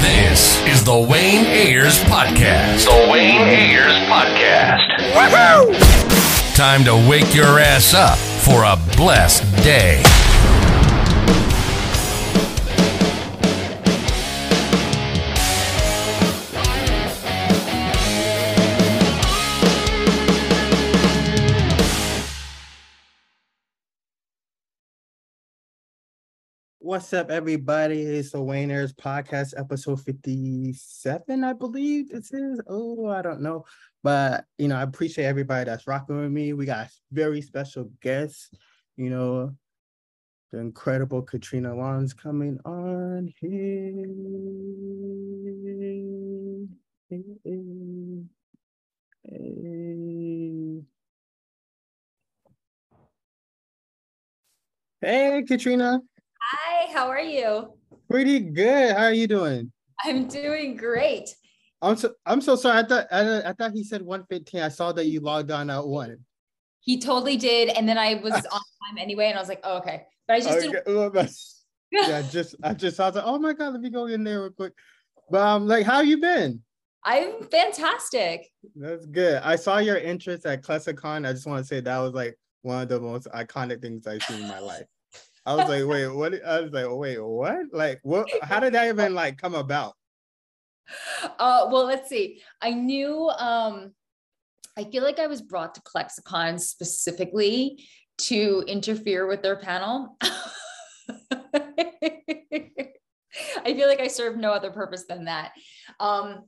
This 0.00 0.62
is 0.66 0.84
the 0.84 0.96
Wayne 0.96 1.46
Ayers 1.46 1.98
Podcast. 2.04 2.84
The 2.84 3.10
Wayne 3.10 3.40
Ayers 3.40 3.92
Podcast. 4.06 4.86
Woohoo! 5.14 6.54
Time 6.54 6.84
to 6.84 6.94
wake 7.08 7.34
your 7.34 7.58
ass 7.58 7.92
up 7.92 8.18
for 8.18 8.62
a 8.62 8.78
blessed 8.96 9.42
day. 9.64 10.00
What's 26.88 27.12
up, 27.12 27.30
everybody? 27.30 28.00
It's 28.00 28.30
the 28.30 28.40
Wayne 28.40 28.70
Ayers 28.70 28.94
Podcast, 28.94 29.52
episode 29.58 30.00
57, 30.00 31.44
I 31.44 31.52
believe 31.52 32.08
this 32.08 32.32
is. 32.32 32.62
Oh, 32.66 33.08
I 33.08 33.20
don't 33.20 33.42
know. 33.42 33.66
But, 34.02 34.46
you 34.56 34.68
know, 34.68 34.76
I 34.76 34.84
appreciate 34.84 35.26
everybody 35.26 35.66
that's 35.66 35.86
rocking 35.86 36.18
with 36.18 36.30
me. 36.30 36.54
We 36.54 36.64
got 36.64 36.88
very 37.12 37.42
special 37.42 37.90
guest, 38.00 38.56
you 38.96 39.10
know, 39.10 39.54
the 40.50 40.60
incredible 40.60 41.20
Katrina 41.20 41.74
Law's 41.74 42.14
coming 42.14 42.58
on 42.64 43.34
here. 43.38 44.06
Hey, 47.10 47.22
hey. 47.44 48.24
Hey, 55.02 55.42
Katrina. 55.46 56.00
Hi, 56.50 56.90
how 56.94 57.08
are 57.08 57.20
you? 57.20 57.74
Pretty 58.08 58.40
good. 58.40 58.96
How 58.96 59.04
are 59.04 59.12
you 59.12 59.26
doing? 59.26 59.70
I'm 60.02 60.28
doing 60.28 60.76
great. 60.76 61.28
I'm 61.82 61.94
so 61.96 62.14
I'm 62.24 62.40
so 62.40 62.56
sorry. 62.56 62.78
I 62.78 62.82
thought 62.84 63.06
I, 63.12 63.42
I 63.50 63.52
thought 63.52 63.72
he 63.72 63.84
said 63.84 64.00
115. 64.00 64.62
I 64.62 64.68
saw 64.68 64.92
that 64.92 65.04
you 65.04 65.20
logged 65.20 65.50
on 65.50 65.68
at 65.68 65.86
one. 65.86 66.24
He 66.80 66.98
totally 66.98 67.36
did, 67.36 67.68
and 67.68 67.86
then 67.86 67.98
I 67.98 68.14
was 68.14 68.32
on 68.32 68.40
time 68.40 68.98
anyway, 68.98 69.26
and 69.26 69.36
I 69.36 69.42
was 69.42 69.48
like, 69.50 69.60
oh, 69.62 69.76
okay. 69.78 70.06
But 70.26 70.36
I 70.36 70.40
just 70.40 70.64
Okay, 70.64 70.80
didn't. 70.86 71.30
yeah, 71.92 72.22
just 72.30 72.56
I 72.62 72.72
just 72.72 72.98
I 72.98 73.08
was 73.08 73.16
like, 73.16 73.24
oh 73.26 73.38
my 73.38 73.52
god, 73.52 73.74
let 73.74 73.82
me 73.82 73.90
go 73.90 74.06
in 74.06 74.24
there 74.24 74.40
real 74.40 74.50
quick. 74.50 74.72
But 75.30 75.42
um, 75.42 75.68
like, 75.68 75.84
how 75.84 76.00
you 76.00 76.18
been? 76.18 76.62
I'm 77.04 77.42
fantastic. 77.50 78.48
That's 78.74 79.04
good. 79.04 79.42
I 79.42 79.56
saw 79.56 79.78
your 79.78 79.98
interest 79.98 80.46
at 80.46 80.62
ClexaCon. 80.62 81.28
I 81.28 81.32
just 81.32 81.46
want 81.46 81.62
to 81.62 81.68
say 81.68 81.80
that 81.80 81.98
was 81.98 82.14
like 82.14 82.38
one 82.62 82.82
of 82.82 82.88
the 82.88 83.00
most 83.00 83.26
iconic 83.28 83.82
things 83.82 84.06
I've 84.06 84.22
seen 84.22 84.40
in 84.40 84.48
my 84.48 84.60
life. 84.60 84.86
I 85.48 85.54
was 85.54 85.66
like, 85.66 85.86
wait, 85.86 86.08
what? 86.08 86.44
I 86.44 86.60
was 86.60 86.72
like, 86.72 86.84
wait, 86.90 87.24
what? 87.24 87.72
Like, 87.72 88.00
what? 88.02 88.28
How 88.42 88.60
did 88.60 88.74
that 88.74 88.86
even 88.88 89.14
like 89.14 89.38
come 89.38 89.54
about? 89.54 89.94
Uh, 91.22 91.68
well, 91.70 91.86
let's 91.86 92.10
see. 92.10 92.42
I 92.60 92.72
knew. 92.72 93.30
Um, 93.30 93.92
I 94.76 94.84
feel 94.84 95.02
like 95.02 95.18
I 95.18 95.26
was 95.26 95.40
brought 95.40 95.74
to 95.76 95.80
ClexaCon 95.80 96.60
specifically 96.60 97.82
to 98.18 98.62
interfere 98.66 99.26
with 99.26 99.42
their 99.42 99.56
panel. 99.56 100.18
I 100.22 100.30
feel 103.64 103.88
like 103.88 104.00
I 104.00 104.08
served 104.08 104.38
no 104.38 104.52
other 104.52 104.70
purpose 104.70 105.06
than 105.08 105.24
that. 105.24 105.52
Um, 105.98 106.44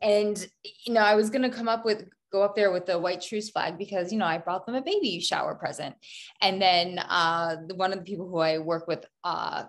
and 0.00 0.48
you 0.86 0.94
know, 0.94 1.02
I 1.02 1.16
was 1.16 1.28
gonna 1.28 1.50
come 1.50 1.68
up 1.68 1.84
with 1.84 2.08
go 2.30 2.42
up 2.42 2.54
there 2.54 2.72
with 2.72 2.86
the 2.86 2.98
white 2.98 3.20
truce 3.20 3.50
flag 3.50 3.78
because 3.78 4.12
you 4.12 4.18
know 4.18 4.26
I 4.26 4.38
brought 4.38 4.66
them 4.66 4.74
a 4.74 4.82
baby 4.82 5.20
shower 5.20 5.54
present, 5.54 5.94
and 6.40 6.60
then 6.60 6.98
uh, 6.98 7.56
one 7.74 7.92
of 7.92 7.98
the 7.98 8.04
people 8.04 8.28
who 8.28 8.38
I 8.38 8.58
work 8.58 8.86
with, 8.86 9.04
uh, 9.24 9.64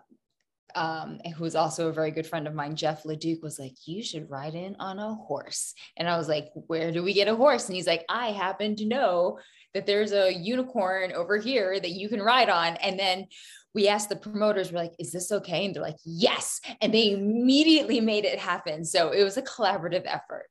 um, 0.76 1.20
who 1.36 1.44
was 1.44 1.56
also 1.56 1.90
a 1.90 1.94
very 1.94 2.12
good 2.12 2.28
friend 2.28 2.48
of 2.48 2.54
mine, 2.54 2.76
Jeff 2.76 3.06
Leduc, 3.06 3.42
was 3.42 3.60
like, 3.60 3.74
"You 3.86 4.04
should 4.04 4.30
ride 4.30 4.56
in 4.56 4.76
on 4.80 5.00
a 5.00 5.16
horse," 5.16 5.74
and 5.98 6.08
I 6.08 6.18
was 6.18 6.28
like, 6.28 6.50
"Where 6.54 6.92
do 6.92 7.04
we 7.04 7.14
get 7.14 7.28
a 7.28 7.36
horse?" 7.36 7.68
And 7.68 7.76
he's 7.76 7.88
like, 7.88 8.06
"I 8.10 8.32
happen 8.32 8.76
to 8.78 8.86
know 8.86 9.40
that 9.74 9.86
there's 9.86 10.14
a 10.14 10.34
unicorn 10.34 11.12
over 11.14 11.38
here 11.38 11.80
that 11.80 11.92
you 11.92 12.10
can 12.10 12.22
ride 12.22 12.50
on," 12.50 12.76
and 12.78 13.00
then 13.00 13.28
we 13.74 13.88
asked 13.88 14.10
the 14.10 14.16
promoters, 14.16 14.72
we're 14.72 14.80
like, 14.80 14.94
is 15.00 15.12
this 15.12 15.32
okay? 15.32 15.66
And 15.66 15.76
they're 15.76 15.84
like, 15.84 16.00
yes. 16.04 16.60
And 16.82 16.94
they 16.94 17.12
immediately 17.12 18.02
made 18.02 18.26
it 18.26 18.40
happen. 18.40 18.84
So 18.84 19.12
it 19.12 19.24
was 19.24 19.38
a 19.38 19.44
collaborative 19.44 20.04
effort. 20.06 20.48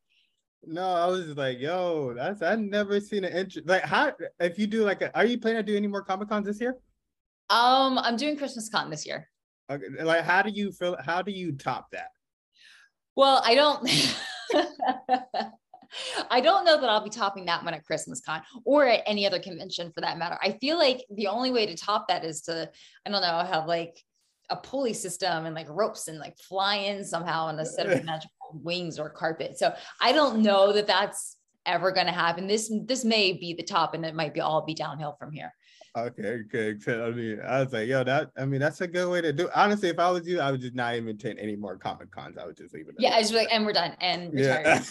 No, 0.65 0.83
I 0.83 1.07
was 1.07 1.25
just 1.27 1.39
like, 1.39 1.59
yo, 1.61 2.15
that's 2.15 2.43
I've 2.43 2.59
never 2.59 3.01
seen 3.01 3.25
an 3.25 3.33
interest. 3.33 3.69
Like, 3.69 3.83
how 3.83 4.13
if 4.41 4.59
you 4.59 4.67
do 4.67 4.85
like, 4.85 5.03
a, 5.03 5.17
are 5.17 5.25
you 5.25 5.39
planning 5.39 5.65
to 5.65 5.73
do 5.73 5.77
any 5.77 5.87
more 5.87 6.03
comic 6.03 6.29
cons 6.29 6.47
this 6.47 6.61
year? 6.61 6.77
Um, 7.51 7.99
I'm 7.99 8.17
doing 8.17 8.37
Christmas 8.37 8.69
con 8.69 8.91
this 8.91 9.07
year. 9.07 9.29
Okay, 9.71 9.87
like, 10.03 10.25
how 10.25 10.43
do 10.43 10.51
you 10.51 10.73
feel? 10.73 10.97
How 11.03 11.23
do 11.23 11.31
you 11.33 11.53
top 11.53 11.89
that? 11.93 12.09
Well, 13.17 13.41
I 13.45 13.55
don't 13.55 13.89
I 16.31 16.41
don't 16.41 16.65
know 16.65 16.81
that 16.81 16.89
I'll 16.89 17.05
be 17.05 17.11
topping 17.11 17.47
that 17.47 17.65
one 17.65 17.75
at 17.75 17.85
Christmas 17.85 18.21
con 18.21 18.43
or 18.65 18.87
at 18.87 19.03
any 19.07 19.27
other 19.27 19.39
convention 19.39 19.93
for 19.93 20.01
that 20.03 20.19
matter. 20.19 20.39
I 20.43 20.53
feel 20.61 20.79
like 20.79 21.05
the 21.11 21.29
only 21.29 21.51
way 21.51 21.67
to 21.67 21.77
top 21.77 22.09
that 22.09 22.25
is 22.25 22.43
to, 22.43 22.71
I 23.07 23.11
don't 23.11 23.23
know, 23.23 23.39
have 23.51 23.67
like 23.67 24.03
a 24.51 24.57
pulley 24.57 24.93
system 24.93 25.47
and 25.47 25.55
like 25.55 25.69
ropes 25.69 26.09
and 26.09 26.19
like 26.19 26.37
fly 26.39 26.77
in 26.77 27.05
somehow 27.05 27.47
on 27.47 27.59
a 27.59 27.67
set 27.67 27.87
of 27.87 28.05
magical 28.05 28.31
wings 28.53 28.99
or 28.99 29.11
carpet. 29.11 29.59
So 29.59 29.73
I 30.01 30.13
don't 30.13 30.41
know 30.43 30.73
that 30.73 30.87
that's 30.87 31.37
ever 31.67 31.93
going 31.93 32.07
to 32.07 32.13
happen. 32.13 32.47
This 32.47 32.73
this 32.85 33.05
may 33.05 33.33
be 33.33 33.55
the 33.55 33.63
top 33.63 33.95
and 33.95 34.05
it 34.05 34.15
might 34.15 34.35
be 34.35 34.41
all 34.41 34.65
be 34.65 34.75
downhill 34.75 35.17
from 35.19 35.33
here. 35.33 35.53
Okay, 35.97 36.43
okay. 36.45 36.79
So, 36.79 37.07
I 37.07 37.11
mean, 37.11 37.41
I 37.47 37.63
was 37.63 37.73
like, 37.73 37.89
yo, 37.89 38.05
that. 38.05 38.31
I 38.37 38.45
mean, 38.45 38.61
that's 38.61 38.81
a 38.81 38.87
good 38.87 39.11
way 39.11 39.21
to 39.21 39.33
do. 39.33 39.49
Honestly, 39.55 39.89
if 39.89 39.99
I 39.99 40.11
was 40.11 40.27
you, 40.29 40.41
I 40.41 40.51
would 40.51 40.61
just 40.61 40.75
not 40.75 40.95
even 40.95 41.09
attend 41.09 41.39
any 41.39 41.57
more 41.57 41.77
comic 41.77 42.11
cons. 42.11 42.37
I 42.39 42.47
would 42.47 42.57
just 42.57 42.75
leave 42.75 42.89
it. 42.89 42.95
Yeah, 42.99 43.11
I 43.11 43.19
was 43.19 43.33
like, 43.33 43.49
and 43.51 43.65
we're 43.65 43.73
done 43.73 43.97
and 44.01 44.33
retired. 44.33 44.85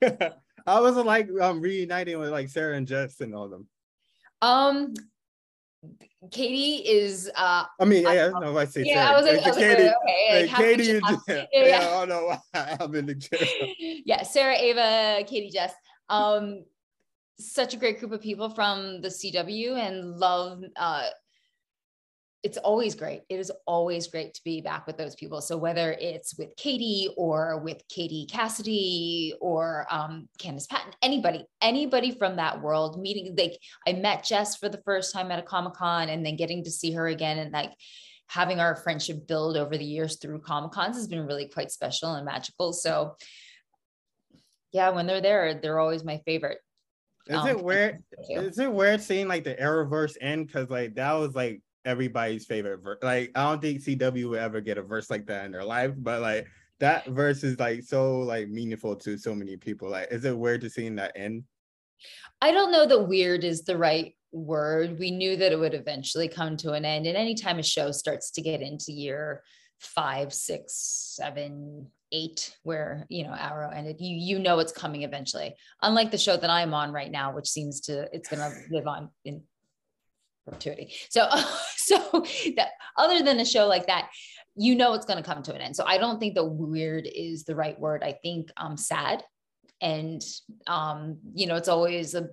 yeah. 0.00 0.30
I 0.66 0.80
wasn't 0.80 1.06
like 1.06 1.28
um 1.40 1.60
reuniting 1.60 2.18
with 2.18 2.30
like 2.30 2.48
Sarah 2.48 2.76
and 2.76 2.86
Jess 2.86 3.20
and 3.20 3.34
all 3.34 3.48
them. 3.48 3.66
Um 4.40 4.94
Katie 6.30 6.76
is 6.88 7.30
uh 7.36 7.64
I 7.80 7.84
mean, 7.84 8.06
I- 8.06 8.14
yeah, 8.14 8.28
no, 8.40 8.56
I 8.56 8.64
say 8.64 8.84
yeah, 8.84 8.94
Sarah. 8.94 9.06
I 9.08 9.16
was 9.20 9.26
like, 9.26 9.44
I 9.44 9.48
was 9.48 9.56
like, 9.56 9.66
Katie, 9.66 9.82
okay, 9.82 10.42
like, 10.42 10.56
Katie, 10.56 11.00
half- 11.00 11.22
yeah, 11.28 11.34
yeah, 11.34 11.44
yeah, 11.52 11.66
yeah. 11.68 11.78
I 11.78 12.06
don't 12.06 12.08
know 12.08 12.26
why 12.52 12.76
I'm 12.80 12.94
in 12.94 13.06
the 13.06 13.14
chair. 13.14 13.40
yeah, 14.06 14.22
Sarah, 14.22 14.56
Ava, 14.56 15.24
Katie, 15.26 15.50
Jess. 15.50 15.72
Um, 16.08 16.64
such 17.38 17.74
a 17.74 17.76
great 17.76 17.98
group 17.98 18.12
of 18.12 18.20
people 18.20 18.48
from 18.50 19.00
the 19.00 19.08
CW 19.08 19.76
and 19.76 20.16
love. 20.18 20.62
Uh, 20.76 21.08
it's 22.44 22.58
always 22.58 22.94
great. 22.94 23.22
It 23.30 23.40
is 23.40 23.50
always 23.66 24.06
great 24.06 24.34
to 24.34 24.40
be 24.44 24.60
back 24.60 24.86
with 24.86 24.98
those 24.98 25.14
people. 25.14 25.40
So 25.40 25.56
whether 25.56 25.92
it's 25.92 26.36
with 26.36 26.54
Katie 26.58 27.08
or 27.16 27.58
with 27.58 27.82
Katie 27.88 28.26
Cassidy 28.30 29.32
or 29.40 29.86
um, 29.90 30.28
Candice 30.38 30.68
Patton, 30.68 30.92
anybody, 31.00 31.46
anybody 31.62 32.10
from 32.10 32.36
that 32.36 32.60
world 32.60 33.00
meeting, 33.00 33.34
like 33.34 33.58
I 33.88 33.94
met 33.94 34.24
Jess 34.24 34.56
for 34.56 34.68
the 34.68 34.82
first 34.84 35.10
time 35.10 35.30
at 35.30 35.38
a 35.38 35.42
Comic 35.42 35.72
Con 35.72 36.10
and 36.10 36.24
then 36.24 36.36
getting 36.36 36.62
to 36.64 36.70
see 36.70 36.92
her 36.92 37.06
again 37.08 37.38
and 37.38 37.50
like 37.50 37.72
having 38.26 38.60
our 38.60 38.76
friendship 38.76 39.26
build 39.26 39.56
over 39.56 39.78
the 39.78 39.84
years 39.84 40.18
through 40.18 40.40
Comic 40.40 40.72
Cons 40.72 40.96
has 40.96 41.08
been 41.08 41.26
really 41.26 41.48
quite 41.48 41.70
special 41.70 42.12
and 42.12 42.26
magical. 42.26 42.74
So 42.74 43.16
yeah, 44.70 44.90
when 44.90 45.06
they're 45.06 45.22
there, 45.22 45.54
they're 45.54 45.80
always 45.80 46.04
my 46.04 46.20
favorite. 46.26 46.58
Is 47.26 47.36
Um, 47.36 47.48
it 47.48 47.64
weird? 47.64 48.02
Is 48.28 48.58
it 48.58 48.70
weird 48.70 49.00
seeing 49.00 49.28
like 49.28 49.44
the 49.44 49.54
Arrowverse 49.54 50.18
end? 50.20 50.46
Because 50.46 50.68
like 50.68 50.96
that 50.96 51.14
was 51.14 51.34
like 51.34 51.62
everybody's 51.84 52.46
favorite 52.46 52.82
verse. 52.82 52.98
Like 53.02 53.30
I 53.34 53.44
don't 53.44 53.60
think 53.60 53.80
CW 53.80 54.30
would 54.30 54.38
ever 54.38 54.60
get 54.60 54.78
a 54.78 54.82
verse 54.82 55.10
like 55.10 55.26
that 55.26 55.44
in 55.46 55.52
their 55.52 55.64
life, 55.64 55.92
but 55.96 56.20
like 56.20 56.46
that 56.80 57.06
verse 57.06 57.44
is 57.44 57.58
like 57.58 57.82
so 57.82 58.18
like 58.20 58.48
meaningful 58.48 58.96
to 58.96 59.16
so 59.16 59.34
many 59.34 59.56
people. 59.56 59.90
Like, 59.90 60.08
is 60.10 60.24
it 60.24 60.36
weird 60.36 60.60
to 60.62 60.70
seeing 60.70 60.96
that 60.96 61.12
end? 61.16 61.44
I 62.40 62.52
don't 62.52 62.72
know 62.72 62.86
that 62.86 63.08
weird 63.08 63.44
is 63.44 63.64
the 63.64 63.78
right 63.78 64.14
word. 64.32 64.98
We 64.98 65.10
knew 65.10 65.36
that 65.36 65.52
it 65.52 65.58
would 65.58 65.74
eventually 65.74 66.28
come 66.28 66.56
to 66.58 66.72
an 66.72 66.84
end. 66.84 67.06
And 67.06 67.16
anytime 67.16 67.58
a 67.58 67.62
show 67.62 67.92
starts 67.92 68.30
to 68.32 68.42
get 68.42 68.60
into 68.60 68.92
year 68.92 69.42
five, 69.80 70.32
six, 70.32 70.74
seven, 71.16 71.86
eight, 72.12 72.56
where 72.62 73.06
you 73.08 73.24
know 73.24 73.34
Arrow 73.38 73.70
ended, 73.70 73.96
you 74.00 74.16
you 74.16 74.38
know 74.38 74.58
it's 74.58 74.72
coming 74.72 75.02
eventually. 75.02 75.54
Unlike 75.82 76.10
the 76.10 76.18
show 76.18 76.36
that 76.36 76.50
I'm 76.50 76.74
on 76.74 76.92
right 76.92 77.10
now, 77.10 77.34
which 77.34 77.48
seems 77.48 77.80
to 77.82 78.08
it's 78.14 78.28
gonna 78.28 78.52
live 78.70 78.86
on 78.86 79.10
in 79.24 79.42
perpetuity. 80.44 80.92
So 81.10 81.28
so 81.86 82.24
that 82.56 82.70
other 82.96 83.22
than 83.22 83.40
a 83.40 83.44
show 83.44 83.66
like 83.66 83.86
that, 83.86 84.10
you 84.56 84.74
know 84.74 84.94
it's 84.94 85.06
gonna 85.06 85.22
come 85.22 85.42
to 85.42 85.54
an 85.54 85.60
end. 85.60 85.76
So 85.76 85.84
I 85.86 85.98
don't 85.98 86.18
think 86.18 86.34
that 86.34 86.44
weird 86.44 87.08
is 87.12 87.44
the 87.44 87.56
right 87.56 87.78
word. 87.78 88.02
I 88.02 88.12
think 88.12 88.50
um 88.56 88.76
sad 88.76 89.22
and 89.80 90.22
um 90.66 91.18
you 91.34 91.46
know 91.46 91.56
it's 91.56 91.68
always 91.68 92.14
a 92.14 92.28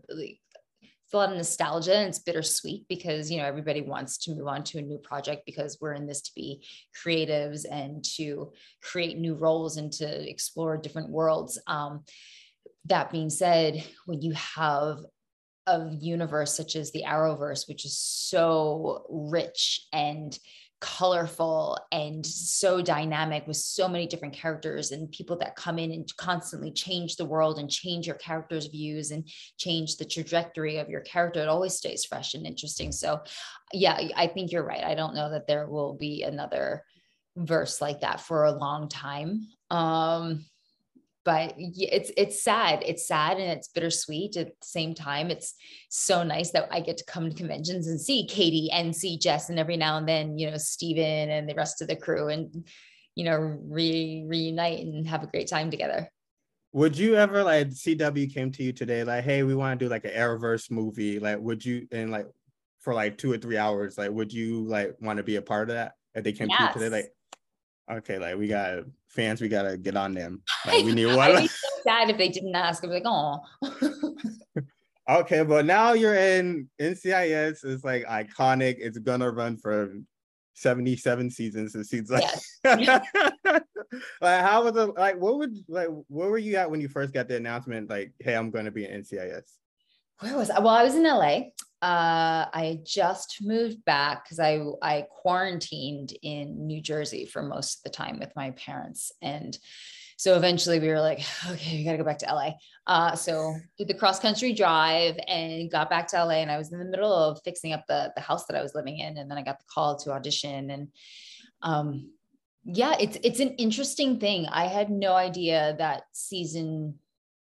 a 1.13 1.18
lot 1.18 1.31
of 1.31 1.36
nostalgia 1.36 1.95
and 1.95 2.07
it's 2.07 2.19
bittersweet 2.19 2.86
because 2.88 3.30
you 3.30 3.38
know 3.38 3.45
everybody 3.45 3.81
wants 3.81 4.18
to 4.18 4.33
move 4.33 4.48
on 4.48 4.63
to 4.63 4.77
a 4.77 4.81
new 4.81 4.98
project 4.98 5.44
because 5.45 5.77
we're 5.81 5.94
in 5.94 6.07
this 6.07 6.21
to 6.21 6.31
be 6.36 6.65
creatives 7.04 7.65
and 7.69 8.04
to 8.04 8.51
create 8.81 9.18
new 9.18 9.36
roles 9.36 9.77
and 9.77 9.92
to 9.92 10.30
explore 10.30 10.77
different 10.77 11.09
worlds 11.09 11.59
um 11.68 12.04
that 12.86 13.12
being 13.12 13.30
said 13.30 13.86
when 14.06 14.21
you 14.21 14.31
have 14.33 15.00
of 15.68 15.94
universe 16.00 16.56
such 16.56 16.75
as 16.75 16.92
the 16.92 17.04
Arrowverse, 17.08 17.68
which 17.68 17.86
is 17.86 17.98
so 17.98 19.06
rich 19.10 19.88
and 19.94 20.38
colorful 20.81 21.78
and 21.92 22.25
so 22.25 22.81
dynamic 22.81 23.46
with 23.46 23.56
so 23.56 23.88
many 23.88 24.08
different 24.08 24.34
characters 24.34 24.92
and 24.92 25.12
people 25.12 25.38
that 25.38 25.56
come 25.56 25.78
in 25.78 25.92
and 25.92 26.12
constantly 26.18 26.72
change 26.72 27.16
the 27.16 27.25
world 27.25 27.60
and 27.60 27.69
change 27.69 28.08
your 28.08 28.16
characters' 28.16 28.66
views 28.66 29.12
and 29.12 29.30
change 29.58 29.98
the 29.98 30.06
trajectory 30.06 30.80
of 30.80 30.90
your 30.90 31.02
character. 31.02 31.40
It 31.40 31.48
always 31.48 31.75
stays 31.75 32.04
fresh 32.04 32.34
and 32.34 32.48
interesting. 32.48 32.92
So, 32.92 33.22
yeah, 33.72 33.96
I 34.16 34.25
think 34.25 34.52
you're 34.52 34.66
right. 34.66 34.84
I 34.84 34.96
don't 34.96 35.16
know 35.16 35.30
that 35.30 35.46
there 35.46 35.68
will 35.68 35.94
be 35.94 36.24
another 36.24 36.84
verse 37.38 37.80
like 37.80 38.02
that 38.02 38.19
for 38.19 38.46
a 38.46 38.52
long 38.52 38.90
time. 38.90 39.48
Um, 39.69 40.46
but 41.23 41.53
it's 41.57 42.12
it's 42.18 42.44
sad 42.44 42.83
it's 42.85 43.07
sad 43.07 43.38
and 43.38 43.51
it's 43.51 43.68
bittersweet 43.68 44.38
at 44.38 44.47
the 44.47 44.53
same 44.62 44.94
time. 44.94 45.29
It's 45.29 45.56
so 45.89 46.23
nice 46.23 46.51
that 46.51 46.68
i 46.71 46.79
get 46.79 46.97
to 46.97 47.06
come 47.06 47.29
to 47.29 47.35
conventions 47.35 47.88
and 47.88 48.00
see 48.00 48.25
katie 48.25 48.69
and 48.71 48.95
see 48.95 49.18
jess 49.18 49.50
and 49.50 49.59
every 49.59 49.77
now 49.77 49.97
and 49.97 50.07
then 50.07 50.38
you 50.38 50.50
know 50.50 50.57
steven 50.57 51.29
and 51.29 51.50
the 51.50 51.53
rest 51.53 51.81
of 51.81 51.88
the 51.88 51.95
crew 51.95 52.29
and 52.29 52.65
you 53.15 53.25
know 53.25 53.38
re- 53.38 54.23
reunite 54.27 54.79
and 54.79 55.07
have 55.07 55.23
a 55.23 55.27
great 55.27 55.47
time 55.47 55.69
together. 55.69 56.09
Would 56.73 56.97
you 56.97 57.15
ever 57.15 57.44
like 57.44 57.68
cw 57.68 58.33
came 58.33 58.51
to 58.53 58.63
you 58.63 58.71
today 58.71 59.03
like 59.03 59.23
hey 59.23 59.44
we 59.44 59.56
want 59.56 59.79
to 59.79 59.85
do 59.85 59.89
like 59.89 60.06
an 60.06 60.12
arrowverse 60.12 60.71
movie 60.71 61.19
like 61.19 61.39
would 61.39 61.63
you 61.65 61.88
and 61.91 62.12
like 62.12 62.27
for 62.79 62.94
like 62.94 63.18
two 63.18 63.31
or 63.31 63.38
three 63.38 63.57
hours 63.57 63.97
like 63.97 64.12
would 64.12 64.31
you 64.33 64.65
like 64.65 64.95
want 65.01 65.18
to 65.18 65.23
be 65.23 65.35
a 65.35 65.41
part 65.41 65.69
of 65.69 65.75
that? 65.75 65.94
If 66.15 66.23
they 66.23 66.33
came 66.33 66.50
yes. 66.50 66.73
to 66.73 66.79
you 66.79 66.85
today 66.85 66.97
like 66.97 67.12
okay, 67.92 68.18
like 68.18 68.38
we 68.38 68.48
got 68.48 68.84
fans, 69.08 69.42
we 69.42 69.48
gotta 69.48 69.78
get 69.78 69.96
on 69.96 70.14
them. 70.14 70.42
Like 70.66 70.86
we 70.86 70.94
need 70.94 71.08
one. 71.08 71.20
I'd 71.20 71.42
be 71.42 71.48
so 71.48 71.68
sad 71.84 72.10
if 72.12 72.18
they 72.20 72.30
didn't 72.30 72.54
ask. 72.54 72.84
I'd 72.84 72.88
be 72.88 73.02
like, 73.02 73.04
oh. 73.06 73.40
okay, 75.22 75.44
but 75.44 75.66
now 75.66 75.94
you're 75.94 76.14
in 76.14 76.70
NCIS. 76.80 77.66
It's 77.66 77.84
like 77.84 78.06
iconic. 78.06 78.76
It's 78.78 79.00
gonna 79.00 79.32
run 79.32 79.58
for 79.58 79.96
77 80.54 81.32
seasons. 81.32 81.74
It 81.74 81.86
seems 81.86 82.12
like. 82.12 82.24
Yes. 82.64 83.04
like 84.22 84.42
how 84.42 84.64
was 84.64 84.76
it? 84.76 84.96
Like 84.96 85.18
what 85.20 85.40
would 85.40 85.56
like 85.68 85.88
where 86.08 86.30
were 86.30 86.38
you 86.38 86.58
at 86.58 86.70
when 86.70 86.80
you 86.80 86.88
first 86.88 87.12
got 87.12 87.28
the 87.28 87.38
announcement? 87.38 87.90
Like, 87.90 88.14
hey, 88.20 88.36
I'm 88.36 88.52
gonna 88.52 88.72
be 88.72 88.86
in 88.86 89.02
NCIS. 89.02 89.52
Where 90.20 90.38
was 90.38 90.52
I? 90.52 90.60
Well, 90.60 90.76
I 90.76 90.84
was 90.84 90.94
in 90.94 91.04
LA 91.04 91.46
uh, 91.81 92.45
I 92.54 92.80
just 92.83 93.38
moved 93.42 93.83
back 93.86 94.24
because 94.24 94.39
I 94.39 94.63
I 94.81 95.06
quarantined 95.10 96.13
in 96.22 96.68
New 96.68 96.81
Jersey 96.81 97.25
for 97.25 97.42
most 97.42 97.80
of 97.80 97.83
the 97.83 97.98
time 97.98 98.19
with 98.19 98.31
my 98.36 98.51
parents, 98.51 99.12
and 99.22 99.57
so 100.18 100.36
eventually 100.36 100.80
we 100.80 100.89
were 100.89 101.00
like, 101.00 101.25
okay, 101.50 101.78
we 101.78 101.83
got 101.83 101.94
to 101.94 101.98
go 101.98 102.04
back 102.04 102.19
to 102.19 102.28
LA. 102.28 102.51
Uh, 102.86 103.16
so 103.16 103.56
did 103.80 103.88
the 103.88 103.95
cross 103.95 104.19
country 104.19 104.54
drive 104.54 105.18
and 105.28 105.72
got 105.72 105.89
back 105.89 106.07
to 106.10 106.24
LA, 106.24 106.36
and 106.36 106.51
I 106.51 106.60
was 106.60 106.72
in 106.72 106.78
the 106.78 106.86
middle 106.86 107.12
of 107.12 107.42
fixing 107.44 107.74
up 107.74 107.86
the 107.88 108.12
the 108.16 108.22
house 108.22 108.45
that 108.45 108.57
I 108.57 108.62
was 108.62 108.75
living 108.75 109.00
in, 109.00 109.18
and 109.18 109.30
then 109.30 109.38
I 109.39 109.44
got 109.44 109.57
the 109.57 109.66
call 109.74 109.98
to 109.98 110.12
audition, 110.12 110.69
and 110.69 110.88
um, 111.63 112.12
yeah, 112.63 112.95
it's 113.00 113.18
it's 113.24 113.39
an 113.39 113.56
interesting 113.56 114.19
thing. 114.19 114.45
I 114.45 114.68
had 114.68 114.92
no 114.92 115.13
idea 115.13 115.75
that 115.80 116.04
season 116.12 117.00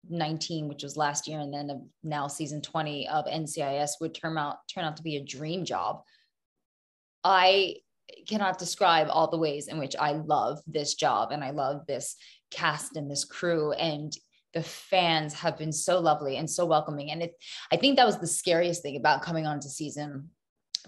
19, 0.08 0.68
which 0.68 0.84
was 0.84 0.98
last 0.98 1.28
year, 1.28 1.40
and 1.40 1.54
then 1.54 1.90
now 2.04 2.28
season 2.28 2.62
20 2.62 3.08
of 3.08 3.26
NCIS 3.26 3.92
would 4.02 4.14
turn 4.14 4.38
out 4.38 4.58
turn 4.74 4.86
out 4.86 4.98
to 4.98 5.04
be 5.04 5.18
a 5.18 5.24
dream 5.24 5.66
job. 5.66 6.02
I 7.24 7.76
cannot 8.28 8.58
describe 8.58 9.08
all 9.10 9.30
the 9.30 9.38
ways 9.38 9.68
in 9.68 9.78
which 9.78 9.96
I 10.00 10.14
love 10.14 10.60
this 10.68 10.96
job 10.96 11.32
and 11.32 11.44
I 11.44 11.52
love 11.52 11.86
this 11.86 12.16
cast 12.52 12.96
and 12.96 13.10
this 13.10 13.26
crew 13.26 13.72
and 13.74 14.12
the 14.54 14.64
fans 14.64 15.34
have 15.34 15.58
been 15.58 15.72
so 15.72 16.00
lovely 16.00 16.38
and 16.38 16.50
so 16.50 16.66
welcoming 16.66 17.12
and 17.12 17.22
it 17.22 17.34
I 17.72 17.78
think 17.78 17.98
that 17.98 18.08
was 18.08 18.18
the 18.18 18.28
scariest 18.28 18.82
thing 18.82 18.98
about 18.98 19.22
coming 19.22 19.46
on 19.46 19.60
to 19.60 19.70
season 19.70 20.30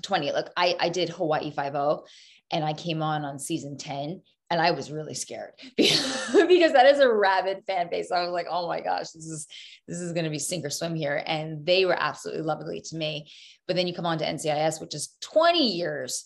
20 0.02 0.32
look 0.32 0.50
I 0.58 0.76
I 0.80 0.90
did 0.90 1.10
Hawaii 1.10 1.52
50 1.52 2.04
and 2.52 2.66
I 2.66 2.74
came 2.74 3.04
on 3.04 3.24
on 3.24 3.38
season 3.38 3.78
10 3.78 4.22
and 4.52 4.62
I 4.62 4.72
was 4.72 4.92
really 4.92 5.14
scared 5.14 5.54
because 5.78 6.74
that 6.74 6.86
is 6.86 7.00
a 7.00 7.12
rabid 7.12 7.64
fan 7.66 7.90
base. 7.90 8.12
I 8.12 8.22
was 8.22 8.32
like, 8.32 8.48
oh 8.50 8.68
my 8.68 8.82
gosh, 8.82 9.12
this 9.12 9.26
is 9.26 9.48
this 9.88 10.00
is 10.00 10.12
going 10.12 10.26
to 10.26 10.30
be 10.30 10.40
sink 10.40 10.66
or 10.66 10.70
swim 10.70 10.94
here, 10.94 11.24
and 11.26 11.66
they 11.66 11.86
were 11.86 11.96
absolutely 11.98 12.44
lovely 12.44 12.82
to 12.82 12.98
me. 12.98 13.32
But 13.66 13.78
then 13.78 13.88
you 13.88 13.94
come 13.94 14.06
on 14.06 14.18
to 14.18 14.26
NCIS, 14.26 14.82
which 14.82 14.94
is 14.94 15.16
20 15.22 15.66
years. 15.66 16.26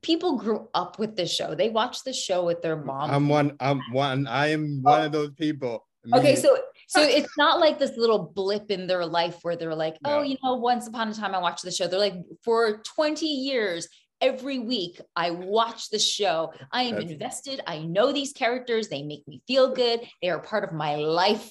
People 0.00 0.36
grew 0.36 0.68
up 0.74 0.98
with 1.00 1.16
this 1.16 1.34
show. 1.34 1.54
They 1.56 1.70
watched 1.70 2.04
the 2.04 2.12
show 2.12 2.44
with 2.44 2.62
their 2.62 2.76
mom. 2.76 3.10
I'm 3.10 3.28
one. 3.28 3.56
I'm 3.58 3.80
one. 3.90 4.28
I 4.28 4.48
am 4.48 4.80
one 4.82 5.00
oh. 5.00 5.06
of 5.06 5.12
those 5.12 5.32
people. 5.32 5.86
Okay, 6.14 6.36
so 6.36 6.56
so 6.86 7.02
it's 7.02 7.36
not 7.36 7.58
like 7.58 7.78
this 7.78 7.96
little 7.96 8.32
blip 8.34 8.70
in 8.70 8.86
their 8.86 9.04
life 9.04 9.38
where 9.42 9.56
they're 9.56 9.74
like, 9.74 9.96
oh, 10.04 10.18
no. 10.18 10.22
you 10.22 10.36
know, 10.42 10.54
once 10.54 10.86
upon 10.86 11.08
a 11.08 11.14
time 11.14 11.34
I 11.34 11.38
watched 11.38 11.64
the 11.64 11.72
show. 11.72 11.88
They're 11.88 11.98
like, 11.98 12.14
for 12.44 12.80
20 12.94 13.26
years, 13.26 13.88
every 14.20 14.58
week 14.58 15.00
I 15.16 15.30
watch 15.30 15.90
the 15.90 15.98
show. 15.98 16.52
I 16.72 16.84
am 16.84 16.96
That's... 16.96 17.10
invested. 17.10 17.60
I 17.66 17.80
know 17.80 18.12
these 18.12 18.32
characters. 18.32 18.88
They 18.88 19.02
make 19.02 19.26
me 19.26 19.42
feel 19.46 19.74
good. 19.74 20.00
They 20.22 20.30
are 20.30 20.40
part 20.40 20.64
of 20.64 20.72
my 20.72 20.96
life. 20.96 21.50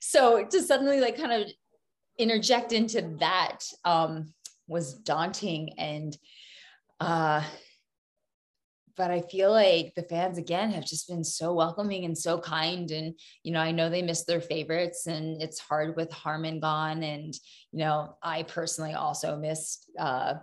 So 0.00 0.44
to 0.44 0.62
suddenly 0.62 1.00
like 1.00 1.16
kind 1.16 1.32
of 1.32 1.48
interject 2.18 2.72
into 2.72 3.16
that 3.20 3.58
um, 3.84 4.32
was 4.66 4.94
daunting 4.94 5.74
and 5.78 6.16
uh 7.00 7.42
but 9.00 9.10
I 9.10 9.22
feel 9.22 9.50
like 9.50 9.94
the 9.94 10.02
fans 10.02 10.36
again 10.36 10.72
have 10.72 10.84
just 10.84 11.08
been 11.08 11.24
so 11.24 11.54
welcoming 11.54 12.04
and 12.04 12.18
so 12.18 12.38
kind. 12.38 12.90
And, 12.90 13.14
you 13.42 13.50
know, 13.50 13.60
I 13.60 13.72
know 13.72 13.88
they 13.88 14.02
miss 14.02 14.24
their 14.24 14.42
favorites 14.42 15.06
and 15.06 15.40
it's 15.40 15.58
hard 15.58 15.96
with 15.96 16.12
Harmon 16.12 16.60
gone. 16.60 17.02
And, 17.02 17.32
you 17.72 17.78
know, 17.78 18.18
I 18.22 18.42
personally 18.42 18.92
also 18.92 19.38
missed 19.38 19.90
uh, 19.98 20.34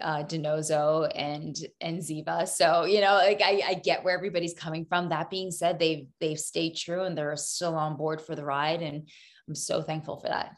uh, 0.00 0.22
DiNozzo 0.24 1.10
and 1.14 1.56
and 1.80 1.98
Ziva. 1.98 2.48
So 2.48 2.84
you 2.84 3.00
know, 3.00 3.14
like 3.14 3.42
I, 3.42 3.62
I 3.66 3.74
get 3.74 4.04
where 4.04 4.16
everybody's 4.16 4.54
coming 4.54 4.84
from. 4.84 5.08
That 5.08 5.30
being 5.30 5.50
said, 5.50 5.78
they've 5.78 6.06
they've 6.20 6.38
stayed 6.38 6.76
true 6.76 7.02
and 7.02 7.16
they're 7.16 7.36
still 7.36 7.74
on 7.74 7.96
board 7.96 8.20
for 8.20 8.34
the 8.34 8.44
ride, 8.44 8.82
and 8.82 9.08
I'm 9.48 9.54
so 9.54 9.82
thankful 9.82 10.20
for 10.20 10.28
that. 10.28 10.52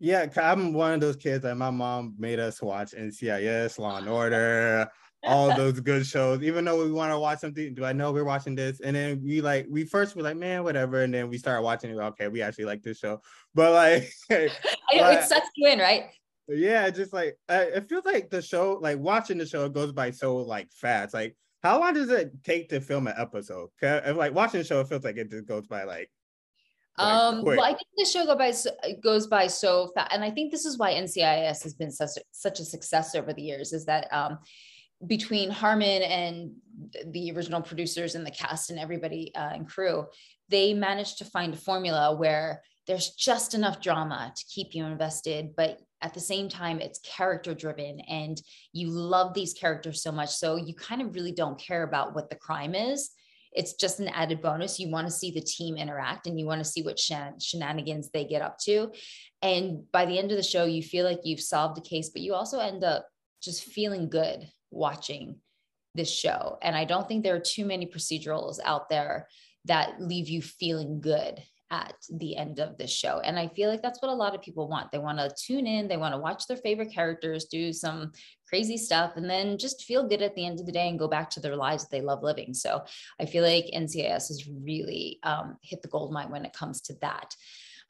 Yeah, 0.00 0.26
I'm 0.36 0.72
one 0.72 0.92
of 0.92 1.00
those 1.00 1.16
kids 1.16 1.44
that 1.44 1.56
my 1.56 1.70
mom 1.70 2.14
made 2.18 2.40
us 2.40 2.60
watch 2.60 2.92
NCIS, 2.92 3.78
Law 3.78 3.98
and 3.98 4.08
Order, 4.08 4.88
all 5.24 5.54
those 5.56 5.80
good 5.80 6.04
shows. 6.04 6.42
Even 6.42 6.64
though 6.64 6.84
we 6.84 6.90
want 6.90 7.12
to 7.12 7.18
watch 7.18 7.38
something, 7.38 7.74
do 7.74 7.84
I 7.84 7.92
know 7.92 8.12
we're 8.12 8.24
watching 8.24 8.54
this? 8.54 8.80
And 8.80 8.96
then 8.96 9.22
we 9.24 9.40
like 9.40 9.66
we 9.70 9.84
first 9.84 10.16
were 10.16 10.22
like, 10.22 10.36
man, 10.36 10.64
whatever, 10.64 11.02
and 11.02 11.14
then 11.14 11.28
we 11.28 11.38
started 11.38 11.62
watching 11.62 11.90
it. 11.90 11.96
Okay, 11.96 12.28
we 12.28 12.42
actually 12.42 12.64
like 12.64 12.82
this 12.82 12.98
show, 12.98 13.20
but 13.54 13.72
like, 13.72 14.12
I 14.30 14.96
know 14.96 15.10
it 15.10 15.24
sucks 15.24 15.48
you 15.56 15.68
in, 15.68 15.78
right? 15.78 16.06
Yeah 16.48 16.90
just 16.90 17.12
like 17.12 17.38
it 17.48 17.88
feels 17.88 18.04
like 18.04 18.28
the 18.30 18.42
show 18.42 18.78
like 18.80 18.98
watching 18.98 19.38
the 19.38 19.46
show 19.46 19.68
goes 19.68 19.92
by 19.92 20.10
so 20.10 20.36
like 20.36 20.70
fast 20.72 21.14
like 21.14 21.36
how 21.62 21.80
long 21.80 21.94
does 21.94 22.10
it 22.10 22.30
take 22.44 22.68
to 22.68 22.78
film 22.78 23.06
an 23.06 23.14
episode? 23.16 23.70
Like 23.80 24.34
watching 24.34 24.60
the 24.60 24.64
show 24.64 24.80
it 24.80 24.88
feels 24.88 25.02
like 25.02 25.16
it 25.16 25.30
just 25.30 25.46
goes 25.46 25.66
by 25.66 25.84
like 25.84 26.10
um 26.98 27.42
well 27.42 27.60
i 27.64 27.70
think 27.70 27.88
the 27.96 28.04
show 28.04 28.24
go 28.24 28.36
by 28.36 28.52
goes 29.02 29.26
by 29.26 29.48
so 29.48 29.90
fast 29.96 30.12
and 30.12 30.22
i 30.22 30.30
think 30.30 30.52
this 30.52 30.64
is 30.64 30.78
why 30.78 30.92
ncis 30.92 31.62
has 31.62 31.74
been 31.74 31.90
such, 31.90 32.10
such 32.30 32.60
a 32.60 32.64
success 32.64 33.16
over 33.16 33.32
the 33.32 33.42
years 33.42 33.72
is 33.72 33.84
that 33.84 34.06
um 34.12 34.38
between 35.04 35.50
harmon 35.50 36.02
and 36.02 36.52
the 37.06 37.32
original 37.32 37.60
producers 37.60 38.14
and 38.14 38.24
the 38.24 38.30
cast 38.30 38.70
and 38.70 38.78
everybody 38.78 39.34
uh, 39.34 39.50
and 39.52 39.68
crew 39.68 40.06
they 40.50 40.72
managed 40.72 41.18
to 41.18 41.24
find 41.24 41.52
a 41.52 41.56
formula 41.56 42.14
where 42.14 42.62
there's 42.86 43.10
just 43.10 43.54
enough 43.54 43.80
drama 43.80 44.32
to 44.36 44.44
keep 44.48 44.72
you 44.72 44.84
invested 44.84 45.48
but 45.56 45.80
at 46.04 46.12
the 46.12 46.20
same 46.20 46.48
time 46.48 46.80
it's 46.80 47.00
character 47.00 47.54
driven 47.54 47.98
and 48.00 48.40
you 48.72 48.90
love 48.90 49.32
these 49.32 49.54
characters 49.54 50.02
so 50.02 50.12
much 50.12 50.28
so 50.28 50.56
you 50.56 50.74
kind 50.74 51.00
of 51.00 51.14
really 51.14 51.32
don't 51.32 51.58
care 51.58 51.82
about 51.82 52.14
what 52.14 52.28
the 52.28 52.36
crime 52.36 52.74
is. 52.74 53.10
It's 53.52 53.74
just 53.74 54.00
an 54.00 54.08
added 54.08 54.42
bonus. 54.42 54.80
You 54.80 54.90
want 54.90 55.06
to 55.06 55.12
see 55.12 55.30
the 55.30 55.40
team 55.40 55.76
interact 55.76 56.26
and 56.26 56.38
you 56.38 56.44
want 56.44 56.58
to 56.58 56.68
see 56.68 56.82
what 56.82 56.98
shen- 56.98 57.38
shenanigans 57.40 58.10
they 58.10 58.24
get 58.24 58.42
up 58.42 58.58
to. 58.64 58.90
And 59.42 59.90
by 59.92 60.06
the 60.06 60.18
end 60.18 60.32
of 60.32 60.36
the 60.36 60.42
show 60.42 60.64
you 60.64 60.82
feel 60.82 61.06
like 61.06 61.20
you've 61.24 61.40
solved 61.40 61.78
a 61.78 61.88
case 61.88 62.10
but 62.10 62.22
you 62.22 62.34
also 62.34 62.58
end 62.58 62.84
up 62.84 63.08
just 63.42 63.64
feeling 63.64 64.10
good 64.10 64.46
watching 64.70 65.36
this 65.94 66.10
show. 66.10 66.58
And 66.60 66.76
i 66.76 66.84
don't 66.84 67.08
think 67.08 67.22
there 67.22 67.36
are 67.36 67.50
too 67.54 67.64
many 67.64 67.86
procedurals 67.86 68.58
out 68.62 68.90
there 68.90 69.28
that 69.64 70.00
leave 70.00 70.28
you 70.28 70.42
feeling 70.42 71.00
good 71.00 71.42
at 71.74 71.94
the 72.08 72.36
end 72.36 72.60
of 72.60 72.78
the 72.78 72.86
show. 72.86 73.20
And 73.24 73.36
I 73.36 73.48
feel 73.48 73.68
like 73.68 73.82
that's 73.82 74.00
what 74.00 74.12
a 74.12 74.14
lot 74.14 74.34
of 74.34 74.42
people 74.42 74.68
want. 74.68 74.92
They 74.92 74.98
want 74.98 75.18
to 75.18 75.34
tune 75.36 75.66
in, 75.66 75.88
they 75.88 75.96
want 75.96 76.14
to 76.14 76.20
watch 76.20 76.46
their 76.46 76.56
favorite 76.56 76.92
characters 76.92 77.46
do 77.46 77.72
some 77.72 78.12
crazy 78.48 78.76
stuff, 78.76 79.16
and 79.16 79.28
then 79.28 79.58
just 79.58 79.84
feel 79.84 80.08
good 80.08 80.22
at 80.22 80.36
the 80.36 80.46
end 80.46 80.60
of 80.60 80.66
the 80.66 80.72
day 80.72 80.88
and 80.88 80.98
go 80.98 81.08
back 81.08 81.28
to 81.30 81.40
their 81.40 81.56
lives 81.56 81.82
that 81.82 81.90
they 81.90 82.00
love 82.00 82.22
living. 82.22 82.54
So 82.54 82.84
I 83.20 83.26
feel 83.26 83.42
like 83.42 83.74
NCIS 83.74 84.28
has 84.28 84.48
really 84.48 85.18
um, 85.24 85.56
hit 85.62 85.82
the 85.82 85.88
gold 85.88 86.12
mine 86.12 86.30
when 86.30 86.44
it 86.44 86.52
comes 86.52 86.80
to 86.82 86.94
that. 87.00 87.34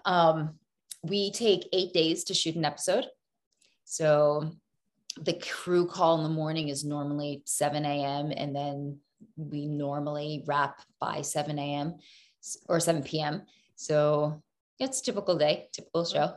Um, 0.06 0.58
we 1.02 1.30
take 1.30 1.68
eight 1.74 1.92
days 1.92 2.24
to 2.24 2.34
shoot 2.34 2.56
an 2.56 2.64
episode. 2.64 3.06
So 3.84 4.50
the 5.20 5.34
crew 5.34 5.86
call 5.86 6.16
in 6.16 6.22
the 6.22 6.30
morning 6.30 6.68
is 6.68 6.84
normally 6.84 7.42
7 7.44 7.84
a.m. 7.84 8.32
and 8.34 8.56
then 8.56 8.98
we 9.36 9.66
normally 9.66 10.42
wrap 10.46 10.80
by 11.00 11.20
7 11.20 11.58
a.m. 11.58 11.96
or 12.68 12.80
7 12.80 13.02
p.m. 13.02 13.42
So 13.76 14.42
it's 14.78 15.00
typical 15.00 15.36
day, 15.36 15.68
typical 15.72 16.04
show. 16.04 16.34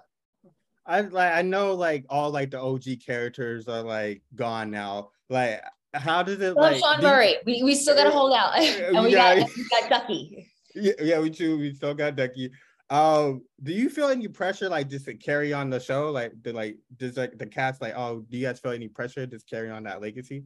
I 0.86 1.02
like 1.02 1.34
I 1.34 1.42
know 1.42 1.74
like 1.74 2.06
all 2.10 2.32
like 2.32 2.52
the 2.52 2.62
OG 2.62 2.84
characters 3.06 3.68
are 3.68 3.84
like 3.84 4.22
gone 4.36 4.72
now. 4.72 5.10
Like 5.30 5.62
how 5.94 6.24
does 6.24 6.40
it 6.42 6.56
like 6.56 6.80
Sean 6.80 7.02
Murray? 7.02 7.38
We, 7.46 7.64
we 7.64 7.76
still 7.76 7.96
gotta 7.96 8.12
hold 8.12 8.34
out. 8.34 8.58
and 8.60 9.04
we, 9.04 9.12
Yeah. 9.12 9.40
got, 9.40 9.50
we 9.56 9.68
got 9.70 9.90
Ducky. 9.90 10.48
Yeah, 10.76 10.94
yeah, 11.02 11.20
we 11.20 11.30
too. 11.30 11.58
We 11.58 11.74
still 11.74 11.94
got 11.94 12.16
Ducky. 12.16 12.52
Um, 12.90 13.42
do 13.64 13.74
you 13.74 13.90
feel 13.90 14.08
any 14.08 14.28
pressure 14.28 14.70
like 14.70 14.90
just 14.90 15.06
to 15.06 15.14
carry 15.14 15.52
on 15.52 15.70
the 15.70 15.80
show? 15.80 16.10
Like 16.12 16.32
the 16.42 16.54
like 16.54 16.78
does 16.96 17.18
like 17.18 17.38
the 17.38 17.48
cast 17.48 17.82
like, 17.82 17.94
oh, 17.98 18.24
do 18.30 18.38
you 18.38 18.46
guys 18.46 18.60
feel 18.60 18.72
any 18.72 18.88
pressure 18.88 19.26
to 19.26 19.28
just 19.28 19.50
carry 19.50 19.70
on 19.70 19.84
that 19.84 20.02
legacy? 20.02 20.46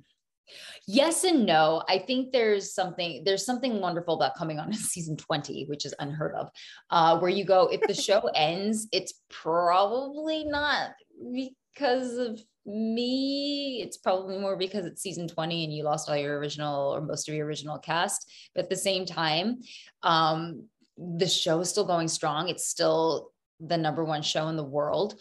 Yes 0.88 1.24
and 1.24 1.46
no. 1.46 1.84
I 1.88 2.00
think 2.00 2.32
there's 2.32 2.74
something 2.74 3.24
there's 3.26 3.46
something 3.46 3.80
wonderful 3.80 4.16
about 4.16 4.36
coming 4.36 4.60
on 4.60 4.68
in 4.72 4.74
season 4.74 5.18
20, 5.18 5.66
which 5.66 5.86
is 5.86 5.94
unheard 6.00 6.36
of. 6.36 6.50
Uh, 6.90 7.20
where 7.20 7.30
you 7.30 7.46
go, 7.46 7.68
if 7.68 7.82
the 7.82 7.94
show 7.94 8.22
ends, 8.36 8.88
it's 8.92 9.14
probably 9.30 10.44
not 10.46 10.92
because 11.34 12.18
of 12.18 12.42
me. 12.66 13.82
It's 13.84 13.98
probably 13.98 14.38
more 14.38 14.56
because 14.56 14.86
it's 14.86 15.02
season 15.02 15.28
20 15.28 15.64
and 15.64 15.74
you 15.74 15.84
lost 15.84 16.10
all 16.10 16.18
your 16.18 16.38
original 16.38 16.94
or 16.94 17.02
most 17.02 17.28
of 17.28 17.36
your 17.36 17.48
original 17.48 17.80
cast. 17.80 18.32
But 18.54 18.66
at 18.66 18.70
the 18.70 18.76
same 18.76 19.06
time, 19.06 19.62
um, 20.04 20.66
the 20.98 21.28
show 21.28 21.60
is 21.62 21.70
still 21.70 21.86
going 21.86 22.08
strong. 22.08 22.50
It's 22.50 22.68
still 22.68 23.32
the 23.60 23.78
number 23.78 24.04
one 24.04 24.22
show 24.22 24.48
in 24.48 24.58
the 24.58 24.64
world. 24.64 25.20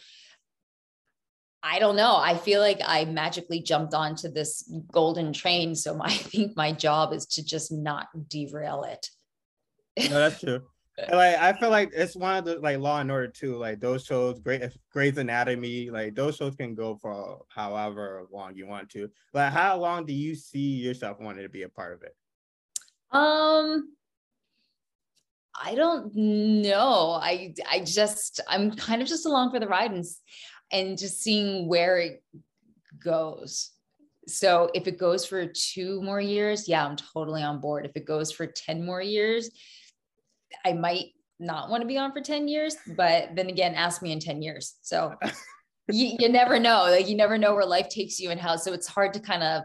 I 1.62 1.78
don't 1.78 1.96
know. 1.96 2.16
I 2.16 2.36
feel 2.36 2.60
like 2.60 2.80
I 2.84 3.04
magically 3.04 3.60
jumped 3.60 3.92
onto 3.92 4.30
this 4.30 4.70
golden 4.92 5.32
train. 5.32 5.74
So 5.74 5.94
my, 5.94 6.04
I 6.06 6.10
think 6.10 6.56
my 6.56 6.72
job 6.72 7.12
is 7.12 7.26
to 7.26 7.44
just 7.44 7.70
not 7.70 8.06
derail 8.28 8.84
it. 8.84 9.06
No, 10.10 10.18
that's 10.18 10.40
true. 10.40 10.62
Like 11.10 11.36
I 11.36 11.54
feel 11.54 11.70
like 11.70 11.92
it's 11.94 12.14
one 12.14 12.36
of 12.36 12.44
the 12.44 12.58
like 12.58 12.78
Law 12.78 13.00
and 13.00 13.10
Order 13.10 13.28
too. 13.28 13.56
Like 13.56 13.80
those 13.80 14.04
shows, 14.04 14.38
great 14.38 14.62
Grey's 14.92 15.16
Anatomy, 15.16 15.88
like 15.88 16.14
those 16.14 16.36
shows 16.36 16.54
can 16.56 16.74
go 16.74 16.98
for 17.00 17.40
however 17.48 18.26
long 18.30 18.54
you 18.54 18.66
want 18.66 18.90
to. 18.90 19.08
Like 19.32 19.50
how 19.50 19.78
long 19.78 20.04
do 20.04 20.12
you 20.12 20.34
see 20.34 20.58
yourself 20.58 21.18
wanting 21.18 21.44
to 21.44 21.48
be 21.48 21.62
a 21.62 21.70
part 21.70 21.94
of 21.94 22.02
it? 22.02 22.14
Um, 23.12 23.94
I 25.54 25.74
don't 25.74 26.14
know. 26.14 27.18
I 27.20 27.54
I 27.70 27.80
just 27.80 28.40
I'm 28.48 28.72
kind 28.72 29.02
of 29.02 29.08
just 29.08 29.26
along 29.26 29.52
for 29.52 29.60
the 29.60 29.68
ride 29.68 29.92
and 29.92 30.04
and 30.72 30.98
just 30.98 31.22
seeing 31.22 31.68
where 31.68 31.98
it 31.98 32.22
goes. 33.02 33.70
So 34.26 34.70
if 34.74 34.86
it 34.86 34.98
goes 34.98 35.26
for 35.26 35.46
two 35.46 36.00
more 36.02 36.20
years, 36.20 36.68
yeah, 36.68 36.86
I'm 36.86 36.96
totally 36.96 37.42
on 37.42 37.60
board. 37.60 37.86
If 37.86 37.96
it 37.96 38.06
goes 38.06 38.30
for 38.30 38.46
10 38.46 38.84
more 38.84 39.02
years, 39.02 39.50
I 40.64 40.72
might 40.72 41.06
not 41.38 41.70
want 41.70 41.80
to 41.80 41.86
be 41.86 41.96
on 41.98 42.12
for 42.12 42.20
10 42.20 42.46
years, 42.48 42.76
but 42.96 43.30
then 43.34 43.48
again, 43.48 43.74
ask 43.74 44.02
me 44.02 44.12
in 44.12 44.20
10 44.20 44.42
years. 44.42 44.76
So 44.82 45.14
you, 45.90 46.16
you 46.18 46.28
never 46.28 46.58
know. 46.58 46.82
Like 46.82 47.08
you 47.08 47.16
never 47.16 47.38
know 47.38 47.54
where 47.54 47.64
life 47.64 47.88
takes 47.88 48.20
you 48.20 48.30
and 48.30 48.40
how. 48.40 48.56
So 48.56 48.72
it's 48.72 48.86
hard 48.86 49.14
to 49.14 49.20
kind 49.20 49.42
of 49.42 49.62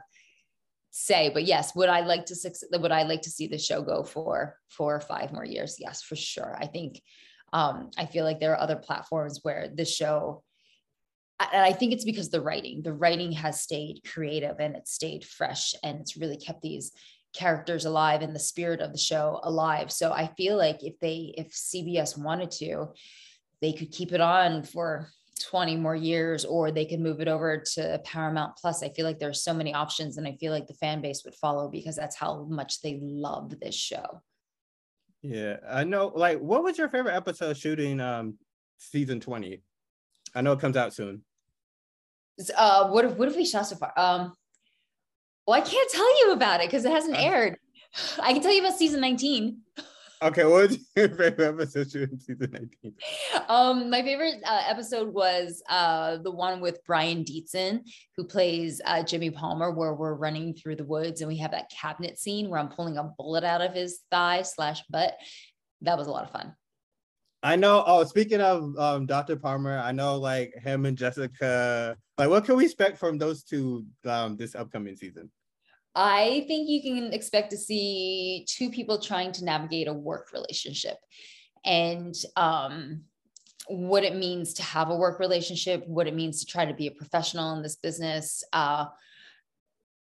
say. 0.92 1.30
But 1.30 1.44
yes, 1.44 1.76
would 1.76 1.90
I 1.90 2.02
like 2.02 2.26
to 2.28 2.36
would 2.74 2.92
I 2.92 3.04
like 3.04 3.22
to 3.24 3.30
see 3.30 3.48
the 3.48 3.58
show 3.58 3.82
go 3.82 4.04
for 4.04 4.56
four 4.70 4.96
or 4.96 5.02
five 5.02 5.34
more 5.34 5.46
years? 5.46 5.76
Yes, 5.80 6.02
for 6.02 6.16
sure. 6.16 6.58
I 6.58 6.68
think 6.68 7.02
um, 7.54 7.92
I 7.98 8.06
feel 8.06 8.24
like 8.24 8.40
there 8.40 8.54
are 8.54 8.60
other 8.60 8.78
platforms 8.78 9.42
where 9.44 9.68
the 9.74 9.86
show 9.86 10.44
and 11.39 11.62
I 11.62 11.74
think 11.74 11.92
it's 11.94 12.06
because 12.06 12.30
the 12.30 12.42
writing, 12.42 12.82
the 12.82 12.94
writing 12.94 13.32
has 13.34 13.62
stayed 13.62 14.01
creative 14.06 14.56
and 14.60 14.75
it's 14.75 14.94
stayed 14.94 15.25
fresh 15.25 15.74
and 15.84 16.00
it's 16.00 16.18
really 16.18 16.38
kept 16.38 16.62
these 16.62 16.92
characters 17.34 17.86
alive 17.86 18.22
and 18.22 18.34
the 18.34 18.39
spirit 18.39 18.80
of 18.80 18.94
the 18.94 18.98
show 18.98 19.39
alive. 19.44 19.92
So 19.92 20.12
I 20.12 20.27
feel 20.38 20.58
like 20.58 20.84
if 20.84 20.98
they, 21.00 21.34
if 21.38 21.51
CBS 21.51 22.18
wanted 22.18 22.51
to, 22.51 22.94
they 23.62 23.74
could 23.74 23.92
keep 23.92 24.13
it 24.13 24.22
on 24.22 24.63
for 24.63 25.10
20 25.44 25.75
more 25.75 25.96
years 25.96 26.46
or 26.46 26.72
they 26.72 26.86
could 26.86 27.01
move 27.01 27.20
it 27.20 27.27
over 27.27 27.62
to 27.74 28.01
Paramount 28.06 28.56
Plus. 28.56 28.82
I 28.82 28.89
feel 28.89 29.06
like 29.06 29.20
there's 29.20 29.44
so 29.44 29.54
many 29.54 29.74
options 29.74 30.18
and 30.18 30.25
I 30.25 30.38
feel 30.39 30.54
like 30.54 30.68
the 30.68 30.74
fan 30.75 31.01
base 31.01 31.24
would 31.25 31.36
follow 31.36 31.68
because 31.68 31.98
that's 31.98 32.15
how 32.15 32.46
much 32.46 32.82
they 32.82 33.00
love 33.01 33.60
this 33.60 33.75
show. 33.75 34.22
Yeah, 35.22 35.58
I 35.68 35.84
know. 35.84 36.12
Like, 36.15 36.39
what 36.39 36.63
was 36.63 36.77
your 36.77 36.88
favorite 36.88 37.15
episode 37.15 37.58
shooting 37.58 38.00
um 38.00 38.38
season 38.77 39.20
20? 39.20 39.62
I 40.36 40.42
know 40.42 40.51
it 40.51 40.60
comes 40.60 40.77
out 40.77 40.94
soon. 40.94 41.24
Uh, 42.56 42.89
what 42.89 43.06
if 43.06 43.13
what 43.15 43.27
if 43.30 43.36
we 43.36 43.46
shot 43.46 43.65
so 43.68 43.75
far? 43.77 43.94
Um, 43.98 44.34
well, 45.48 45.58
I 45.58 45.62
can't 45.62 45.89
tell 45.92 46.20
you 46.25 46.34
about 46.34 46.60
it 46.62 46.68
because 46.68 46.84
it 46.86 46.92
hasn't 46.92 47.15
Uh. 47.15 47.22
aired. 47.22 47.58
I 48.22 48.34
can 48.34 48.42
tell 48.42 48.51
you 48.54 48.60
about 48.62 48.77
season 48.77 49.00
19. 49.01 49.58
Okay, 50.22 50.44
what 50.46 50.70
was 50.70 50.77
your 50.96 51.10
favorite 51.10 51.42
episode 51.42 51.92
shooting 51.92 52.20
season 52.20 52.50
19? 52.51 52.94
Um, 53.48 53.89
my 53.89 54.01
favorite 54.01 54.36
uh, 54.46 54.63
episode 54.68 55.13
was 55.13 55.62
uh, 55.70 56.18
the 56.18 56.32
one 56.32 56.62
with 56.62 56.80
Brian 56.86 57.24
Dietzen, 57.24 57.82
who 58.18 58.24
plays 58.24 58.82
uh, 58.86 59.04
Jimmy 59.04 59.30
Palmer, 59.30 59.72
where 59.72 59.94
we're 59.94 60.15
running 60.15 60.54
through 60.56 60.77
the 60.77 60.86
woods 60.86 61.22
and 61.22 61.27
we 61.27 61.38
have 61.38 61.51
that 61.51 61.70
cabinet 61.70 62.18
scene 62.18 62.50
where 62.50 62.60
I'm 62.60 62.70
pulling 62.70 62.98
a 62.98 63.04
bullet 63.04 63.44
out 63.44 63.62
of 63.62 63.74
his 63.74 64.00
thigh 64.10 64.42
slash 64.42 64.82
butt. 64.89 65.15
That 65.82 65.98
was 65.98 66.08
a 66.08 66.12
lot 66.12 66.24
of 66.24 66.32
fun. 66.32 66.56
I 67.46 67.56
know. 67.56 67.84
Oh, 67.86 68.04
speaking 68.06 68.42
of 68.42 68.75
um, 68.80 69.06
Dr. 69.06 69.36
Palmer, 69.36 69.78
I 69.78 69.92
know 69.92 70.18
like 70.18 70.56
him 70.56 70.88
and 70.88 70.98
Jessica. 70.98 71.96
Like, 72.18 72.28
what 72.28 72.44
can 72.44 72.56
we 72.56 72.66
expect 72.66 72.98
from 72.98 73.20
those 73.20 73.44
two 73.44 73.86
um, 74.04 74.36
this 74.36 74.56
upcoming 74.56 74.96
season? 74.96 75.30
I 75.94 76.44
think 76.48 76.68
you 76.68 76.82
can 76.82 77.14
expect 77.14 77.52
to 77.52 77.58
see 77.58 78.48
two 78.50 78.72
people 78.72 79.00
trying 79.00 79.32
to 79.34 79.46
navigate 79.46 79.88
a 79.88 79.94
work 79.94 80.34
relationship 80.34 80.98
and 81.64 82.16
um, 82.36 83.04
what 83.68 84.04
it 84.04 84.16
means 84.16 84.56
to 84.56 84.64
have 84.64 84.90
a 84.90 84.96
work 84.96 85.20
relationship, 85.20 85.88
what 85.88 86.08
it 86.08 86.16
means 86.16 86.40
to 86.40 86.48
try 86.48 86.66
to 86.66 86.74
be 86.74 86.88
a 86.88 86.92
professional 86.92 87.54
in 87.56 87.62
this 87.62 87.75
business. 87.75 88.44
Uh, 88.54 88.86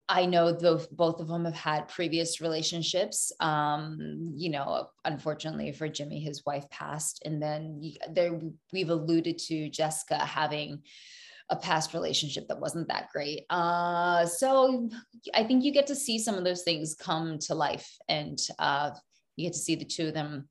I 0.09 0.27
know 0.27 0.53
though 0.53 0.81
both 0.91 1.21
of 1.21 1.29
them 1.29 1.45
have 1.45 1.55
had 1.55 1.89
previous 1.89 2.41
relationships. 2.41 3.33
Um, 3.41 4.33
you 4.37 4.51
know, 4.51 4.89
unfortunately 5.05 5.73
for 5.73 5.89
Jimmy, 5.89 6.21
his 6.21 6.45
wife 6.45 6.69
passed, 6.71 7.23
and 7.25 7.41
then 7.41 7.81
there 8.11 8.41
we've 8.73 8.91
alluded 8.91 9.39
to 9.39 9.71
Jessica 9.71 10.19
having 10.19 10.83
a 11.49 11.57
past 11.57 11.93
relationship 11.93 12.49
that 12.49 12.61
wasn't 12.61 12.89
that 12.89 13.09
great. 13.13 13.45
Uh, 13.51 14.27
so 14.27 14.89
I 15.35 15.45
think 15.45 15.65
you 15.65 15.73
get 15.73 15.87
to 15.89 15.95
see 15.95 16.19
some 16.19 16.37
of 16.37 16.45
those 16.45 16.63
things 16.63 16.95
come 16.95 17.39
to 17.41 17.55
life, 17.55 17.97
and 18.09 18.39
uh, 18.59 18.91
you 19.37 19.47
get 19.47 19.55
to 19.55 19.59
see 19.59 19.77
the 19.77 19.85
two 19.85 20.09
of 20.09 20.15
them 20.15 20.49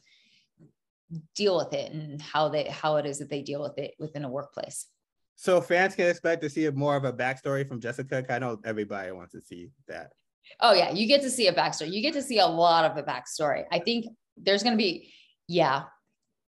deal 1.36 1.58
with 1.58 1.74
it 1.74 1.92
and 1.92 2.22
how 2.22 2.48
they 2.48 2.64
how 2.66 2.96
it 2.96 3.06
is 3.06 3.20
that 3.20 3.30
they 3.30 3.42
deal 3.42 3.62
with 3.62 3.78
it 3.78 3.94
within 4.00 4.24
a 4.24 4.30
workplace. 4.30 4.88
So 5.42 5.60
fans 5.60 5.96
can 5.96 6.08
expect 6.08 6.44
to 6.44 6.52
see 6.52 6.70
more 6.70 6.96
of 6.96 7.04
a 7.04 7.12
backstory 7.12 7.68
from 7.68 7.82
Jessica. 7.82 8.24
I 8.30 8.38
know 8.38 8.60
everybody 8.64 9.12
wants 9.12 9.32
to 9.32 9.42
see 9.42 9.70
that. 9.88 10.12
Oh 10.60 10.72
yeah, 10.72 10.92
you 10.92 11.08
get 11.08 11.24
to 11.24 11.32
see 11.32 11.48
a 11.48 11.52
backstory. 11.52 11.92
You 11.92 12.04
get 12.04 12.14
to 12.14 12.22
see 12.22 12.38
a 12.38 12.46
lot 12.46 12.86
of 12.86 12.96
a 12.96 13.02
backstory. 13.02 13.64
I 13.72 13.80
think 13.80 14.06
there's 14.38 14.62
going 14.62 14.74
to 14.74 14.78
be, 14.78 15.12
yeah, 15.48 15.86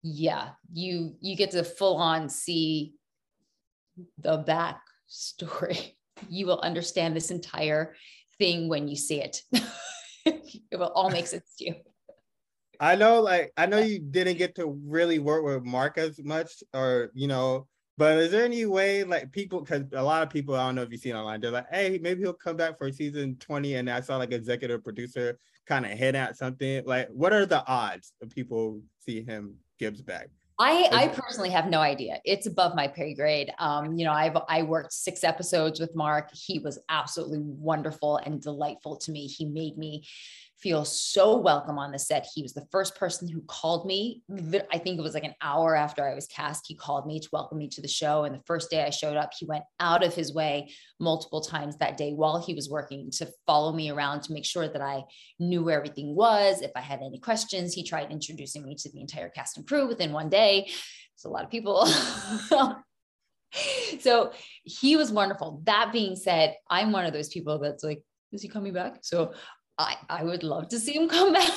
yeah. 0.03 0.50
You 0.71 1.17
you 1.23 1.35
get 1.35 1.53
to 1.53 1.64
full 1.64 1.97
on 1.97 2.29
see 2.29 2.93
the 4.19 4.45
backstory. 4.45 5.93
You 6.29 6.47
will 6.47 6.61
understand 6.61 7.17
this 7.17 7.33
entire 7.33 7.97
thing 8.38 8.69
when 8.69 8.87
you 8.87 8.95
see 8.95 9.21
it. 9.21 9.43
it 10.25 10.79
will 10.79 10.93
all 10.95 11.11
make 11.11 11.26
sense 11.26 11.57
to 11.59 11.64
you. 11.64 11.75
I 12.79 12.95
know, 12.95 13.21
like, 13.21 13.53
I 13.57 13.67
know 13.67 13.79
you 13.79 13.99
didn't 13.99 14.38
get 14.38 14.55
to 14.55 14.79
really 14.87 15.19
work 15.19 15.45
with 15.45 15.64
Mark 15.64 15.99
as 15.99 16.23
much, 16.23 16.62
or 16.73 17.11
you 17.14 17.26
know, 17.26 17.67
but 17.97 18.19
is 18.19 18.33
there 18.33 18.45
any 18.45 18.67
way, 18.67 19.05
like, 19.05 19.31
people, 19.33 19.61
because 19.61 19.85
a 19.93 20.03
lot 20.03 20.23
of 20.23 20.31
people, 20.31 20.55
I 20.55 20.67
don't 20.67 20.75
know 20.75 20.83
if 20.83 20.91
you've 20.91 21.01
seen 21.01 21.15
online, 21.15 21.41
they're 21.41 21.51
like, 21.51 21.71
hey, 21.71 21.99
maybe 22.03 22.23
he'll 22.23 22.33
come 22.33 22.57
back 22.57 22.77
for 22.77 22.91
season 22.91 23.37
20. 23.39 23.75
And 23.75 23.89
I 23.89 24.01
saw 24.01 24.17
like 24.17 24.33
executive 24.33 24.83
producer 24.83 25.39
kind 25.67 25.87
of 25.87 25.93
hit 25.93 26.15
at 26.15 26.37
something. 26.37 26.85
Like, 26.85 27.09
what 27.11 27.33
are 27.33 27.47
the 27.47 27.67
odds 27.67 28.13
of 28.21 28.31
people 28.31 28.81
see 28.99 29.23
him 29.23 29.57
Gibbs 29.79 30.03
back? 30.03 30.29
I, 30.59 30.89
I 30.93 31.09
personally 31.09 31.51
have 31.51 31.67
no 31.67 31.81
idea. 31.81 32.21
It's 32.25 32.47
above 32.47 32.77
my 32.77 32.87
pay 32.87 33.13
grade. 33.15 33.53
Um, 33.59 33.99
you 33.99 34.05
know, 34.05 34.13
I've 34.13 34.37
I 34.49 34.63
worked 34.63 34.93
six 34.93 35.25
episodes 35.25 35.81
with 35.81 35.97
Mark. 35.97 36.31
He 36.33 36.61
was 36.61 36.79
absolutely 36.89 37.41
wonderful 37.41 38.19
and 38.19 38.41
delightful 38.41 38.97
to 38.99 39.11
me. 39.11 39.27
He 39.27 39.47
made 39.47 39.77
me 39.77 40.07
feel 40.61 40.84
so 40.84 41.37
welcome 41.37 41.78
on 41.78 41.92
the 41.92 41.99
set. 41.99 42.26
He 42.34 42.42
was 42.42 42.54
the 42.54 42.66
first 42.70 42.96
person 42.96 43.28
who 43.28 43.42
called 43.42 43.87
me. 43.87 44.23
I 44.73 44.78
think 44.78 44.99
it 44.99 45.02
was 45.02 45.14
like 45.14 45.25
an 45.25 45.34
hour 45.42 45.75
after 45.75 46.08
I 46.08 46.14
was 46.14 46.26
cast. 46.26 46.64
He 46.66 46.75
called 46.75 47.06
me 47.06 47.20
to 47.20 47.28
welcome 47.32 47.58
me 47.58 47.68
to 47.68 47.82
the 47.82 47.88
show. 47.88 48.25
And 48.25 48.34
the 48.34 48.42
first 48.46 48.70
day 48.70 48.82
I 48.82 48.90
showed 48.90 49.16
up, 49.16 49.32
he 49.38 49.46
went 49.46 49.64
out 49.80 50.04
of 50.04 50.14
his 50.14 50.32
way 50.32 50.70
multiple 51.00 51.40
times 51.40 51.76
that 51.78 51.96
day 51.96 52.12
while 52.12 52.40
he 52.40 52.54
was 52.54 52.70
working 52.70 53.11
to 53.12 53.28
follow 53.46 53.73
me 53.73 53.90
around 53.90 54.23
to 54.23 54.32
make 54.32 54.44
sure 54.44 54.68
that 54.68 54.80
I 54.80 55.02
knew 55.38 55.62
where 55.62 55.76
everything 55.76 56.14
was. 56.14 56.62
If 56.62 56.70
I 56.76 56.80
had 56.80 57.00
any 57.00 57.18
questions, 57.18 57.75
he 57.75 57.84
tried 57.84 58.11
introducing 58.11 58.64
me 58.64 58.76
to 58.76 58.90
the 58.90 59.00
entire 59.00 59.28
cast 59.28 59.56
and 59.56 59.66
crew 59.66 59.88
within 59.88 60.12
one 60.12 60.28
day. 60.28 60.70
It's 61.14 61.25
a 61.25 61.28
lot 61.28 61.44
of 61.44 61.50
people. 61.50 61.87
so 64.00 64.32
he 64.62 64.96
was 64.96 65.12
wonderful. 65.12 65.62
That 65.64 65.90
being 65.92 66.16
said, 66.16 66.54
I'm 66.70 66.92
one 66.92 67.04
of 67.04 67.12
those 67.12 67.28
people 67.28 67.58
that's 67.58 67.84
like, 67.84 68.02
is 68.32 68.42
he 68.42 68.49
coming 68.49 68.73
back? 68.73 68.99
So 69.02 69.32
I, 69.78 69.97
I 70.09 70.25
would 70.25 70.43
love 70.43 70.69
to 70.69 70.78
see 70.78 70.95
him 70.95 71.09
come 71.09 71.33
back. 71.33 71.50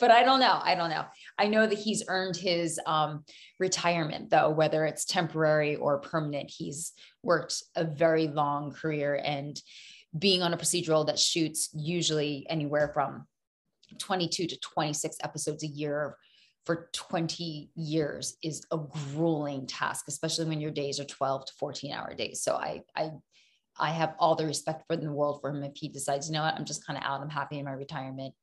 but 0.00 0.10
I 0.10 0.24
don't 0.24 0.40
know. 0.40 0.58
I 0.62 0.74
don't 0.74 0.90
know. 0.90 1.04
I 1.38 1.46
know 1.46 1.66
that 1.66 1.78
he's 1.78 2.02
earned 2.08 2.36
his 2.36 2.80
um, 2.86 3.24
retirement, 3.58 4.30
though, 4.30 4.50
whether 4.50 4.84
it's 4.84 5.04
temporary 5.04 5.76
or 5.76 6.00
permanent. 6.00 6.50
He's 6.50 6.92
worked 7.22 7.62
a 7.76 7.84
very 7.84 8.28
long 8.28 8.72
career 8.72 9.20
and 9.22 9.60
being 10.18 10.42
on 10.42 10.54
a 10.54 10.56
procedural 10.56 11.06
that 11.06 11.18
shoots 11.18 11.68
usually 11.74 12.46
anywhere 12.48 12.90
from 12.92 13.26
22 13.98 14.46
to 14.46 14.58
26 14.60 15.16
episodes 15.22 15.62
a 15.62 15.68
year 15.68 16.16
for 16.68 16.90
20 16.92 17.70
years 17.76 18.36
is 18.42 18.66
a 18.70 18.76
grueling 18.76 19.66
task, 19.66 20.04
especially 20.06 20.44
when 20.44 20.60
your 20.60 20.70
days 20.70 21.00
are 21.00 21.04
12 21.04 21.46
to 21.46 21.52
14 21.58 21.92
hour 21.94 22.12
days. 22.14 22.42
So 22.42 22.56
I, 22.56 22.82
I, 22.94 23.10
I 23.78 23.90
have 23.90 24.14
all 24.18 24.34
the 24.34 24.46
respect 24.46 24.84
for 24.86 24.96
the 24.96 25.10
world 25.10 25.40
for 25.40 25.50
him 25.50 25.62
if 25.62 25.72
he 25.74 25.88
decides, 25.88 26.28
you 26.28 26.34
know 26.34 26.42
what, 26.42 26.54
I'm 26.54 26.64
just 26.64 26.86
kind 26.86 26.96
of 26.96 27.04
out. 27.04 27.20
I'm 27.20 27.30
happy 27.30 27.58
in 27.58 27.64
my 27.64 27.72
retirement. 27.72 28.34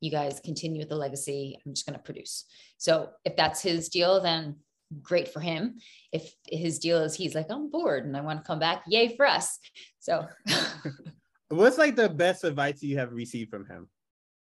You 0.00 0.10
guys 0.10 0.40
continue 0.44 0.80
with 0.80 0.88
the 0.88 0.96
legacy. 0.96 1.58
I'm 1.64 1.74
just 1.74 1.86
going 1.86 1.98
to 1.98 2.02
produce. 2.02 2.44
So 2.78 3.10
if 3.24 3.36
that's 3.36 3.62
his 3.62 3.88
deal, 3.88 4.20
then 4.20 4.56
great 5.02 5.28
for 5.28 5.40
him. 5.40 5.76
If 6.12 6.34
his 6.48 6.78
deal 6.78 6.98
is 6.98 7.14
he's 7.14 7.34
like, 7.34 7.50
I'm 7.50 7.70
bored 7.70 8.04
and 8.04 8.16
I 8.16 8.20
want 8.20 8.40
to 8.40 8.46
come 8.46 8.58
back, 8.58 8.82
yay 8.88 9.14
for 9.16 9.26
us. 9.26 9.58
So 9.98 10.26
what's 11.48 11.78
like 11.78 11.96
the 11.96 12.08
best 12.08 12.44
advice 12.44 12.82
you 12.82 12.98
have 12.98 13.12
received 13.12 13.50
from 13.50 13.66
him? 13.66 13.88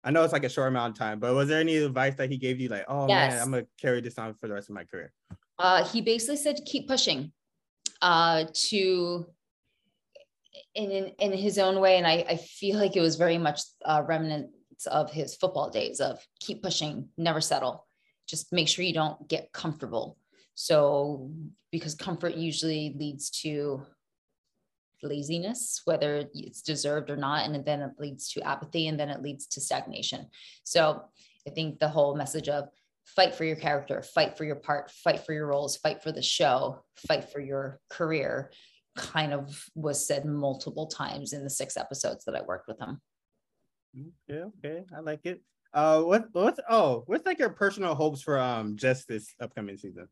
I 0.05 0.11
know 0.11 0.23
it's 0.23 0.33
like 0.33 0.45
a 0.45 0.49
short 0.49 0.69
amount 0.69 0.95
of 0.95 0.99
time, 0.99 1.19
but 1.19 1.35
was 1.35 1.49
there 1.49 1.59
any 1.59 1.77
advice 1.79 2.15
that 2.17 2.31
he 2.31 2.37
gave 2.37 2.61
you, 2.61 2.69
like, 2.69 2.85
oh 2.87 3.09
yes. 3.09 3.33
man, 3.33 3.43
I'm 3.43 3.51
gonna 3.51 3.67
carry 3.81 4.01
this 4.01 4.17
on 4.19 4.35
for 4.35 4.47
the 4.47 4.55
rest 4.55 4.69
of 4.69 4.75
my 4.77 4.85
career? 4.85 5.13
Uh, 5.59 5.85
he 5.85 6.01
basically 6.01 6.37
said, 6.37 6.61
keep 6.65 6.87
pushing. 6.87 7.33
Uh, 8.03 8.45
to 8.53 9.27
in, 10.75 10.91
in, 10.91 11.13
in 11.19 11.33
his 11.33 11.59
own 11.59 11.81
way, 11.81 11.97
and 11.99 12.07
I, 12.07 12.25
I 12.29 12.37
feel 12.37 12.79
like 12.79 12.97
it 12.97 13.01
was 13.01 13.17
very 13.17 13.39
much 13.39 13.61
uh, 13.85 14.03
remnants 14.07 14.87
of 14.87 15.11
his 15.11 15.35
football 15.35 15.71
days 15.71 16.01
of 16.01 16.19
keep 16.41 16.63
pushing, 16.63 17.09
never 17.17 17.41
settle. 17.41 17.87
Just 18.29 18.53
make 18.53 18.69
sure 18.69 18.85
you 18.85 18.93
don't 18.93 19.29
get 19.29 19.53
comfortable. 19.53 20.19
So 20.55 21.31
because 21.71 21.95
comfort 21.95 22.35
usually 22.35 22.95
leads 22.99 23.31
to 23.43 23.83
laziness, 25.03 25.83
whether 25.85 26.25
it's 26.35 26.63
deserved 26.63 27.11
or 27.11 27.17
not. 27.17 27.47
And 27.47 27.65
then 27.65 27.81
it 27.83 27.93
leads 27.99 28.31
to 28.33 28.43
apathy 28.43 28.89
and 28.89 28.99
then 28.99 29.11
it 29.11 29.23
leads 29.23 29.47
to 29.49 29.61
stagnation. 29.61 30.27
So 30.65 31.03
I 31.47 31.51
think 31.51 31.79
the 31.79 31.89
whole 31.89 32.17
message 32.17 32.49
of 32.49 32.69
fight 33.05 33.35
for 33.35 33.45
your 33.45 33.57
character, 33.57 34.03
fight 34.03 34.37
for 34.37 34.45
your 34.45 34.57
part, 34.57 34.91
fight 34.91 35.21
for 35.21 35.33
your 35.33 35.47
roles, 35.47 35.77
fight 35.77 36.03
for 36.03 36.13
the 36.13 36.23
show, 36.23 36.83
fight 37.07 37.31
for 37.31 37.41
your 37.41 37.79
career 37.89 38.51
kind 38.97 39.33
of 39.33 39.65
was 39.75 40.07
said 40.07 40.25
multiple 40.25 40.87
times 40.87 41.33
in 41.33 41.45
the 41.45 41.51
six 41.51 41.77
episodes 41.77 42.25
that 42.25 42.35
I 42.35 42.43
worked 42.43 42.69
with 42.69 42.79
him. 42.79 43.01
Yeah, 44.29 44.45
okay. 44.59 44.85
I 44.95 45.01
like 45.01 45.25
it. 45.25 45.43
Uh 45.73 46.03
what 46.03 46.27
what's 46.33 46.61
oh 46.69 47.05
what's 47.07 47.27
like 47.27 47.39
your 47.39 47.51
personal 47.51 47.95
hopes 47.95 48.23
for 48.23 48.39
um 48.39 48.77
just 48.77 49.09
this 49.09 49.35
upcoming 49.41 49.77
season? 49.77 50.09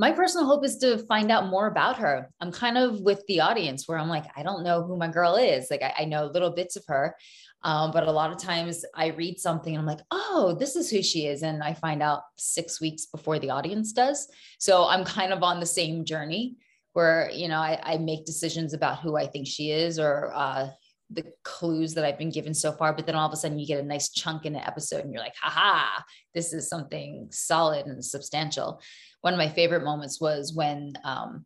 my 0.00 0.10
personal 0.10 0.46
hope 0.46 0.64
is 0.64 0.78
to 0.78 0.96
find 0.96 1.30
out 1.30 1.48
more 1.48 1.66
about 1.66 1.98
her. 1.98 2.30
I'm 2.40 2.50
kind 2.50 2.78
of 2.78 3.00
with 3.00 3.22
the 3.26 3.40
audience 3.40 3.86
where 3.86 3.98
I'm 3.98 4.08
like, 4.08 4.24
I 4.34 4.42
don't 4.42 4.64
know 4.64 4.82
who 4.82 4.96
my 4.96 5.08
girl 5.08 5.36
is. 5.36 5.70
Like, 5.70 5.82
I, 5.82 5.92
I 5.98 6.04
know 6.06 6.24
little 6.24 6.52
bits 6.52 6.76
of 6.76 6.84
her. 6.86 7.14
Um, 7.62 7.90
but 7.90 8.08
a 8.08 8.10
lot 8.10 8.32
of 8.32 8.38
times 8.38 8.82
I 8.94 9.08
read 9.08 9.38
something 9.38 9.74
and 9.74 9.78
I'm 9.78 9.86
like, 9.86 10.06
oh, 10.10 10.56
this 10.58 10.74
is 10.74 10.90
who 10.90 11.02
she 11.02 11.26
is. 11.26 11.42
And 11.42 11.62
I 11.62 11.74
find 11.74 12.02
out 12.02 12.22
six 12.38 12.80
weeks 12.80 13.04
before 13.04 13.38
the 13.38 13.50
audience 13.50 13.92
does. 13.92 14.26
So 14.58 14.86
I'm 14.86 15.04
kind 15.04 15.34
of 15.34 15.42
on 15.42 15.60
the 15.60 15.66
same 15.66 16.06
journey 16.06 16.56
where, 16.92 17.30
you 17.32 17.48
know, 17.48 17.58
I, 17.58 17.78
I 17.82 17.98
make 17.98 18.24
decisions 18.24 18.74
about 18.74 19.00
who 19.00 19.16
I 19.16 19.26
think 19.26 19.46
she 19.46 19.70
is 19.70 19.98
or 19.98 20.32
uh, 20.34 20.68
the 21.10 21.24
clues 21.44 21.94
that 21.94 22.04
I've 22.04 22.18
been 22.18 22.30
given 22.30 22.54
so 22.54 22.72
far. 22.72 22.92
But 22.92 23.06
then 23.06 23.14
all 23.14 23.26
of 23.26 23.32
a 23.32 23.36
sudden 23.36 23.58
you 23.58 23.66
get 23.66 23.80
a 23.80 23.86
nice 23.86 24.10
chunk 24.10 24.44
in 24.44 24.56
an 24.56 24.62
episode 24.62 25.04
and 25.04 25.12
you're 25.12 25.22
like, 25.22 25.36
haha, 25.40 26.02
this 26.34 26.52
is 26.52 26.68
something 26.68 27.28
solid 27.30 27.86
and 27.86 28.04
substantial 28.04 28.80
one 29.20 29.34
of 29.34 29.38
my 29.38 29.48
favorite 29.48 29.84
moments 29.84 30.20
was 30.20 30.54
when 30.54 30.94
um, 31.04 31.44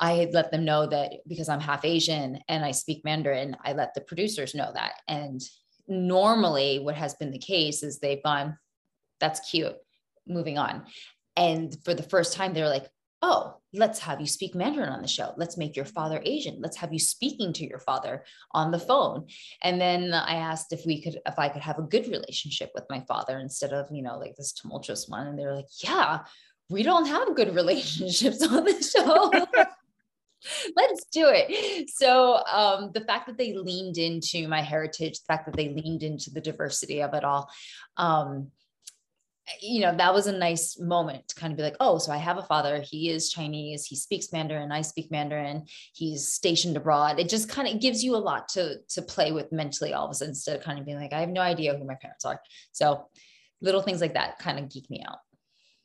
I 0.00 0.12
had 0.12 0.34
let 0.34 0.50
them 0.50 0.64
know 0.64 0.86
that 0.86 1.12
because 1.26 1.48
I'm 1.48 1.60
half 1.60 1.84
Asian 1.84 2.40
and 2.48 2.64
I 2.64 2.72
speak 2.72 3.04
Mandarin, 3.04 3.56
I 3.64 3.72
let 3.72 3.94
the 3.94 4.00
producers 4.00 4.54
know 4.54 4.70
that. 4.74 4.94
And 5.06 5.40
normally, 5.86 6.78
what 6.78 6.94
has 6.94 7.14
been 7.14 7.30
the 7.30 7.38
case 7.38 7.82
is 7.82 7.98
they've 7.98 8.22
gone, 8.22 8.58
that's 9.20 9.48
cute, 9.48 9.76
moving 10.26 10.58
on. 10.58 10.84
And 11.36 11.76
for 11.84 11.94
the 11.94 12.02
first 12.02 12.34
time, 12.34 12.52
they're 12.52 12.68
like, 12.68 12.88
oh, 13.22 13.56
let's 13.72 13.98
have 13.98 14.20
you 14.20 14.26
speak 14.26 14.54
Mandarin 14.54 14.88
on 14.88 15.02
the 15.02 15.08
show. 15.08 15.32
Let's 15.36 15.56
make 15.56 15.76
your 15.76 15.84
father 15.84 16.20
Asian. 16.24 16.60
Let's 16.60 16.76
have 16.76 16.92
you 16.92 16.98
speaking 16.98 17.52
to 17.54 17.68
your 17.68 17.80
father 17.80 18.24
on 18.52 18.70
the 18.70 18.78
phone. 18.78 19.26
And 19.62 19.80
then 19.80 20.14
I 20.14 20.36
asked 20.36 20.72
if 20.72 20.86
we 20.86 21.02
could, 21.02 21.18
if 21.26 21.38
I 21.38 21.48
could 21.48 21.62
have 21.62 21.78
a 21.78 21.82
good 21.82 22.08
relationship 22.08 22.70
with 22.74 22.84
my 22.88 23.00
father 23.08 23.38
instead 23.38 23.72
of, 23.72 23.88
you 23.90 24.02
know, 24.02 24.18
like 24.18 24.36
this 24.36 24.52
tumultuous 24.52 25.08
one. 25.08 25.26
And 25.26 25.38
they 25.38 25.44
were 25.44 25.54
like, 25.54 25.68
yeah, 25.82 26.20
we 26.70 26.82
don't 26.82 27.06
have 27.06 27.34
good 27.34 27.54
relationships 27.54 28.46
on 28.46 28.64
the 28.64 28.82
show. 28.82 29.64
Let's 30.76 31.04
do 31.06 31.26
it. 31.26 31.90
So, 31.90 32.40
um, 32.50 32.92
the 32.94 33.00
fact 33.00 33.26
that 33.26 33.36
they 33.36 33.54
leaned 33.54 33.98
into 33.98 34.46
my 34.46 34.62
heritage, 34.62 35.18
the 35.18 35.24
fact 35.32 35.46
that 35.46 35.56
they 35.56 35.70
leaned 35.70 36.04
into 36.04 36.30
the 36.30 36.40
diversity 36.40 37.02
of 37.02 37.12
it 37.14 37.24
all, 37.24 37.50
um, 37.96 38.52
you 39.60 39.80
know, 39.80 39.94
that 39.96 40.14
was 40.14 40.26
a 40.26 40.36
nice 40.36 40.78
moment 40.78 41.28
to 41.28 41.34
kind 41.34 41.52
of 41.52 41.56
be 41.56 41.62
like, 41.62 41.76
oh, 41.80 41.98
so 41.98 42.12
I 42.12 42.16
have 42.16 42.38
a 42.38 42.42
father. 42.42 42.80
He 42.80 43.10
is 43.10 43.30
Chinese. 43.30 43.84
He 43.84 43.96
speaks 43.96 44.32
Mandarin. 44.32 44.72
I 44.72 44.82
speak 44.82 45.10
Mandarin. 45.10 45.64
He's 45.94 46.32
stationed 46.32 46.76
abroad. 46.76 47.18
It 47.18 47.28
just 47.28 47.48
kind 47.48 47.68
of 47.68 47.80
gives 47.80 48.02
you 48.02 48.14
a 48.14 48.18
lot 48.18 48.48
to 48.50 48.76
to 48.90 49.02
play 49.02 49.32
with 49.32 49.52
mentally 49.52 49.94
all 49.94 50.06
of 50.06 50.10
a 50.10 50.14
sudden 50.14 50.30
instead 50.30 50.56
of 50.56 50.64
kind 50.64 50.78
of 50.78 50.84
being 50.84 50.98
like, 50.98 51.12
I 51.12 51.20
have 51.20 51.28
no 51.28 51.40
idea 51.40 51.76
who 51.76 51.84
my 51.84 51.96
parents 51.96 52.24
are. 52.24 52.40
So 52.72 53.06
little 53.60 53.82
things 53.82 54.00
like 54.00 54.14
that 54.14 54.38
kind 54.38 54.58
of 54.58 54.70
geek 54.70 54.88
me 54.90 55.04
out. 55.06 55.18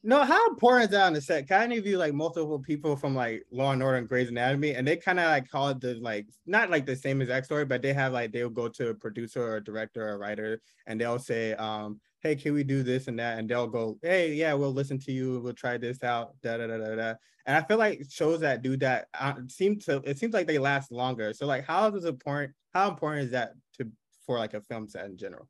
No, 0.05 0.25
how 0.25 0.49
important 0.49 0.85
is 0.85 0.89
that 0.91 1.05
on 1.07 1.13
the 1.13 1.21
set? 1.21 1.47
Kind 1.47 1.71
of 1.71 1.83
view 1.85 1.97
like 1.97 2.13
multiple 2.13 2.59
people 2.59 2.97
from 2.97 3.15
like 3.15 3.45
Law 3.51 3.71
and 3.71 3.81
Order 3.81 3.97
and 3.99 4.07
Grey's 4.09 4.27
Anatomy, 4.27 4.75
and 4.75 4.85
they 4.85 4.97
kind 4.97 5.17
of 5.17 5.27
like 5.27 5.47
call 5.49 5.69
it 5.69 5.79
the 5.79 5.93
like 5.95 6.27
not 6.45 6.69
like 6.69 6.85
the 6.85 6.95
same 6.95 7.21
exact 7.21 7.45
story, 7.45 7.63
but 7.63 7.81
they 7.81 7.93
have 7.93 8.11
like 8.11 8.33
they'll 8.33 8.49
go 8.49 8.67
to 8.67 8.89
a 8.89 8.93
producer 8.93 9.41
or 9.41 9.55
a 9.57 9.63
director 9.63 10.05
or 10.05 10.11
a 10.15 10.17
writer, 10.17 10.61
and 10.87 10.99
they'll 10.99 11.19
say, 11.19 11.53
um, 11.53 12.01
"Hey, 12.19 12.35
can 12.35 12.53
we 12.53 12.65
do 12.65 12.83
this 12.83 13.07
and 13.07 13.17
that?" 13.19 13.39
And 13.39 13.49
they'll 13.49 13.67
go, 13.67 13.97
"Hey, 14.01 14.33
yeah, 14.33 14.53
we'll 14.53 14.73
listen 14.73 14.99
to 14.99 15.11
you. 15.13 15.39
We'll 15.39 15.53
try 15.53 15.77
this 15.77 16.03
out." 16.03 16.33
Da 16.41 16.57
da 16.57 16.67
da 16.67 16.77
da 16.77 16.95
da. 16.95 17.13
And 17.45 17.55
I 17.55 17.61
feel 17.65 17.77
like 17.77 18.03
shows 18.09 18.41
that 18.41 18.61
do 18.61 18.75
that 18.77 19.07
uh, 19.17 19.35
seem 19.47 19.79
to 19.81 20.01
it 20.05 20.17
seems 20.19 20.33
like 20.33 20.47
they 20.47 20.59
last 20.59 20.91
longer. 20.91 21.31
So 21.33 21.45
like, 21.45 21.63
how 21.65 21.87
is 21.95 22.03
it 22.03 22.09
important? 22.09 22.53
How 22.73 22.89
important 22.89 23.25
is 23.25 23.31
that 23.31 23.53
to 23.77 23.89
for 24.25 24.37
like 24.37 24.53
a 24.53 24.59
film 24.61 24.89
set 24.89 25.05
in 25.05 25.15
general? 25.17 25.47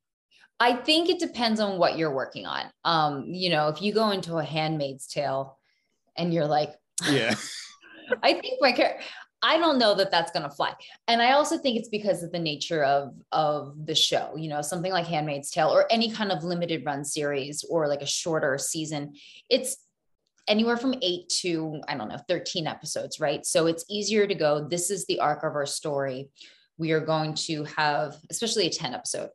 I 0.64 0.78
think 0.78 1.10
it 1.10 1.20
depends 1.20 1.60
on 1.60 1.78
what 1.78 1.98
you're 1.98 2.16
working 2.16 2.46
on. 2.46 2.64
Um, 2.86 3.26
you 3.28 3.50
know, 3.50 3.68
if 3.68 3.82
you 3.82 3.94
go 3.94 4.12
into 4.12 4.38
a 4.38 4.46
handmaid's 4.46 5.08
tale 5.08 5.58
and 6.16 6.34
you're 6.34 6.48
like, 6.48 6.74
yeah, 7.06 7.36
I 8.24 8.36
think 8.36 8.62
my 8.62 8.72
character, 8.72 9.04
I 9.42 9.58
don't 9.58 9.78
know 9.78 9.94
that 9.96 10.10
that's 10.10 10.32
going 10.32 10.50
to 10.50 10.56
fly. 10.56 10.74
And 11.10 11.22
I 11.22 11.34
also 11.34 11.58
think 11.58 11.78
it's 11.78 11.90
because 11.90 12.24
of 12.24 12.32
the 12.32 12.40
nature 12.40 12.82
of 12.82 13.14
of 13.34 13.76
the 13.86 13.94
show, 13.94 14.38
you 14.38 14.48
know, 14.48 14.62
something 14.62 14.94
like 14.94 15.06
Handmaid's 15.06 15.52
Tale 15.52 15.68
or 15.68 15.86
any 15.92 16.10
kind 16.10 16.32
of 16.32 16.46
limited 16.46 16.86
run 16.86 17.04
series 17.04 17.66
or 17.70 17.90
like 17.90 18.02
a 18.02 18.08
shorter 18.08 18.58
season. 18.58 19.16
It's 19.50 19.76
anywhere 20.48 20.78
from 20.78 20.96
8 21.02 21.28
to 21.42 21.82
I 21.90 21.98
don't 21.98 22.08
know, 22.08 22.22
13 22.30 22.68
episodes, 22.68 23.20
right? 23.20 23.46
So 23.46 23.68
it's 23.68 23.84
easier 23.90 24.28
to 24.28 24.36
go 24.36 24.66
this 24.66 24.90
is 24.90 25.06
the 25.08 25.20
arc 25.20 25.44
of 25.44 25.56
our 25.56 25.66
story. 25.66 26.30
We 26.78 26.94
are 26.94 27.02
going 27.02 27.34
to 27.48 27.66
have 27.66 28.16
especially 28.30 28.68
a 28.68 28.70
10 28.70 28.94
episode 28.94 29.30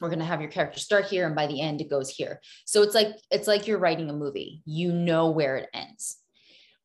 we're 0.00 0.08
going 0.08 0.20
to 0.20 0.24
have 0.24 0.40
your 0.40 0.50
character 0.50 0.80
start 0.80 1.06
here 1.06 1.26
and 1.26 1.36
by 1.36 1.46
the 1.46 1.60
end 1.60 1.80
it 1.80 1.90
goes 1.90 2.10
here. 2.10 2.40
So 2.64 2.82
it's 2.82 2.94
like 2.94 3.08
it's 3.30 3.46
like 3.46 3.66
you're 3.66 3.78
writing 3.78 4.10
a 4.10 4.14
movie. 4.14 4.62
You 4.64 4.92
know 4.92 5.30
where 5.30 5.56
it 5.56 5.68
ends. 5.74 6.16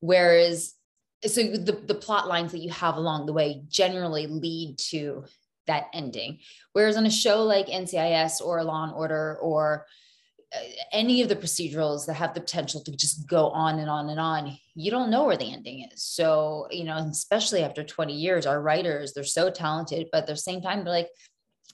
Whereas 0.00 0.74
so 1.24 1.42
the, 1.42 1.72
the 1.72 1.94
plot 1.94 2.28
lines 2.28 2.52
that 2.52 2.60
you 2.60 2.70
have 2.70 2.96
along 2.96 3.26
the 3.26 3.32
way 3.32 3.62
generally 3.68 4.26
lead 4.26 4.78
to 4.90 5.24
that 5.66 5.86
ending. 5.92 6.38
Whereas 6.72 6.96
on 6.96 7.06
a 7.06 7.10
show 7.10 7.42
like 7.42 7.66
ncis 7.66 8.40
or 8.40 8.62
law 8.62 8.84
and 8.84 8.92
order 8.92 9.38
or 9.40 9.86
uh, 10.54 10.58
any 10.92 11.22
of 11.22 11.28
the 11.28 11.36
procedurals 11.36 12.06
that 12.06 12.14
have 12.14 12.34
the 12.34 12.40
potential 12.40 12.80
to 12.82 12.92
just 12.92 13.26
go 13.26 13.48
on 13.48 13.78
and 13.78 13.90
on 13.90 14.10
and 14.10 14.20
on 14.20 14.56
you 14.74 14.90
don't 14.90 15.10
know 15.10 15.24
where 15.24 15.38
the 15.38 15.52
ending 15.52 15.88
is. 15.90 16.02
So 16.02 16.68
you 16.70 16.84
know 16.84 16.98
especially 16.98 17.64
after 17.64 17.82
20 17.82 18.12
years 18.12 18.46
our 18.46 18.60
writers 18.60 19.14
they're 19.14 19.24
so 19.24 19.50
talented 19.50 20.08
but 20.12 20.18
at 20.18 20.26
the 20.26 20.36
same 20.36 20.60
time 20.60 20.84
they're 20.84 20.92
like 20.92 21.08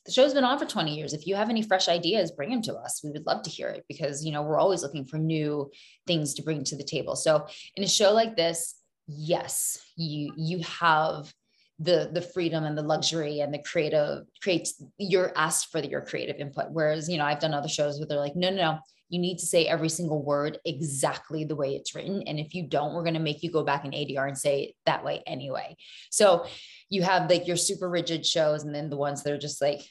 the 0.04 0.12
show's 0.12 0.34
been 0.34 0.44
on 0.44 0.58
for 0.58 0.64
20 0.64 0.94
years. 0.94 1.12
If 1.12 1.26
you 1.26 1.36
have 1.36 1.50
any 1.50 1.62
fresh 1.62 1.88
ideas, 1.88 2.32
bring 2.32 2.50
them 2.50 2.62
to 2.62 2.74
us. 2.74 3.00
We 3.04 3.10
would 3.10 3.26
love 3.26 3.42
to 3.42 3.50
hear 3.50 3.68
it 3.68 3.84
because, 3.88 4.24
you 4.24 4.32
know, 4.32 4.42
we're 4.42 4.58
always 4.58 4.82
looking 4.82 5.04
for 5.04 5.18
new 5.18 5.70
things 6.06 6.34
to 6.34 6.42
bring 6.42 6.64
to 6.64 6.76
the 6.76 6.84
table. 6.84 7.14
So 7.14 7.46
in 7.76 7.84
a 7.84 7.88
show 7.88 8.12
like 8.12 8.36
this, 8.36 8.74
yes, 9.06 9.78
you 9.96 10.32
you 10.36 10.60
have 10.60 11.32
the 11.78 12.10
the 12.12 12.22
freedom 12.22 12.64
and 12.64 12.76
the 12.76 12.82
luxury 12.82 13.40
and 13.40 13.52
the 13.52 13.58
creative 13.58 14.24
creates 14.42 14.82
you're 14.98 15.32
asked 15.36 15.70
for 15.70 15.80
your 15.80 16.00
creative 16.00 16.36
input. 16.36 16.70
Whereas, 16.70 17.08
you 17.08 17.18
know, 17.18 17.24
I've 17.24 17.40
done 17.40 17.54
other 17.54 17.68
shows 17.68 17.98
where 17.98 18.06
they're 18.06 18.18
like, 18.18 18.36
no, 18.36 18.50
no, 18.50 18.56
no, 18.56 18.78
you 19.12 19.18
need 19.18 19.38
to 19.38 19.44
say 19.44 19.66
every 19.66 19.90
single 19.90 20.24
word 20.24 20.58
exactly 20.64 21.44
the 21.44 21.54
way 21.54 21.74
it's 21.74 21.94
written. 21.94 22.22
And 22.22 22.40
if 22.40 22.54
you 22.54 22.66
don't, 22.66 22.94
we're 22.94 23.02
going 23.02 23.12
to 23.12 23.20
make 23.20 23.42
you 23.42 23.50
go 23.50 23.62
back 23.62 23.84
in 23.84 23.90
ADR 23.90 24.26
and 24.26 24.38
say 24.38 24.62
it 24.62 24.74
that 24.86 25.04
way 25.04 25.22
anyway. 25.26 25.76
So 26.10 26.46
you 26.88 27.02
have 27.02 27.28
like 27.28 27.46
your 27.46 27.56
super 27.56 27.90
rigid 27.90 28.24
shows 28.24 28.64
and 28.64 28.74
then 28.74 28.88
the 28.88 28.96
ones 28.96 29.22
that 29.22 29.34
are 29.34 29.38
just 29.38 29.60
like, 29.60 29.82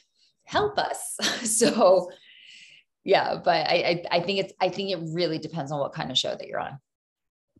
help 0.44 0.76
us. 0.76 1.16
so 1.44 2.10
yeah, 3.04 3.36
but 3.36 3.68
I, 3.68 4.04
I 4.10 4.16
I 4.16 4.20
think 4.20 4.40
it's 4.40 4.52
I 4.60 4.68
think 4.68 4.90
it 4.90 4.98
really 5.12 5.38
depends 5.38 5.70
on 5.70 5.78
what 5.78 5.92
kind 5.92 6.10
of 6.10 6.18
show 6.18 6.34
that 6.34 6.48
you're 6.48 6.58
on. 6.58 6.80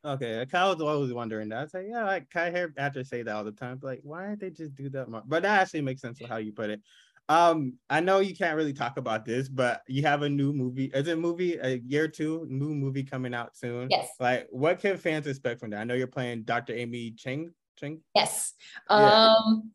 Okay, 0.05 0.45
Kyle 0.51 0.75
was 0.75 0.83
always 0.83 1.13
wondering 1.13 1.49
that. 1.51 1.59
I 1.59 1.63
was 1.63 1.75
like, 1.75 1.87
yeah, 1.89 2.05
I 2.05 2.27
of 2.49 2.55
hear 2.55 2.75
actors 2.77 3.09
say 3.09 3.23
that 3.23 3.35
all 3.35 3.45
the 3.45 3.53
time. 3.53 3.79
Like, 3.83 4.01
why 4.03 4.31
didn't 4.31 4.41
they 4.41 4.51
just 4.51 4.75
do 4.75 4.91
that 4.91 5.09
more? 5.09 5.23
But 5.25 5.45
that 5.45 5.61
actually 5.61 5.83
makes 5.83 6.01
sense 6.01 6.21
with 6.21 6.29
how 6.29 6.39
you 6.39 6.53
put 6.53 6.71
it. 6.71 6.81
Um, 7.29 7.75
I 7.89 8.01
know 8.01 8.21
you 8.21 8.35
can't 8.35 8.57
really 8.57 8.73
talk 8.73 8.99
about 8.99 9.25
this, 9.25 9.49
but 9.49 9.83
you 9.87 10.03
have 10.03 10.23
a 10.23 10.29
new 10.29 10.53
movie. 10.53 10.91
Is 10.93 11.09
it 11.09 11.19
movie 11.19 11.57
a 11.57 11.81
year 11.87 12.09
two 12.09 12.47
new 12.49 12.75
movie 12.75 13.05
coming 13.05 13.33
out 13.33 13.57
soon? 13.57 13.89
Yes. 13.91 14.09
Like, 14.21 14.49
what 14.51 14.81
can 14.81 14.97
fans 14.97 15.27
expect 15.27 15.61
from 15.61 15.71
that? 15.71 15.81
I 15.81 15.85
know 15.85 15.95
you're 15.95 16.07
playing 16.07 16.43
Dr. 16.43 16.75
Amy 16.75 17.13
Cheng. 17.13 17.53
Cheng. 17.79 18.01
Yes. 18.15 18.55
Yeah. 18.91 19.35
Um. 19.37 19.71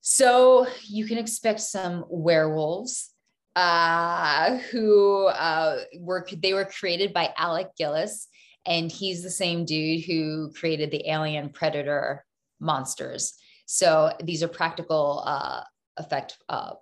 So 0.00 0.66
you 0.86 1.06
can 1.06 1.18
expect 1.18 1.60
some 1.60 2.04
werewolves 2.08 3.10
uh, 3.56 4.58
who 4.70 5.26
uh, 5.26 5.80
were 5.98 6.26
they 6.40 6.54
were 6.54 6.64
created 6.64 7.12
by 7.12 7.34
Alec 7.36 7.68
Gillis, 7.76 8.28
and 8.64 8.90
he's 8.90 9.22
the 9.22 9.30
same 9.30 9.64
dude 9.64 10.04
who 10.04 10.52
created 10.52 10.90
the 10.92 11.10
Alien 11.10 11.50
Predator 11.50 12.24
monsters. 12.60 13.34
So 13.66 14.12
these 14.22 14.42
are 14.42 14.48
practical 14.48 15.24
uh, 15.26 15.62
effect. 15.98 16.38
Uh, 16.48 16.72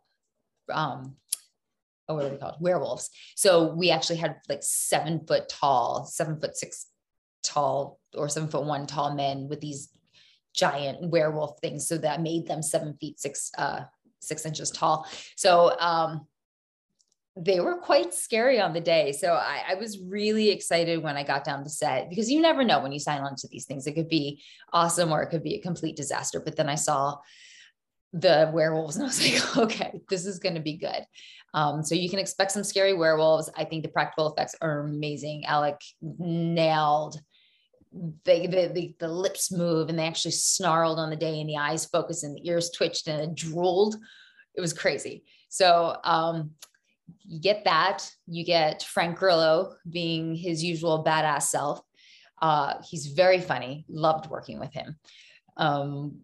um, 0.73 1.17
oh, 2.09 2.15
what 2.15 2.25
are 2.25 2.29
they 2.31 2.37
called? 2.37 2.57
Werewolves. 2.61 3.11
So 3.35 3.73
we 3.73 3.91
actually 3.91 4.17
had 4.17 4.37
like 4.49 4.63
seven 4.63 5.25
foot 5.27 5.49
tall, 5.49 6.05
seven 6.05 6.41
foot 6.41 6.57
six 6.57 6.87
tall, 7.43 8.01
or 8.15 8.29
seven 8.29 8.49
foot 8.49 8.65
one 8.65 8.87
tall 8.87 9.15
men 9.15 9.49
with 9.49 9.61
these 9.61 9.91
giant 10.55 11.11
werewolf 11.11 11.59
things. 11.61 11.87
So 11.87 11.99
that 11.99 12.23
made 12.23 12.47
them 12.47 12.63
seven 12.63 12.97
feet 13.01 13.21
six 13.21 13.51
uh, 13.59 13.83
six 14.21 14.47
inches 14.47 14.71
tall. 14.71 15.07
So 15.37 15.79
um, 15.79 16.27
they 17.37 17.61
were 17.61 17.77
quite 17.77 18.15
scary 18.15 18.61
on 18.61 18.73
the 18.73 18.81
day. 18.81 19.13
So 19.13 19.35
I, 19.35 19.63
I, 19.69 19.75
was 19.75 19.99
really 19.99 20.49
excited 20.49 21.03
when 21.03 21.19
I 21.19 21.23
got 21.23 21.45
down 21.45 21.63
to 21.65 21.71
set 21.71 22.09
because 22.09 22.31
you 22.31 22.41
never 22.41 22.65
know 22.65 22.81
when 22.81 22.93
you 22.93 22.99
sign 22.99 23.21
on 23.21 23.37
to 23.37 23.49
these 23.49 23.67
things. 23.67 23.87
It 23.87 23.93
could 23.93 24.09
be 24.09 24.43
awesome 24.73 25.13
or 25.13 25.23
it 25.23 25.29
could 25.29 25.43
be 25.43 25.55
a 25.55 25.61
complete 25.61 25.97
disaster. 25.97 26.41
But 26.41 26.57
then 26.57 26.71
I 26.71 26.77
saw 26.77 27.19
the 28.21 28.51
werewolves 28.53 28.97
and 28.97 29.05
I 29.05 29.07
was 29.07 29.21
like, 29.23 29.57
okay, 29.59 30.01
this 30.09 30.27
is 30.27 30.39
going 30.39 30.55
to 30.55 30.61
be 30.61 30.77
good. 30.77 31.07
Um, 31.55 31.83
so 31.83 31.95
you 31.95 32.11
can 32.11 32.19
expect 32.19 32.53
some 32.53 32.65
scary 32.65 32.93
werewolves. 32.93 33.51
I 33.57 33.65
think 33.65 33.83
the 33.83 33.89
practical 33.89 34.33
effects 34.33 34.55
are 34.61 34.81
amazing. 34.81 35.45
Alec 35.47 35.81
nailed 36.03 37.21
the, 38.25 38.71
the, 38.75 38.95
the 38.99 39.09
lips 39.09 39.51
move 39.51 39.89
and 39.89 39.99
they 39.99 40.07
actually 40.07 40.33
snarled 40.33 40.99
on 40.99 41.09
the 41.09 41.17
day 41.17 41.41
and 41.41 41.49
the 41.49 41.57
eyes 41.57 41.87
focused 41.87 42.25
and 42.25 42.37
the 42.37 42.47
ears 42.47 42.71
twitched 42.71 43.09
and 43.09 43.23
it 43.23 43.35
drooled. 43.35 43.97
It 44.55 44.61
was 44.61 44.75
crazy. 44.75 45.25
So 45.49 45.97
um, 46.05 46.51
you 47.25 47.41
get 47.41 47.65
that. 47.65 48.11
You 48.27 48.45
get 48.45 48.83
Frank 48.83 49.19
Grillo 49.19 49.77
being 49.89 50.35
his 50.35 50.63
usual 50.63 51.05
badass 51.05 51.45
self. 51.45 51.81
Uh, 52.43 52.75
he's 52.85 53.07
very 53.07 53.41
funny. 53.41 53.87
Loved 53.89 54.29
working 54.29 54.59
with 54.59 54.75
him. 54.75 54.97
Um, 55.57 56.21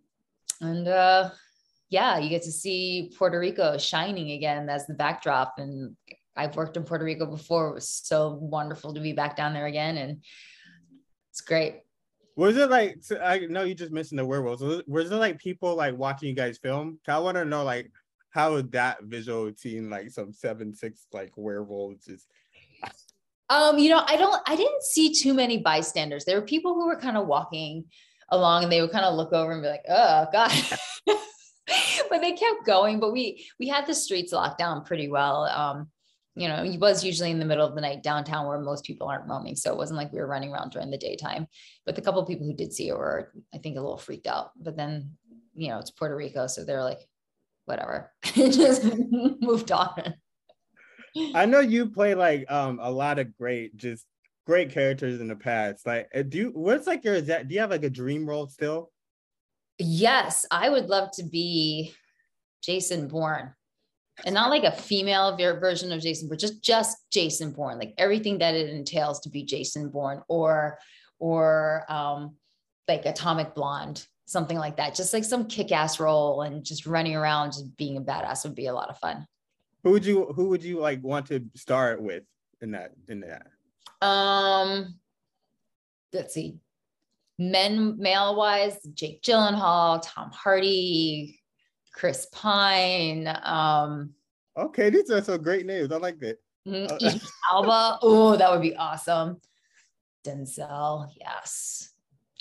and 0.60 0.86
uh, 0.86 1.30
yeah, 1.92 2.18
you 2.18 2.30
get 2.30 2.42
to 2.44 2.50
see 2.50 3.12
Puerto 3.18 3.38
Rico 3.38 3.76
shining 3.76 4.30
again 4.30 4.70
as 4.70 4.86
the 4.86 4.94
backdrop. 4.94 5.54
And 5.58 5.94
I've 6.34 6.56
worked 6.56 6.78
in 6.78 6.84
Puerto 6.84 7.04
Rico 7.04 7.26
before. 7.26 7.68
It 7.68 7.74
was 7.74 7.88
so 7.88 8.38
wonderful 8.40 8.94
to 8.94 9.00
be 9.00 9.12
back 9.12 9.36
down 9.36 9.52
there 9.52 9.66
again. 9.66 9.98
And 9.98 10.24
it's 11.30 11.42
great. 11.42 11.80
Was 12.34 12.56
it 12.56 12.70
like 12.70 12.96
I 13.22 13.40
know 13.40 13.64
you 13.64 13.74
just 13.74 13.92
mentioned 13.92 14.18
the 14.18 14.24
werewolves? 14.24 14.62
Was 14.62 14.78
it, 14.78 14.88
was 14.88 15.12
it 15.12 15.16
like 15.16 15.38
people 15.38 15.76
like 15.76 15.94
watching 15.94 16.30
you 16.30 16.34
guys 16.34 16.56
film? 16.56 16.98
I 17.06 17.18
want 17.18 17.36
to 17.36 17.44
know 17.44 17.62
like 17.62 17.92
how 18.30 18.62
that 18.62 19.02
visual 19.02 19.52
seem 19.54 19.90
like 19.90 20.08
some 20.08 20.32
seven 20.32 20.74
six 20.74 21.06
like 21.12 21.32
werewolves 21.36 22.08
is 22.08 22.26
um 23.50 23.78
you 23.78 23.90
know 23.90 24.02
i 24.06 24.16
don't 24.16 24.40
i 24.46 24.56
didn't 24.56 24.82
see 24.82 25.12
too 25.12 25.34
many 25.34 25.58
bystanders 25.58 26.24
there 26.24 26.40
were 26.40 26.46
people 26.46 26.72
who 26.72 26.86
were 26.86 26.98
kind 26.98 27.18
of 27.18 27.26
walking 27.26 27.84
along 28.30 28.62
and 28.62 28.72
they 28.72 28.80
would 28.80 28.90
kind 28.90 29.04
of 29.04 29.14
look 29.14 29.34
over 29.34 29.52
and 29.52 29.60
be 29.60 29.68
like 29.68 29.84
oh 29.90 30.26
god 30.32 30.50
but 32.10 32.20
they 32.20 32.32
kept 32.32 32.66
going 32.66 33.00
but 33.00 33.12
we 33.12 33.46
we 33.58 33.68
had 33.68 33.86
the 33.86 33.94
streets 33.94 34.32
locked 34.32 34.58
down 34.58 34.84
pretty 34.84 35.08
well 35.08 35.44
um 35.44 35.88
you 36.34 36.48
know 36.48 36.64
it 36.64 36.80
was 36.80 37.04
usually 37.04 37.30
in 37.30 37.38
the 37.38 37.44
middle 37.44 37.66
of 37.66 37.74
the 37.74 37.80
night 37.80 38.02
downtown 38.02 38.46
where 38.46 38.58
most 38.58 38.84
people 38.84 39.06
aren't 39.06 39.28
roaming 39.28 39.54
so 39.54 39.70
it 39.70 39.76
wasn't 39.76 39.96
like 39.96 40.12
we 40.12 40.18
were 40.18 40.26
running 40.26 40.52
around 40.52 40.70
during 40.70 40.90
the 40.90 40.98
daytime 40.98 41.46
but 41.86 41.94
the 41.94 42.02
couple 42.02 42.24
people 42.24 42.46
who 42.46 42.54
did 42.54 42.72
see 42.72 42.88
it 42.88 42.96
were 42.96 43.32
i 43.54 43.58
think 43.58 43.76
a 43.76 43.80
little 43.80 43.96
freaked 43.96 44.26
out 44.26 44.50
but 44.60 44.76
then 44.76 45.12
you 45.54 45.68
know 45.68 45.78
it's 45.78 45.90
puerto 45.90 46.16
rico 46.16 46.46
so 46.46 46.64
they're 46.64 46.82
like 46.82 47.06
whatever. 47.64 48.12
just 48.22 48.84
moved 49.40 49.72
on. 49.72 50.14
I 51.34 51.46
know 51.46 51.60
you 51.60 51.90
play 51.90 52.14
like 52.14 52.50
um 52.50 52.78
a 52.80 52.90
lot 52.90 53.18
of 53.18 53.36
great, 53.36 53.76
just 53.76 54.06
great 54.46 54.70
characters 54.70 55.20
in 55.20 55.28
the 55.28 55.36
past. 55.36 55.86
Like, 55.86 56.08
uh, 56.14 56.22
do 56.22 56.38
you, 56.38 56.50
what's 56.54 56.86
like 56.86 57.04
your 57.04 57.20
do 57.20 57.46
you 57.48 57.60
have 57.60 57.70
like 57.70 57.84
a 57.84 57.90
dream 57.90 58.28
role 58.28 58.46
still? 58.46 58.90
Yes, 59.82 60.46
I 60.50 60.68
would 60.68 60.88
love 60.88 61.10
to 61.12 61.22
be 61.22 61.94
Jason 62.62 63.08
Bourne, 63.08 63.54
and 64.24 64.34
not 64.34 64.50
like 64.50 64.64
a 64.64 64.72
female 64.72 65.36
version 65.36 65.92
of 65.92 66.00
Jason, 66.00 66.28
but 66.28 66.38
just 66.38 66.62
just 66.62 66.96
Jason 67.10 67.52
Bourne, 67.52 67.78
like 67.78 67.94
everything 67.98 68.38
that 68.38 68.54
it 68.54 68.70
entails 68.70 69.20
to 69.20 69.30
be 69.30 69.44
Jason 69.44 69.88
Bourne, 69.90 70.22
or 70.28 70.78
or 71.18 71.84
um 71.88 72.36
like 72.88 73.06
Atomic 73.06 73.54
Blonde 73.54 74.06
something 74.32 74.58
like 74.58 74.78
that. 74.78 74.94
Just 74.94 75.12
like 75.12 75.24
some 75.24 75.46
kick-ass 75.46 76.00
role 76.00 76.42
and 76.42 76.64
just 76.64 76.86
running 76.86 77.14
around, 77.14 77.52
just 77.52 77.76
being 77.76 77.98
a 77.98 78.00
badass 78.00 78.44
would 78.44 78.54
be 78.54 78.66
a 78.66 78.74
lot 78.74 78.88
of 78.88 78.98
fun. 78.98 79.26
Who 79.84 79.90
would 79.90 80.04
you 80.04 80.26
who 80.26 80.48
would 80.48 80.62
you 80.62 80.78
like 80.78 81.02
want 81.02 81.26
to 81.26 81.44
start 81.54 82.00
with 82.00 82.24
in 82.60 82.72
that 82.72 82.92
in 83.08 83.20
that? 83.20 83.46
Um 84.04 84.94
let's 86.12 86.34
see. 86.34 86.58
Men 87.38 87.96
male 87.98 88.36
wise, 88.36 88.78
Jake 88.94 89.22
Gyllenhaal, 89.22 90.02
Tom 90.04 90.30
Hardy, 90.32 91.40
Chris 91.94 92.26
Pine. 92.32 93.28
Um 93.42 94.10
okay, 94.56 94.90
these 94.90 95.10
are 95.10 95.22
some 95.22 95.42
great 95.42 95.66
names. 95.66 95.90
I 95.92 95.96
like 95.96 96.18
that. 96.20 96.38
Mm-hmm. 96.68 97.26
Alba. 97.50 97.98
Oh, 98.02 98.36
that 98.36 98.50
would 98.50 98.62
be 98.62 98.76
awesome. 98.76 99.40
Denzel, 100.24 101.08
yes. 101.18 101.92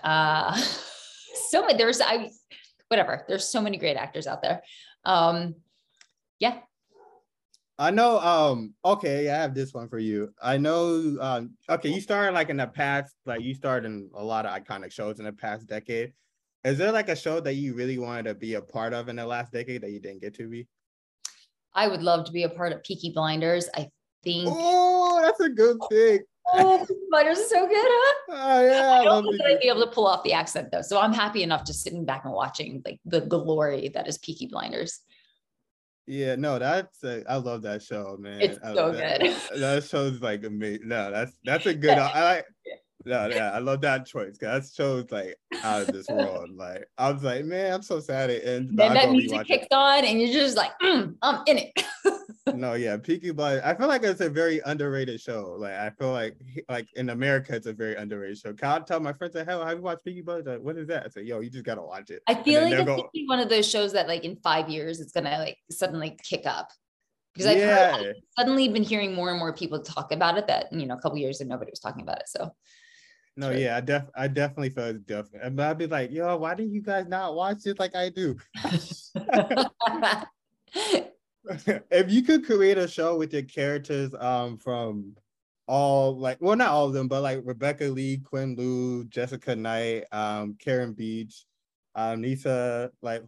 Uh 0.04 0.60
so 1.50 1.62
many 1.62 1.78
there's 1.78 2.02
i 2.02 2.30
whatever 2.88 3.26
there's 3.28 3.48
so 3.48 3.62
many 3.62 3.78
great 3.78 3.98
actors 3.98 4.28
out 4.28 4.42
there 4.42 4.62
um 5.06 5.56
yeah 6.40 6.60
i 7.82 7.90
know 7.90 8.20
um 8.20 8.76
okay 8.86 9.28
i 9.30 9.36
have 9.36 9.56
this 9.56 9.74
one 9.74 9.90
for 9.90 9.98
you. 9.98 10.32
I 10.42 10.58
know 10.58 11.18
um 11.20 11.58
okay 11.68 11.90
you 11.90 12.00
started 12.00 12.34
like 12.34 12.50
in 12.50 12.58
the 12.58 12.68
past 12.68 13.16
like 13.26 13.42
you 13.42 13.56
started 13.56 13.88
in 13.88 14.10
a 14.14 14.24
lot 14.24 14.46
of 14.46 14.52
iconic 14.52 14.92
shows 14.92 15.18
in 15.20 15.26
the 15.26 15.34
past 15.34 15.68
decade. 15.68 16.14
Is 16.64 16.78
there 16.78 16.92
like 16.92 17.10
a 17.10 17.16
show 17.16 17.40
that 17.40 17.54
you 17.54 17.74
really 17.74 17.98
wanted 17.98 18.26
to 18.26 18.36
be 18.36 18.54
a 18.54 18.62
part 18.62 18.94
of 18.94 19.10
in 19.10 19.16
the 19.16 19.26
last 19.26 19.52
decade 19.52 19.82
that 19.82 19.90
you 19.90 20.00
didn't 20.00 20.22
get 20.22 20.36
to 20.36 20.48
be? 20.48 20.68
I 21.74 21.88
would 21.88 22.04
love 22.04 22.26
to 22.26 22.32
be 22.32 22.44
a 22.44 22.50
part 22.50 22.72
of 22.72 22.84
peaky 22.84 23.12
blinders. 23.16 23.68
I 23.76 23.90
think 24.24 24.48
oh 24.52 25.20
that's 25.24 25.40
a 25.40 25.50
good 25.50 25.78
pick. 25.90 26.22
oh, 26.54 26.86
Blinders 27.10 27.40
is 27.40 27.50
so 27.50 27.68
good, 27.68 27.78
huh? 27.78 28.16
Oh 28.30 28.66
yeah, 28.68 28.92
I 28.92 29.04
don't 29.06 29.24
think 29.24 29.42
I'd 29.42 29.60
be 29.60 29.70
able 29.70 29.86
to 29.86 29.92
pull 29.92 30.06
off 30.06 30.24
the 30.24 30.34
accent 30.34 30.70
though, 30.72 30.84
so 30.84 31.00
I'm 31.00 31.14
happy 31.14 31.42
enough 31.42 31.66
just 31.66 31.82
sitting 31.82 32.06
back 32.06 32.26
and 32.26 32.34
watching 32.34 32.84
like 32.86 33.00
the 33.06 33.22
glory 33.22 33.90
that 33.96 34.08
is 34.08 34.20
Peaky 34.20 34.46
Blinders. 34.46 35.00
Yeah, 36.08 36.36
no, 36.36 36.60
that's 36.60 37.04
a, 37.04 37.24
I 37.30 37.36
love 37.38 37.62
that 37.62 37.84
show, 37.84 38.18
man. 38.20 38.42
It's 38.42 38.60
I, 38.64 38.74
so 38.74 38.92
that, 38.92 39.22
good. 39.22 39.38
That 39.60 39.84
show's 39.84 40.22
like 40.22 40.44
amazing. 40.44 40.88
No, 40.88 41.12
that's 41.12 41.34
that's 41.44 41.66
a 41.66 41.74
good. 41.74 41.98
I 41.98 42.24
like. 42.24 42.46
No, 43.04 43.28
yeah, 43.28 43.52
I 43.52 43.60
love 43.60 43.82
that 43.82 44.06
choice. 44.06 44.38
Cause 44.38 44.64
That 44.64 44.84
show's 44.84 45.12
like 45.12 45.36
out 45.64 45.82
of 45.82 45.88
this 45.88 46.08
world. 46.08 46.52
Like 46.56 46.86
I 46.98 47.12
was 47.12 47.24
like, 47.24 47.46
man, 47.46 47.74
I'm 47.74 47.82
so 47.82 48.00
sad 48.00 48.30
it 48.30 48.46
ends. 48.46 48.72
Then 48.76 48.94
that 48.94 49.12
music 49.12 49.48
kicks 49.48 49.68
on, 49.72 50.06
and 50.06 50.22
you're 50.22 50.32
just 50.32 50.58
like, 50.58 50.72
mm, 50.82 51.16
I'm 51.22 51.44
in 51.48 51.58
it. 51.60 51.84
no, 52.54 52.74
yeah, 52.74 52.98
Peaky 52.98 53.32
Blinders. 53.32 53.64
I 53.64 53.76
feel 53.76 53.88
like 53.88 54.04
it's 54.04 54.22
a 54.22 54.30
very 54.30 54.62
underrated 54.66 55.22
show. 55.22 55.56
Like 55.58 55.74
I 55.74 55.92
feel 55.92 56.12
like 56.12 56.38
like 56.70 56.88
in 56.96 57.10
America, 57.10 57.56
it's 57.56 57.68
a 57.68 57.74
very 57.74 57.96
underrated 57.96 58.38
show. 58.38 58.54
Can 58.54 58.70
I 58.70 58.80
tell 58.80 59.00
my 59.00 59.14
friends 59.14 59.36
like, 59.36 59.48
"Hell, 59.48 59.66
have 59.66 59.78
you 59.78 59.84
watched 59.84 60.04
Peaky 60.04 60.22
Blinders?" 60.22 60.48
Like, 60.48 60.62
what 60.62 60.78
is 60.78 60.88
that? 60.88 61.06
I 61.06 61.10
say, 61.10 61.22
"Yo, 61.24 61.40
you 61.40 61.50
just 61.50 61.66
gotta 61.66 61.82
watch 61.82 62.10
it." 62.10 62.24
I 62.28 62.36
feel 62.36 62.62
like 62.64 62.74
it's 62.74 62.86
go, 62.86 63.10
one 63.26 63.40
of 63.40 63.50
those 63.50 63.70
shows 63.70 63.94
that 63.94 64.08
like 64.08 64.24
in 64.24 64.38
five 64.38 64.70
years 64.70 65.00
it's 65.00 65.12
gonna 65.12 65.38
like 65.38 65.58
suddenly 65.70 66.18
kick 66.24 66.46
up 66.46 66.70
because 67.34 67.48
I've, 67.48 67.58
yeah. 67.58 67.98
heard, 67.98 68.08
I've 68.08 68.16
suddenly 68.38 68.68
been 68.70 68.84
hearing 68.84 69.14
more 69.14 69.30
and 69.30 69.40
more 69.40 69.54
people 69.54 69.82
talk 69.82 70.12
about 70.12 70.38
it. 70.38 70.48
That 70.48 70.72
you 70.72 70.88
know, 70.88 70.96
a 70.96 71.02
couple 71.02 71.18
years 71.18 71.42
and 71.42 71.50
nobody 71.50 71.72
was 71.72 71.80
talking 71.80 72.02
about 72.02 72.20
it. 72.20 72.30
So. 72.30 72.52
No, 73.38 73.50
sure. 73.50 73.62
yeah, 73.62 73.78
I 73.78 73.82
def 73.82 74.04
I 74.14 74.28
definitely 74.28 74.72
felt 74.72 75.06
different. 75.06 75.56
But 75.56 75.66
I'd 75.70 75.78
be 75.78 75.88
like, 75.88 76.12
yo, 76.12 76.36
why 76.36 76.54
do 76.54 76.64
you 76.64 76.82
guys 76.82 77.08
not 77.08 77.34
watch 77.34 77.66
it 77.66 77.80
like 77.80 77.96
I 77.96 78.10
do? 78.10 78.38
if 81.92 82.12
you 82.12 82.22
could 82.24 82.46
create 82.46 82.78
a 82.78 82.88
show 82.88 83.18
with 83.18 83.34
your 83.34 83.44
characters 83.44 84.14
um 84.20 84.58
from 84.58 85.16
all 85.68 86.18
like 86.18 86.38
well 86.42 86.56
not 86.56 86.70
all 86.70 86.86
of 86.88 86.94
them 86.94 87.08
but 87.08 87.22
like 87.22 87.42
rebecca 87.44 87.86
lee 87.86 88.18
quinn 88.18 88.56
Liu, 88.56 89.06
jessica 89.06 89.56
knight 89.56 90.06
um 90.12 90.56
karen 90.60 90.94
beach 90.94 91.46
um 91.96 92.22
Nyssa 92.22 92.92
like 93.02 93.24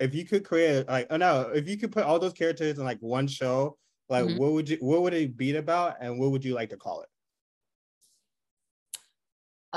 if 0.00 0.14
you 0.14 0.24
could 0.24 0.44
create 0.44 0.88
like 0.88 1.06
oh 1.10 1.16
no 1.16 1.50
if 1.54 1.68
you 1.68 1.76
could 1.78 1.92
put 1.92 2.04
all 2.04 2.18
those 2.18 2.32
characters 2.32 2.78
in 2.78 2.84
like 2.84 2.98
one 3.00 3.26
show 3.26 3.76
like 4.08 4.24
mm-hmm. 4.24 4.38
what 4.38 4.52
would 4.52 4.68
you 4.68 4.78
what 4.80 5.02
would 5.02 5.14
it 5.14 5.36
be 5.36 5.56
about 5.56 5.96
and 6.00 6.18
what 6.18 6.30
would 6.30 6.44
you 6.44 6.54
like 6.54 6.70
to 6.70 6.76
call 6.76 7.02
it? 7.02 7.08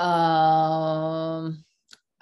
Um 0.02 1.64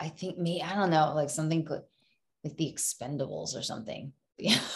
I 0.01 0.09
think 0.09 0.39
me, 0.39 0.63
I 0.63 0.75
don't 0.75 0.91
know, 0.91 1.13
like 1.15 1.31
something 1.31 1.67
like 1.69 2.57
the 2.57 2.73
expendables 2.73 3.57
or 3.57 3.63
something. 3.63 4.13
Yeah. 4.39 4.59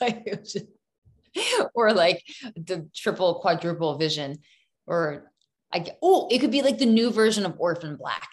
or 1.74 1.92
like 1.92 2.22
the 2.56 2.88
triple 2.94 3.36
quadruple 3.36 3.96
vision 3.96 4.38
or 4.86 5.30
I 5.72 5.86
oh 6.02 6.28
it 6.30 6.38
could 6.38 6.50
be 6.50 6.62
like 6.62 6.78
the 6.78 6.86
new 6.86 7.10
version 7.10 7.44
of 7.44 7.54
Orphan 7.58 7.96
Black 7.96 8.28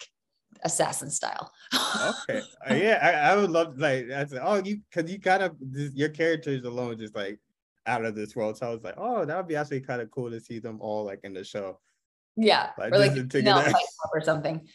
assassin 0.64 1.10
style. 1.10 1.52
okay. 1.74 2.42
Uh, 2.68 2.74
yeah, 2.74 2.98
I, 3.00 3.32
I, 3.32 3.36
would 3.36 3.50
love 3.50 3.78
like 3.78 4.10
I 4.10 4.24
said, 4.24 4.40
oh, 4.42 4.60
you 4.64 4.80
because 4.90 5.10
you 5.10 5.20
kind 5.20 5.42
of 5.42 5.56
your 5.60 6.08
characters 6.08 6.64
alone 6.64 6.98
just 6.98 7.14
like 7.14 7.38
out 7.86 8.04
of 8.04 8.16
this 8.16 8.34
world. 8.34 8.56
So 8.56 8.66
I 8.66 8.70
was 8.70 8.82
like, 8.82 8.96
oh, 8.96 9.24
that 9.24 9.36
would 9.36 9.46
be 9.46 9.54
actually 9.54 9.80
kind 9.80 10.02
of 10.02 10.10
cool 10.10 10.30
to 10.30 10.40
see 10.40 10.58
them 10.58 10.78
all 10.80 11.04
like 11.04 11.20
in 11.22 11.32
the 11.32 11.44
show. 11.44 11.78
Yeah, 12.36 12.70
like, 12.76 12.92
or 12.92 12.98
like 12.98 13.14
no, 13.34 13.64
or 14.14 14.20
something. 14.20 14.66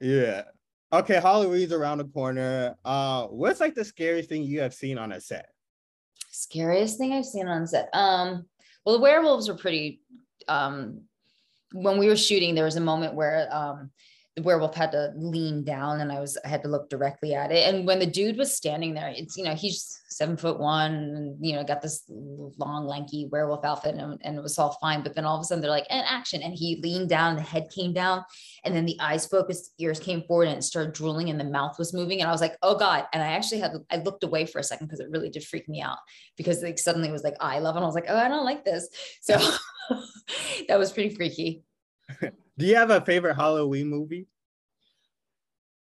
yeah. 0.00 0.42
Okay, 0.92 1.20
Halloween's 1.20 1.72
around 1.72 1.98
the 1.98 2.04
corner. 2.04 2.74
Uh, 2.84 3.26
what's 3.26 3.60
like 3.60 3.76
the 3.76 3.84
scariest 3.84 4.28
thing 4.28 4.42
you 4.42 4.60
have 4.60 4.74
seen 4.74 4.98
on 4.98 5.12
a 5.12 5.20
set? 5.20 5.50
Scariest 6.40 6.96
thing 6.96 7.12
I've 7.12 7.26
seen 7.26 7.48
on 7.48 7.66
set. 7.66 7.90
Um, 7.92 8.46
well, 8.84 8.96
the 8.96 9.02
werewolves 9.02 9.48
were 9.48 9.56
pretty. 9.56 10.00
Um, 10.48 11.02
when 11.72 11.98
we 11.98 12.08
were 12.08 12.16
shooting, 12.16 12.54
there 12.54 12.64
was 12.64 12.76
a 12.76 12.80
moment 12.80 13.14
where 13.14 13.48
um 13.54 13.90
werewolf 14.44 14.74
had 14.74 14.92
to 14.92 15.12
lean 15.16 15.64
down 15.64 16.00
and 16.00 16.12
I 16.12 16.20
was 16.20 16.38
I 16.44 16.48
had 16.48 16.62
to 16.62 16.68
look 16.68 16.88
directly 16.90 17.34
at 17.34 17.52
it. 17.52 17.72
And 17.72 17.86
when 17.86 17.98
the 17.98 18.06
dude 18.06 18.36
was 18.36 18.56
standing 18.56 18.94
there, 18.94 19.12
it's 19.16 19.36
you 19.36 19.44
know, 19.44 19.54
he's 19.54 20.00
seven 20.10 20.36
foot 20.36 20.58
one, 20.58 20.92
and 20.92 21.36
you 21.40 21.54
know, 21.54 21.64
got 21.64 21.80
this 21.80 22.04
long, 22.08 22.86
lanky 22.86 23.28
werewolf 23.30 23.64
outfit, 23.64 23.94
and, 23.94 24.20
and 24.22 24.36
it 24.36 24.42
was 24.42 24.58
all 24.58 24.76
fine. 24.80 25.02
But 25.02 25.14
then 25.14 25.24
all 25.24 25.36
of 25.36 25.40
a 25.40 25.44
sudden 25.44 25.62
they're 25.62 25.70
like, 25.70 25.86
and 25.88 26.04
action. 26.06 26.42
And 26.42 26.54
he 26.54 26.80
leaned 26.82 27.08
down, 27.08 27.36
the 27.36 27.42
head 27.42 27.68
came 27.74 27.92
down, 27.92 28.24
and 28.64 28.74
then 28.74 28.84
the 28.84 28.98
eyes 29.00 29.26
focused, 29.26 29.72
ears 29.78 30.00
came 30.00 30.22
forward, 30.22 30.48
and 30.48 30.58
it 30.58 30.62
started 30.62 30.92
drooling, 30.92 31.30
and 31.30 31.40
the 31.40 31.44
mouth 31.44 31.78
was 31.78 31.94
moving. 31.94 32.20
And 32.20 32.28
I 32.28 32.32
was 32.32 32.40
like, 32.40 32.56
oh 32.62 32.76
God. 32.76 33.06
And 33.12 33.22
I 33.22 33.28
actually 33.28 33.60
had 33.60 33.72
I 33.90 33.96
looked 33.96 34.24
away 34.24 34.46
for 34.46 34.58
a 34.58 34.64
second 34.64 34.88
because 34.88 35.00
it 35.00 35.10
really 35.10 35.30
did 35.30 35.44
freak 35.44 35.68
me 35.68 35.80
out 35.80 35.98
because 36.36 36.62
like 36.62 36.78
suddenly 36.78 37.08
it 37.08 37.12
was 37.12 37.24
like 37.24 37.36
eye 37.40 37.60
level. 37.60 37.78
And 37.78 37.84
I 37.84 37.86
was 37.86 37.94
like, 37.94 38.06
oh, 38.08 38.16
I 38.16 38.28
don't 38.28 38.44
like 38.44 38.64
this. 38.64 38.88
So 39.22 39.38
that 40.68 40.78
was 40.78 40.92
pretty 40.92 41.14
freaky. 41.14 41.64
Do 42.58 42.66
you 42.66 42.76
have 42.76 42.90
a 42.90 43.00
favorite 43.00 43.34
Halloween 43.34 43.88
movie? 43.88 44.26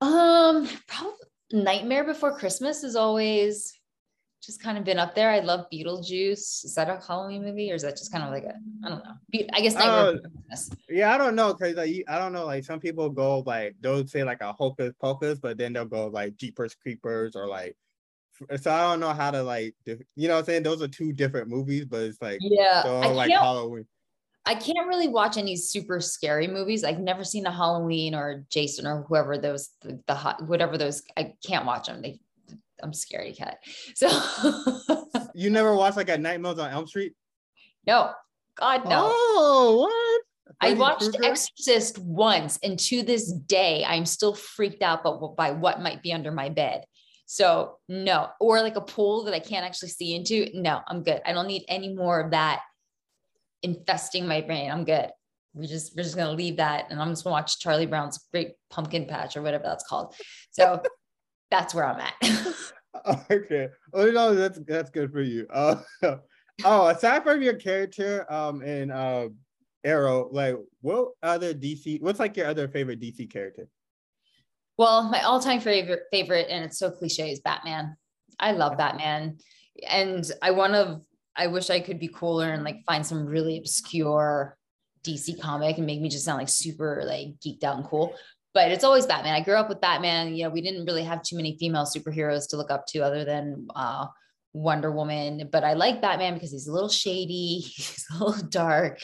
Um, 0.01 0.67
probably 0.87 1.13
Nightmare 1.51 2.03
Before 2.03 2.37
Christmas 2.37 2.83
is 2.83 2.95
always 2.95 3.77
just 4.43 4.61
kind 4.61 4.77
of 4.77 4.83
been 4.83 4.99
up 4.99 5.15
there. 5.15 5.29
I 5.29 5.39
love 5.39 5.65
Beetlejuice. 5.71 6.65
Is 6.65 6.73
that 6.75 6.89
a 6.89 6.99
Halloween 7.05 7.43
movie 7.43 7.71
or 7.71 7.75
is 7.75 7.81
that 7.81 7.97
just 7.97 8.11
kind 8.11 8.23
of 8.23 8.31
like 8.31 8.43
a 8.43 8.53
I 8.85 8.89
don't 8.89 9.03
know. 9.03 9.45
I 9.53 9.61
guess 9.61 9.73
Nightmare 9.73 10.21
uh, 10.51 10.57
Yeah, 10.89 11.13
I 11.13 11.17
don't 11.17 11.35
know 11.35 11.53
because 11.53 11.75
like 11.75 12.03
I 12.07 12.17
don't 12.17 12.33
know. 12.33 12.45
Like 12.45 12.63
some 12.63 12.79
people 12.79 13.09
go 13.09 13.39
like 13.39 13.75
they'll 13.81 14.07
say 14.07 14.23
like 14.23 14.41
a 14.41 14.53
Hocus 14.53 14.93
Pocus, 15.01 15.39
but 15.39 15.57
then 15.57 15.73
they'll 15.73 15.85
go 15.85 16.07
like 16.07 16.37
Jeepers 16.37 16.75
Creepers 16.75 17.35
or 17.35 17.47
like. 17.47 17.75
So 18.61 18.71
I 18.71 18.81
don't 18.81 18.99
know 18.99 19.13
how 19.13 19.31
to 19.31 19.41
like 19.41 19.73
you 19.85 20.27
know 20.27 20.35
what 20.35 20.39
I'm 20.41 20.45
saying. 20.45 20.63
Those 20.63 20.81
are 20.83 20.87
two 20.87 21.11
different 21.11 21.49
movies, 21.49 21.85
but 21.85 22.01
it's 22.01 22.21
like 22.21 22.37
yeah, 22.41 22.83
so 22.83 22.99
like 23.13 23.31
Halloween. 23.31 23.87
I 24.47 24.55
can't 24.55 24.87
really 24.87 25.09
watch 25.09 25.35
any 25.35 25.57
super 25.57 25.99
scary 25.99 26.47
movies. 26.47 26.85
I've 26.85 27.01
never 27.01 27.25
seen 27.25 27.45
a 27.45 27.51
Halloween 27.51 28.15
or 28.15 28.45
Jason 28.49 28.87
or 28.87 29.03
whoever 29.03 29.37
those 29.37 29.71
the, 29.81 29.99
the 30.07 30.15
hot 30.15 30.41
whatever 30.47 30.77
those. 30.77 31.03
I 31.17 31.33
can't 31.45 31.65
watch 31.65 31.87
them. 31.87 32.01
They, 32.01 32.19
I'm 32.81 32.93
scary 32.93 33.33
cat. 33.33 33.57
So 33.95 34.07
you 35.35 35.49
never 35.49 35.75
watched 35.75 35.97
like 35.97 36.07
a 36.07 36.17
Nightmares 36.17 36.59
on 36.59 36.71
Elm 36.71 36.87
Street? 36.87 37.13
No, 37.85 38.11
God 38.55 38.85
no. 38.85 39.11
Oh, 39.13 39.79
what? 39.81 40.21
I 40.61 40.73
watched 40.75 41.11
Krueger? 41.11 41.25
Exorcist 41.25 41.99
once, 41.99 42.57
and 42.63 42.79
to 42.79 43.03
this 43.03 43.31
day, 43.31 43.83
I'm 43.85 44.05
still 44.05 44.33
freaked 44.33 44.81
out 44.81 45.03
by, 45.03 45.11
by 45.37 45.51
what 45.51 45.81
might 45.81 46.01
be 46.01 46.13
under 46.13 46.31
my 46.31 46.47
bed. 46.47 46.85
So 47.25 47.79
no, 47.89 48.29
or 48.39 48.61
like 48.61 48.77
a 48.77 48.81
pool 48.81 49.25
that 49.25 49.33
I 49.33 49.39
can't 49.39 49.65
actually 49.65 49.89
see 49.89 50.15
into. 50.15 50.49
No, 50.53 50.79
I'm 50.87 51.03
good. 51.03 51.21
I 51.25 51.33
don't 51.33 51.47
need 51.47 51.65
any 51.67 51.93
more 51.93 52.21
of 52.21 52.31
that 52.31 52.61
infesting 53.63 54.27
my 54.27 54.41
brain. 54.41 54.71
I'm 54.71 54.85
good. 54.85 55.09
We 55.53 55.67
just 55.67 55.95
we're 55.95 56.03
just 56.03 56.15
gonna 56.15 56.33
leave 56.33 56.57
that, 56.57 56.87
and 56.89 57.01
I'm 57.01 57.09
just 57.09 57.23
gonna 57.23 57.33
watch 57.33 57.59
Charlie 57.59 57.85
Brown's 57.85 58.19
Great 58.31 58.53
Pumpkin 58.69 59.05
Patch 59.05 59.35
or 59.35 59.41
whatever 59.41 59.63
that's 59.63 59.87
called. 59.87 60.13
So 60.51 60.81
that's 61.51 61.73
where 61.73 61.85
I'm 61.85 61.99
at. 61.99 63.25
okay. 63.31 63.69
Oh 63.93 64.05
no, 64.11 64.35
that's 64.35 64.59
that's 64.67 64.91
good 64.91 65.11
for 65.11 65.21
you. 65.21 65.47
Uh, 65.51 65.81
oh, 66.65 66.87
aside 66.87 67.23
from 67.23 67.41
your 67.41 67.55
character, 67.55 68.31
um, 68.31 68.61
in 68.61 68.91
uh, 68.91 69.29
Arrow, 69.83 70.29
like 70.31 70.55
what 70.81 71.09
other 71.23 71.53
DC? 71.53 72.01
What's 72.01 72.19
like 72.19 72.37
your 72.37 72.47
other 72.47 72.67
favorite 72.67 72.99
DC 72.99 73.31
character? 73.31 73.67
Well, 74.77 75.09
my 75.09 75.21
all-time 75.21 75.59
favorite 75.59 76.03
favorite, 76.11 76.47
and 76.51 76.63
it's 76.63 76.77
so 76.77 76.91
cliche, 76.91 77.31
is 77.31 77.39
Batman. 77.39 77.97
I 78.39 78.51
love 78.51 78.77
Batman, 78.77 79.37
and 79.89 80.29
I 80.41 80.51
want 80.51 80.73
to 80.73 81.01
I 81.37 81.47
wish 81.47 81.69
I 81.69 81.79
could 81.79 81.99
be 81.99 82.07
cooler 82.07 82.51
and 82.51 82.63
like 82.63 82.83
find 82.85 83.05
some 83.05 83.25
really 83.25 83.57
obscure 83.57 84.57
DC 85.03 85.39
comic 85.39 85.77
and 85.77 85.85
make 85.85 86.01
me 86.01 86.09
just 86.09 86.25
sound 86.25 86.39
like 86.39 86.49
super 86.49 87.03
like 87.05 87.39
geeked 87.45 87.63
out 87.63 87.77
and 87.77 87.85
cool. 87.85 88.15
But 88.53 88.71
it's 88.71 88.83
always 88.83 89.05
Batman. 89.05 89.35
I 89.35 89.41
grew 89.41 89.53
up 89.53 89.69
with 89.69 89.81
Batman. 89.81 90.35
You 90.35 90.45
know, 90.45 90.49
we 90.49 90.61
didn't 90.61 90.85
really 90.85 91.03
have 91.03 91.21
too 91.21 91.35
many 91.35 91.57
female 91.59 91.85
superheroes 91.85 92.49
to 92.49 92.57
look 92.57 92.71
up 92.71 92.87
to 92.87 92.99
other 92.99 93.23
than 93.23 93.67
uh, 93.75 94.07
Wonder 94.53 94.91
Woman. 94.91 95.47
But 95.51 95.63
I 95.63 95.73
like 95.73 96.01
Batman 96.01 96.33
because 96.33 96.51
he's 96.51 96.67
a 96.67 96.71
little 96.71 96.89
shady, 96.89 97.59
he's 97.75 98.05
a 98.11 98.23
little 98.23 98.47
dark, 98.47 98.99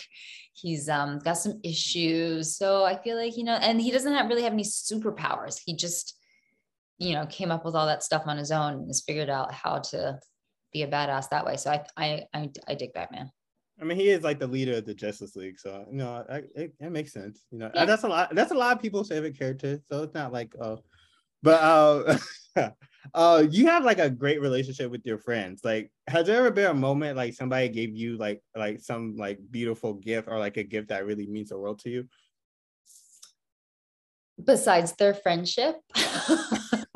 he's 0.53 0.89
um, 0.89 1.19
got 1.19 1.37
some 1.37 1.59
issues. 1.63 2.57
So 2.57 2.83
I 2.83 3.01
feel 3.01 3.15
like 3.15 3.37
you 3.37 3.43
know, 3.43 3.55
and 3.55 3.79
he 3.79 3.91
doesn't 3.91 4.13
have, 4.13 4.27
really 4.27 4.43
have 4.43 4.53
any 4.53 4.63
superpowers. 4.63 5.59
He 5.63 5.75
just 5.75 6.17
you 6.97 7.13
know 7.13 7.25
came 7.27 7.51
up 7.51 7.65
with 7.65 7.75
all 7.75 7.85
that 7.85 8.03
stuff 8.03 8.23
on 8.25 8.37
his 8.37 8.51
own 8.51 8.73
and 8.73 8.87
has 8.87 9.03
figured 9.05 9.29
out 9.29 9.53
how 9.53 9.79
to 9.79 10.19
be 10.73 10.83
a 10.83 10.87
badass 10.87 11.29
that 11.29 11.45
way. 11.45 11.55
So 11.57 11.71
I 11.71 11.85
I 11.95 12.23
I, 12.33 12.49
I 12.67 12.75
dig 12.75 12.93
Batman. 12.93 13.31
I 13.81 13.85
mean, 13.85 13.97
he 13.97 14.09
is 14.09 14.23
like 14.23 14.39
the 14.39 14.47
leader 14.47 14.77
of 14.77 14.85
the 14.85 14.93
Justice 14.93 15.35
League, 15.35 15.59
so 15.59 15.85
you 15.89 15.97
know, 15.97 16.23
I, 16.29 16.43
it, 16.55 16.73
it 16.79 16.91
makes 16.91 17.11
sense. 17.11 17.43
You 17.51 17.59
know, 17.59 17.71
yeah. 17.73 17.85
that's 17.85 18.03
a 18.03 18.07
lot. 18.07 18.33
That's 18.35 18.51
a 18.51 18.55
lot 18.55 18.75
of 18.75 18.81
people's 18.81 19.09
favorite 19.09 19.37
character. 19.37 19.79
So 19.89 20.03
it's 20.03 20.13
not 20.13 20.31
like, 20.31 20.53
oh, 20.61 20.79
but 21.41 21.61
uh, 21.61 22.17
uh, 23.13 23.43
you 23.49 23.65
have 23.67 23.83
like 23.83 23.99
a 23.99 24.09
great 24.09 24.41
relationship 24.41 24.91
with 24.91 25.05
your 25.05 25.17
friends. 25.17 25.61
Like, 25.63 25.91
has 26.07 26.27
there 26.27 26.37
ever 26.37 26.51
been 26.51 26.69
a 26.69 26.73
moment 26.73 27.17
like 27.17 27.33
somebody 27.33 27.67
gave 27.69 27.95
you 27.95 28.17
like 28.17 28.41
like 28.55 28.79
some 28.79 29.15
like 29.17 29.39
beautiful 29.49 29.93
gift 29.93 30.27
or 30.27 30.37
like 30.39 30.57
a 30.57 30.63
gift 30.63 30.89
that 30.89 31.05
really 31.05 31.27
means 31.27 31.49
the 31.49 31.57
world 31.57 31.79
to 31.79 31.89
you? 31.89 32.07
Besides 34.43 34.93
their 34.93 35.13
friendship, 35.13 35.75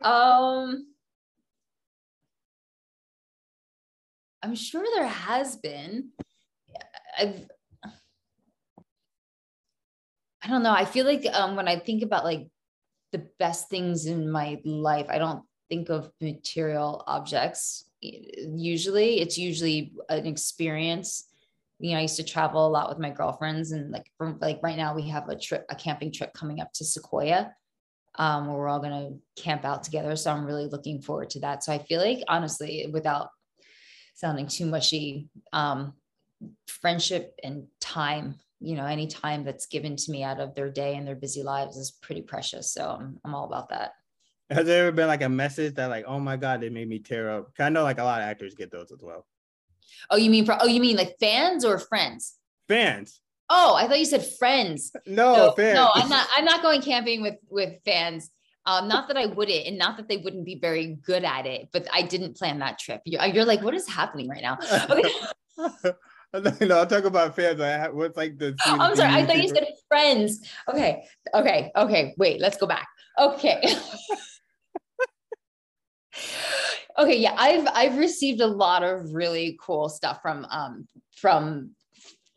um 0.00 0.86
I'm 4.46 4.54
sure 4.54 4.84
there 4.94 5.08
has 5.08 5.56
been. 5.56 6.10
I've, 7.18 7.48
I 10.40 10.48
don't 10.48 10.62
know. 10.62 10.70
I 10.70 10.84
feel 10.84 11.04
like 11.04 11.26
um, 11.32 11.56
when 11.56 11.66
I 11.66 11.80
think 11.80 12.04
about 12.04 12.22
like 12.22 12.46
the 13.10 13.26
best 13.40 13.68
things 13.68 14.06
in 14.06 14.30
my 14.30 14.60
life, 14.64 15.06
I 15.10 15.18
don't 15.18 15.42
think 15.68 15.88
of 15.88 16.12
material 16.20 17.02
objects. 17.08 17.90
Usually, 18.00 19.20
it's 19.20 19.36
usually 19.36 19.92
an 20.08 20.26
experience. 20.26 21.24
You 21.80 21.90
know, 21.90 21.98
I 21.98 22.02
used 22.02 22.16
to 22.18 22.22
travel 22.22 22.68
a 22.68 22.70
lot 22.70 22.88
with 22.88 23.00
my 23.00 23.10
girlfriends, 23.10 23.72
and 23.72 23.90
like 23.90 24.06
from 24.16 24.38
like 24.40 24.60
right 24.62 24.76
now, 24.76 24.94
we 24.94 25.08
have 25.08 25.28
a 25.28 25.36
trip, 25.36 25.66
a 25.70 25.74
camping 25.74 26.12
trip 26.12 26.32
coming 26.34 26.60
up 26.60 26.72
to 26.74 26.84
Sequoia, 26.84 27.52
um, 28.14 28.46
where 28.46 28.56
we're 28.58 28.68
all 28.68 28.78
gonna 28.78 29.10
camp 29.34 29.64
out 29.64 29.82
together. 29.82 30.14
So 30.14 30.30
I'm 30.30 30.46
really 30.46 30.66
looking 30.66 31.02
forward 31.02 31.30
to 31.30 31.40
that. 31.40 31.64
So 31.64 31.72
I 31.72 31.78
feel 31.78 32.00
like 32.00 32.22
honestly, 32.28 32.88
without 32.92 33.30
sounding 34.16 34.48
too 34.48 34.66
mushy 34.66 35.28
um, 35.52 35.92
friendship 36.66 37.38
and 37.44 37.66
time 37.80 38.34
you 38.60 38.74
know 38.74 38.86
any 38.86 39.06
time 39.06 39.44
that's 39.44 39.66
given 39.66 39.96
to 39.96 40.10
me 40.10 40.22
out 40.22 40.40
of 40.40 40.54
their 40.54 40.70
day 40.70 40.96
and 40.96 41.06
their 41.06 41.14
busy 41.14 41.42
lives 41.42 41.76
is 41.76 41.90
pretty 41.90 42.22
precious. 42.22 42.72
So 42.72 42.96
i'm, 42.98 43.20
I'm 43.24 43.34
all 43.34 43.44
about 43.44 43.68
that. 43.68 43.92
Has 44.50 44.66
there 44.66 44.86
ever 44.86 44.96
been 44.96 45.08
like 45.08 45.22
a 45.22 45.28
message 45.28 45.74
that 45.74 45.90
like 45.90 46.06
oh 46.08 46.18
my 46.18 46.36
god 46.36 46.60
they 46.60 46.70
made 46.70 46.88
me 46.88 46.98
tear 46.98 47.30
up 47.30 47.50
i 47.58 47.68
know 47.68 47.82
like 47.82 47.98
a 47.98 48.04
lot 48.04 48.20
of 48.20 48.26
actors 48.26 48.54
get 48.54 48.72
those 48.72 48.90
as 48.90 49.02
well. 49.02 49.26
Oh 50.10 50.16
you 50.16 50.30
mean 50.30 50.46
for 50.46 50.56
oh 50.60 50.66
you 50.66 50.80
mean 50.80 50.96
like 50.96 51.16
fans 51.20 51.64
or 51.64 51.78
friends? 51.78 52.36
Fans. 52.68 53.20
Oh 53.50 53.74
i 53.76 53.86
thought 53.86 53.98
you 53.98 54.06
said 54.06 54.26
friends. 54.38 54.92
No, 55.06 55.36
no 55.36 55.52
fans. 55.52 55.74
no 55.74 55.90
i'm 55.94 56.08
not 56.08 56.26
i'm 56.36 56.44
not 56.44 56.62
going 56.62 56.80
camping 56.80 57.20
with 57.20 57.36
with 57.50 57.74
fans 57.84 58.30
um, 58.66 58.88
not 58.88 59.08
that 59.08 59.16
I 59.16 59.26
wouldn't, 59.26 59.66
and 59.66 59.78
not 59.78 59.96
that 59.96 60.08
they 60.08 60.16
wouldn't 60.16 60.44
be 60.44 60.58
very 60.58 60.98
good 61.04 61.24
at 61.24 61.46
it, 61.46 61.68
but 61.72 61.86
I 61.92 62.02
didn't 62.02 62.36
plan 62.36 62.58
that 62.58 62.78
trip. 62.78 63.00
You're, 63.04 63.24
you're 63.26 63.44
like, 63.44 63.62
what 63.62 63.74
is 63.74 63.88
happening 63.88 64.28
right 64.28 64.42
now? 64.42 64.58
Okay. 64.90 65.10
no, 66.66 66.78
I'll 66.78 66.86
talk 66.86 67.04
about 67.04 67.36
fans. 67.36 67.60
I 67.60 67.68
have, 67.68 67.94
what's 67.94 68.16
like 68.16 68.38
the. 68.38 68.56
I'm 68.66 68.96
sorry. 68.96 69.12
I 69.12 69.24
thought 69.24 69.42
you 69.42 69.48
said 69.48 69.66
friends. 69.88 70.40
Okay. 70.68 71.04
Okay. 71.34 71.70
Okay. 71.76 72.14
Wait. 72.18 72.40
Let's 72.40 72.56
go 72.58 72.66
back. 72.66 72.88
Okay. 73.18 73.62
Okay, 76.98 77.18
yeah, 77.18 77.34
I've 77.36 77.68
I've 77.74 77.98
received 77.98 78.40
a 78.40 78.46
lot 78.46 78.82
of 78.82 79.12
really 79.12 79.58
cool 79.60 79.88
stuff 79.90 80.20
from 80.22 80.46
um 80.46 80.88
from 81.14 81.72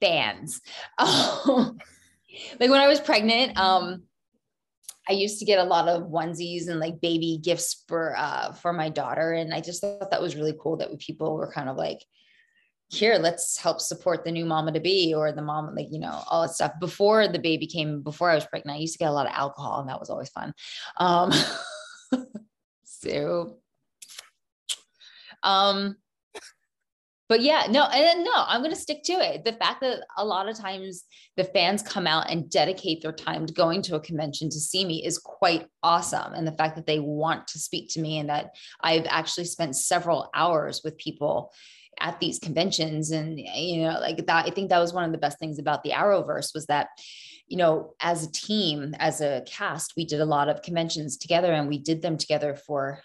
fans. 0.01 0.59
like 0.99 1.79
when 2.59 2.73
I 2.73 2.87
was 2.87 2.99
pregnant, 2.99 3.57
um 3.57 4.03
I 5.09 5.13
used 5.13 5.39
to 5.39 5.45
get 5.45 5.59
a 5.59 5.63
lot 5.63 5.87
of 5.87 6.03
onesies 6.03 6.69
and 6.69 6.79
like 6.79 7.01
baby 7.01 7.39
gifts 7.43 7.83
for 7.87 8.15
uh 8.15 8.51
for 8.53 8.71
my 8.71 8.89
daughter 8.89 9.31
and 9.31 9.53
I 9.53 9.59
just 9.59 9.81
thought 9.81 10.11
that 10.11 10.21
was 10.21 10.35
really 10.35 10.53
cool 10.61 10.77
that 10.77 10.97
people 10.99 11.35
were 11.35 11.51
kind 11.51 11.67
of 11.67 11.77
like 11.77 12.05
here 12.89 13.17
let's 13.17 13.57
help 13.57 13.81
support 13.81 14.23
the 14.23 14.31
new 14.31 14.45
mama 14.45 14.71
to 14.71 14.79
be 14.79 15.13
or 15.15 15.31
the 15.31 15.41
mom 15.41 15.73
like 15.75 15.87
you 15.91 15.99
know 15.99 16.23
all 16.27 16.43
that 16.43 16.51
stuff. 16.51 16.73
Before 16.79 17.27
the 17.27 17.39
baby 17.39 17.65
came 17.65 18.01
before 18.01 18.29
i 18.29 18.35
was 18.35 18.45
pregnant 18.45 18.77
i 18.77 18.81
used 18.81 18.93
to 18.93 18.99
get 18.99 19.09
a 19.09 19.13
lot 19.13 19.25
of 19.25 19.33
alcohol 19.33 19.79
and 19.79 19.89
that 19.89 19.99
was 19.99 20.09
always 20.09 20.29
fun. 20.29 20.53
Um 20.97 21.31
so 22.83 23.57
um 25.43 25.95
but 27.29 27.41
yeah 27.41 27.67
no 27.69 27.85
and 27.85 28.23
no 28.25 28.33
i'm 28.35 28.61
going 28.61 28.73
to 28.73 28.79
stick 28.79 29.03
to 29.03 29.13
it. 29.13 29.45
The 29.45 29.53
fact 29.53 29.81
that 29.81 30.01
a 30.17 30.25
lot 30.25 30.49
of 30.49 30.57
times 30.57 31.03
the 31.37 31.43
fans 31.43 31.81
come 31.81 32.07
out 32.07 32.29
and 32.29 32.49
dedicate 32.49 33.01
their 33.01 33.11
time 33.11 33.45
to 33.45 33.53
going 33.53 33.81
to 33.83 33.95
a 33.95 33.99
convention 33.99 34.49
to 34.49 34.59
see 34.59 34.83
me 34.83 35.05
is 35.05 35.17
quite 35.17 35.67
awesome. 35.83 36.33
And 36.33 36.45
the 36.45 36.53
fact 36.53 36.75
that 36.75 36.85
they 36.85 36.99
want 36.99 37.47
to 37.49 37.59
speak 37.59 37.89
to 37.91 38.01
me 38.01 38.19
and 38.19 38.29
that 38.29 38.55
i've 38.81 39.05
actually 39.07 39.45
spent 39.45 39.75
several 39.75 40.29
hours 40.33 40.81
with 40.83 40.97
people 40.97 41.51
at 41.99 42.19
these 42.19 42.39
conventions 42.39 43.11
and 43.11 43.37
you 43.39 43.81
know 43.81 43.99
like 43.99 44.25
that 44.25 44.45
i 44.45 44.49
think 44.49 44.69
that 44.69 44.79
was 44.79 44.93
one 44.93 45.03
of 45.03 45.11
the 45.11 45.17
best 45.17 45.37
things 45.37 45.59
about 45.59 45.83
the 45.83 45.91
arrowverse 45.91 46.53
was 46.53 46.65
that 46.67 46.87
you 47.47 47.57
know 47.57 47.93
as 47.99 48.25
a 48.25 48.31
team 48.31 48.95
as 48.99 49.19
a 49.19 49.43
cast 49.45 49.93
we 49.97 50.05
did 50.05 50.21
a 50.21 50.25
lot 50.25 50.47
of 50.47 50.61
conventions 50.61 51.17
together 51.17 51.51
and 51.51 51.67
we 51.67 51.77
did 51.77 52.01
them 52.01 52.17
together 52.17 52.55
for 52.55 53.01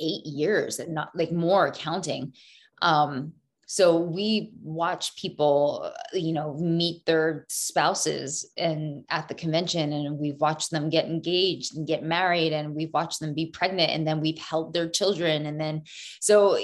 eight 0.00 0.26
years 0.26 0.80
and 0.80 0.92
not 0.92 1.10
like 1.14 1.30
more 1.30 1.66
accounting 1.66 2.32
um 2.82 3.32
so 3.68 3.98
we 3.98 4.52
watch 4.62 5.16
people 5.16 5.92
you 6.12 6.32
know 6.32 6.54
meet 6.54 7.04
their 7.04 7.44
spouses 7.48 8.48
and 8.56 9.04
at 9.10 9.26
the 9.26 9.34
convention 9.34 9.92
and 9.92 10.18
we've 10.18 10.40
watched 10.40 10.70
them 10.70 10.88
get 10.88 11.06
engaged 11.06 11.76
and 11.76 11.86
get 11.86 12.04
married 12.04 12.52
and 12.52 12.74
we've 12.74 12.92
watched 12.94 13.18
them 13.18 13.34
be 13.34 13.46
pregnant 13.46 13.90
and 13.90 14.06
then 14.06 14.20
we've 14.20 14.38
held 14.38 14.72
their 14.72 14.88
children 14.88 15.46
and 15.46 15.60
then 15.60 15.82
so 16.20 16.56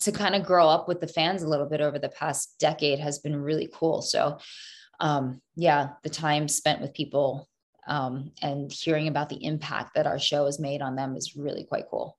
to 0.00 0.10
kind 0.10 0.34
of 0.34 0.42
grow 0.44 0.68
up 0.68 0.88
with 0.88 1.00
the 1.00 1.06
fans 1.06 1.42
a 1.42 1.48
little 1.48 1.68
bit 1.68 1.80
over 1.80 1.98
the 1.98 2.08
past 2.08 2.56
decade 2.58 2.98
has 2.98 3.20
been 3.20 3.36
really 3.36 3.70
cool. 3.72 4.02
So 4.02 4.38
um 5.00 5.40
yeah 5.54 5.90
the 6.02 6.10
time 6.10 6.48
spent 6.48 6.80
with 6.80 6.92
people 6.92 7.48
um 7.86 8.32
and 8.42 8.72
hearing 8.72 9.06
about 9.06 9.28
the 9.28 9.44
impact 9.44 9.94
that 9.94 10.08
our 10.08 10.18
show 10.18 10.46
has 10.46 10.58
made 10.58 10.82
on 10.82 10.96
them 10.96 11.14
is 11.16 11.36
really 11.36 11.64
quite 11.64 11.84
cool 11.88 12.18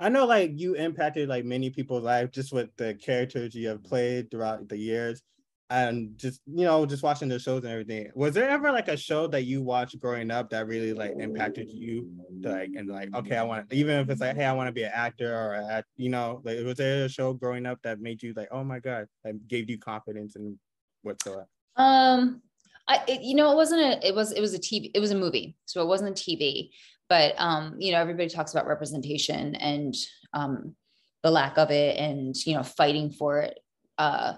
I 0.00 0.08
know 0.08 0.26
like 0.26 0.52
you 0.54 0.74
impacted 0.74 1.28
like 1.28 1.44
many 1.44 1.70
people's 1.70 2.04
life 2.04 2.30
just 2.30 2.52
with 2.52 2.70
the 2.76 2.94
characters 2.94 3.54
you 3.54 3.68
have 3.68 3.82
played 3.82 4.30
throughout 4.30 4.68
the 4.68 4.76
years 4.76 5.22
and 5.70 6.16
just 6.16 6.40
you 6.46 6.64
know 6.64 6.86
just 6.86 7.02
watching 7.02 7.28
the 7.28 7.38
shows 7.38 7.64
and 7.64 7.72
everything. 7.72 8.10
Was 8.14 8.34
there 8.34 8.48
ever 8.48 8.72
like 8.72 8.88
a 8.88 8.96
show 8.96 9.26
that 9.28 9.42
you 9.42 9.62
watched 9.62 9.98
growing 9.98 10.30
up 10.30 10.50
that 10.50 10.66
really 10.66 10.92
like 10.92 11.12
impacted 11.18 11.68
you? 11.70 12.10
Like 12.40 12.70
and 12.76 12.88
like 12.88 13.14
okay 13.14 13.36
i 13.36 13.42
want 13.42 13.72
even 13.72 13.98
if 13.98 14.08
it's 14.08 14.20
like 14.20 14.36
hey 14.36 14.44
i 14.44 14.52
want 14.52 14.68
to 14.68 14.72
be 14.72 14.84
an 14.84 14.92
actor 14.94 15.34
or 15.34 15.54
a, 15.54 15.84
you 15.96 16.08
know 16.08 16.40
like 16.44 16.58
was 16.64 16.76
there 16.76 17.04
a 17.04 17.08
show 17.08 17.32
growing 17.32 17.66
up 17.66 17.78
that 17.82 18.00
made 18.00 18.22
you 18.22 18.32
like 18.36 18.48
oh 18.52 18.62
my 18.62 18.78
god 18.78 19.06
that 19.24 19.48
gave 19.48 19.68
you 19.68 19.78
confidence 19.78 20.36
and 20.36 20.56
whatsoever? 21.02 21.46
Um 21.76 22.42
I, 22.88 23.02
it, 23.06 23.20
you 23.20 23.34
know, 23.34 23.52
it 23.52 23.54
wasn't 23.54 23.82
a, 23.82 24.06
it 24.06 24.14
was, 24.14 24.32
it 24.32 24.40
was 24.40 24.54
a 24.54 24.58
TV, 24.58 24.90
it 24.94 25.00
was 25.00 25.10
a 25.10 25.14
movie. 25.14 25.54
So 25.66 25.82
it 25.82 25.86
wasn't 25.86 26.18
a 26.18 26.22
TV, 26.22 26.70
but 27.08 27.34
um, 27.38 27.76
you 27.78 27.92
know, 27.92 28.00
everybody 28.00 28.28
talks 28.28 28.52
about 28.52 28.66
representation 28.66 29.54
and 29.56 29.94
um, 30.32 30.74
the 31.22 31.30
lack 31.30 31.58
of 31.58 31.70
it, 31.70 31.98
and 31.98 32.34
you 32.46 32.54
know, 32.54 32.62
fighting 32.62 33.10
for 33.10 33.40
it. 33.40 33.58
Uh, 33.96 34.34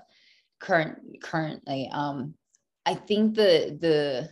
current 0.61 0.99
currently, 1.23 1.89
um, 1.93 2.35
I 2.87 2.95
think 2.95 3.35
the 3.35 3.77
the 3.81 4.29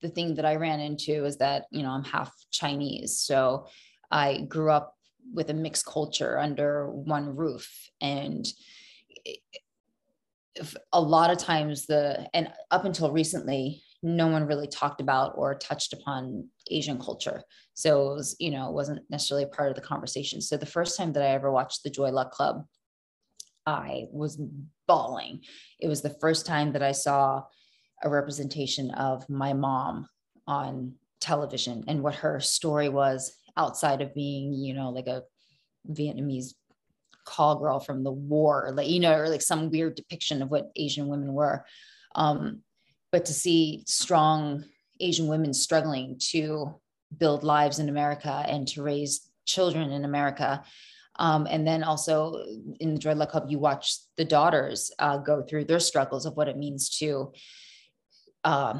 the 0.00 0.08
thing 0.08 0.34
that 0.34 0.44
I 0.44 0.56
ran 0.56 0.80
into 0.80 1.24
is 1.24 1.38
that 1.38 1.66
you 1.70 1.82
know 1.82 1.90
I'm 1.90 2.04
half 2.04 2.32
Chinese, 2.50 3.18
so 3.18 3.66
I 4.10 4.42
grew 4.48 4.70
up 4.70 4.94
with 5.32 5.50
a 5.50 5.54
mixed 5.54 5.86
culture 5.86 6.38
under 6.38 6.90
one 6.90 7.36
roof, 7.36 7.90
and 8.00 8.46
a 10.92 11.00
lot 11.00 11.30
of 11.30 11.38
times 11.38 11.86
the 11.86 12.28
and 12.34 12.52
up 12.70 12.84
until 12.84 13.12
recently 13.12 13.82
no 14.02 14.28
one 14.28 14.46
really 14.46 14.68
talked 14.68 15.00
about 15.00 15.32
or 15.36 15.54
touched 15.54 15.92
upon 15.92 16.48
Asian 16.70 16.98
culture. 16.98 17.42
So 17.74 18.12
it 18.12 18.14
was, 18.14 18.36
you 18.38 18.50
know, 18.50 18.68
it 18.68 18.74
wasn't 18.74 19.02
necessarily 19.10 19.46
part 19.46 19.70
of 19.70 19.74
the 19.74 19.80
conversation. 19.80 20.40
So 20.40 20.56
the 20.56 20.66
first 20.66 20.96
time 20.96 21.12
that 21.14 21.22
I 21.22 21.30
ever 21.30 21.50
watched 21.50 21.82
the 21.82 21.90
Joy 21.90 22.10
Luck 22.10 22.30
Club, 22.30 22.64
I 23.66 24.06
was 24.10 24.40
bawling. 24.86 25.40
It 25.80 25.88
was 25.88 26.00
the 26.00 26.16
first 26.20 26.46
time 26.46 26.72
that 26.72 26.82
I 26.82 26.92
saw 26.92 27.42
a 28.02 28.08
representation 28.08 28.90
of 28.92 29.28
my 29.28 29.52
mom 29.52 30.08
on 30.46 30.94
television 31.20 31.84
and 31.88 32.02
what 32.02 32.14
her 32.16 32.40
story 32.40 32.88
was 32.88 33.36
outside 33.56 34.00
of 34.00 34.14
being, 34.14 34.54
you 34.54 34.74
know, 34.74 34.90
like 34.90 35.08
a 35.08 35.24
Vietnamese 35.90 36.54
call 37.24 37.58
girl 37.58 37.80
from 37.80 38.04
the 38.04 38.12
war, 38.12 38.70
like, 38.72 38.88
you 38.88 39.00
know, 39.00 39.14
or 39.14 39.28
like 39.28 39.42
some 39.42 39.70
weird 39.70 39.96
depiction 39.96 40.40
of 40.40 40.50
what 40.50 40.70
Asian 40.76 41.08
women 41.08 41.34
were. 41.34 41.64
Um, 42.14 42.62
but 43.12 43.24
to 43.26 43.32
see 43.32 43.84
strong 43.86 44.64
Asian 45.00 45.28
women 45.28 45.54
struggling 45.54 46.18
to 46.30 46.74
build 47.16 47.42
lives 47.44 47.78
in 47.78 47.88
America 47.88 48.44
and 48.46 48.66
to 48.68 48.82
raise 48.82 49.30
children 49.46 49.92
in 49.92 50.04
America. 50.04 50.62
Um, 51.16 51.46
and 51.50 51.66
then 51.66 51.82
also 51.82 52.44
in 52.78 52.94
the 52.94 53.14
Luck 53.14 53.30
Club, 53.30 53.46
you 53.48 53.58
watch 53.58 53.96
the 54.16 54.24
daughters 54.24 54.92
uh, 54.98 55.18
go 55.18 55.42
through 55.42 55.64
their 55.64 55.80
struggles 55.80 56.26
of 56.26 56.36
what 56.36 56.48
it 56.48 56.56
means 56.56 56.98
to 56.98 57.32
uh, 58.44 58.78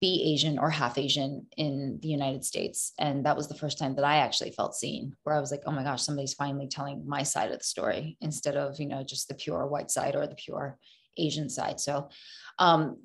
be 0.00 0.32
Asian 0.34 0.58
or 0.58 0.70
half 0.70 0.98
Asian 0.98 1.46
in 1.56 1.98
the 2.02 2.08
United 2.08 2.44
States. 2.44 2.92
And 2.98 3.24
that 3.24 3.36
was 3.36 3.48
the 3.48 3.56
first 3.56 3.78
time 3.78 3.96
that 3.96 4.04
I 4.04 4.18
actually 4.18 4.50
felt 4.50 4.74
seen, 4.74 5.16
where 5.24 5.34
I 5.34 5.40
was 5.40 5.50
like, 5.50 5.62
oh 5.66 5.72
my 5.72 5.82
gosh, 5.82 6.02
somebody's 6.02 6.34
finally 6.34 6.68
telling 6.68 7.08
my 7.08 7.22
side 7.22 7.50
of 7.50 7.58
the 7.58 7.64
story 7.64 8.16
instead 8.20 8.56
of, 8.56 8.78
you 8.78 8.86
know, 8.86 9.02
just 9.02 9.26
the 9.26 9.34
pure 9.34 9.66
white 9.66 9.90
side 9.90 10.14
or 10.14 10.26
the 10.26 10.34
pure 10.34 10.78
Asian 11.16 11.48
side. 11.48 11.80
So 11.80 12.10
um, 12.58 13.02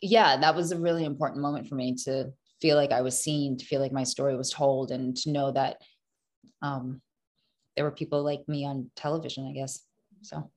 yeah, 0.00 0.36
that 0.36 0.54
was 0.54 0.72
a 0.72 0.78
really 0.78 1.04
important 1.04 1.40
moment 1.40 1.68
for 1.68 1.74
me 1.74 1.94
to 2.04 2.32
feel 2.60 2.76
like 2.76 2.92
I 2.92 3.02
was 3.02 3.20
seen, 3.20 3.56
to 3.58 3.64
feel 3.64 3.80
like 3.80 3.92
my 3.92 4.04
story 4.04 4.36
was 4.36 4.50
told, 4.50 4.90
and 4.90 5.16
to 5.18 5.30
know 5.30 5.52
that 5.52 5.78
um, 6.62 7.00
there 7.76 7.84
were 7.84 7.90
people 7.90 8.22
like 8.22 8.48
me 8.48 8.64
on 8.66 8.90
television, 8.96 9.46
I 9.46 9.52
guess. 9.52 9.82
So. 10.22 10.50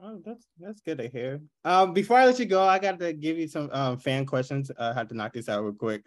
Oh, 0.00 0.20
that's 0.24 0.46
that's 0.60 0.80
good 0.80 0.98
to 0.98 1.08
hear. 1.08 1.40
Um, 1.64 1.92
before 1.92 2.18
I 2.18 2.26
let 2.26 2.38
you 2.38 2.46
go, 2.46 2.62
I 2.62 2.78
got 2.78 3.00
to 3.00 3.12
give 3.12 3.36
you 3.36 3.48
some 3.48 3.68
um, 3.72 3.98
fan 3.98 4.26
questions. 4.26 4.70
I 4.78 4.92
had 4.92 5.08
to 5.08 5.16
knock 5.16 5.32
this 5.32 5.48
out 5.48 5.64
real 5.64 5.72
quick. 5.72 6.04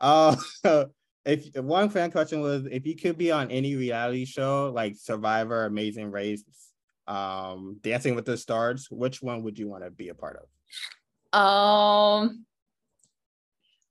Uh, 0.00 0.34
if 1.26 1.54
one 1.56 1.90
fan 1.90 2.10
question 2.10 2.40
was, 2.40 2.64
if 2.70 2.86
you 2.86 2.96
could 2.96 3.18
be 3.18 3.30
on 3.30 3.50
any 3.50 3.76
reality 3.76 4.24
show 4.24 4.72
like 4.74 4.96
Survivor, 4.96 5.66
Amazing 5.66 6.10
Race, 6.10 6.42
um, 7.06 7.78
Dancing 7.82 8.14
with 8.14 8.24
the 8.24 8.36
Stars, 8.36 8.88
which 8.90 9.20
one 9.20 9.42
would 9.42 9.58
you 9.58 9.68
want 9.68 9.84
to 9.84 9.90
be 9.90 10.08
a 10.08 10.14
part 10.14 10.36
of? 10.36 10.48
Um, 11.34 12.44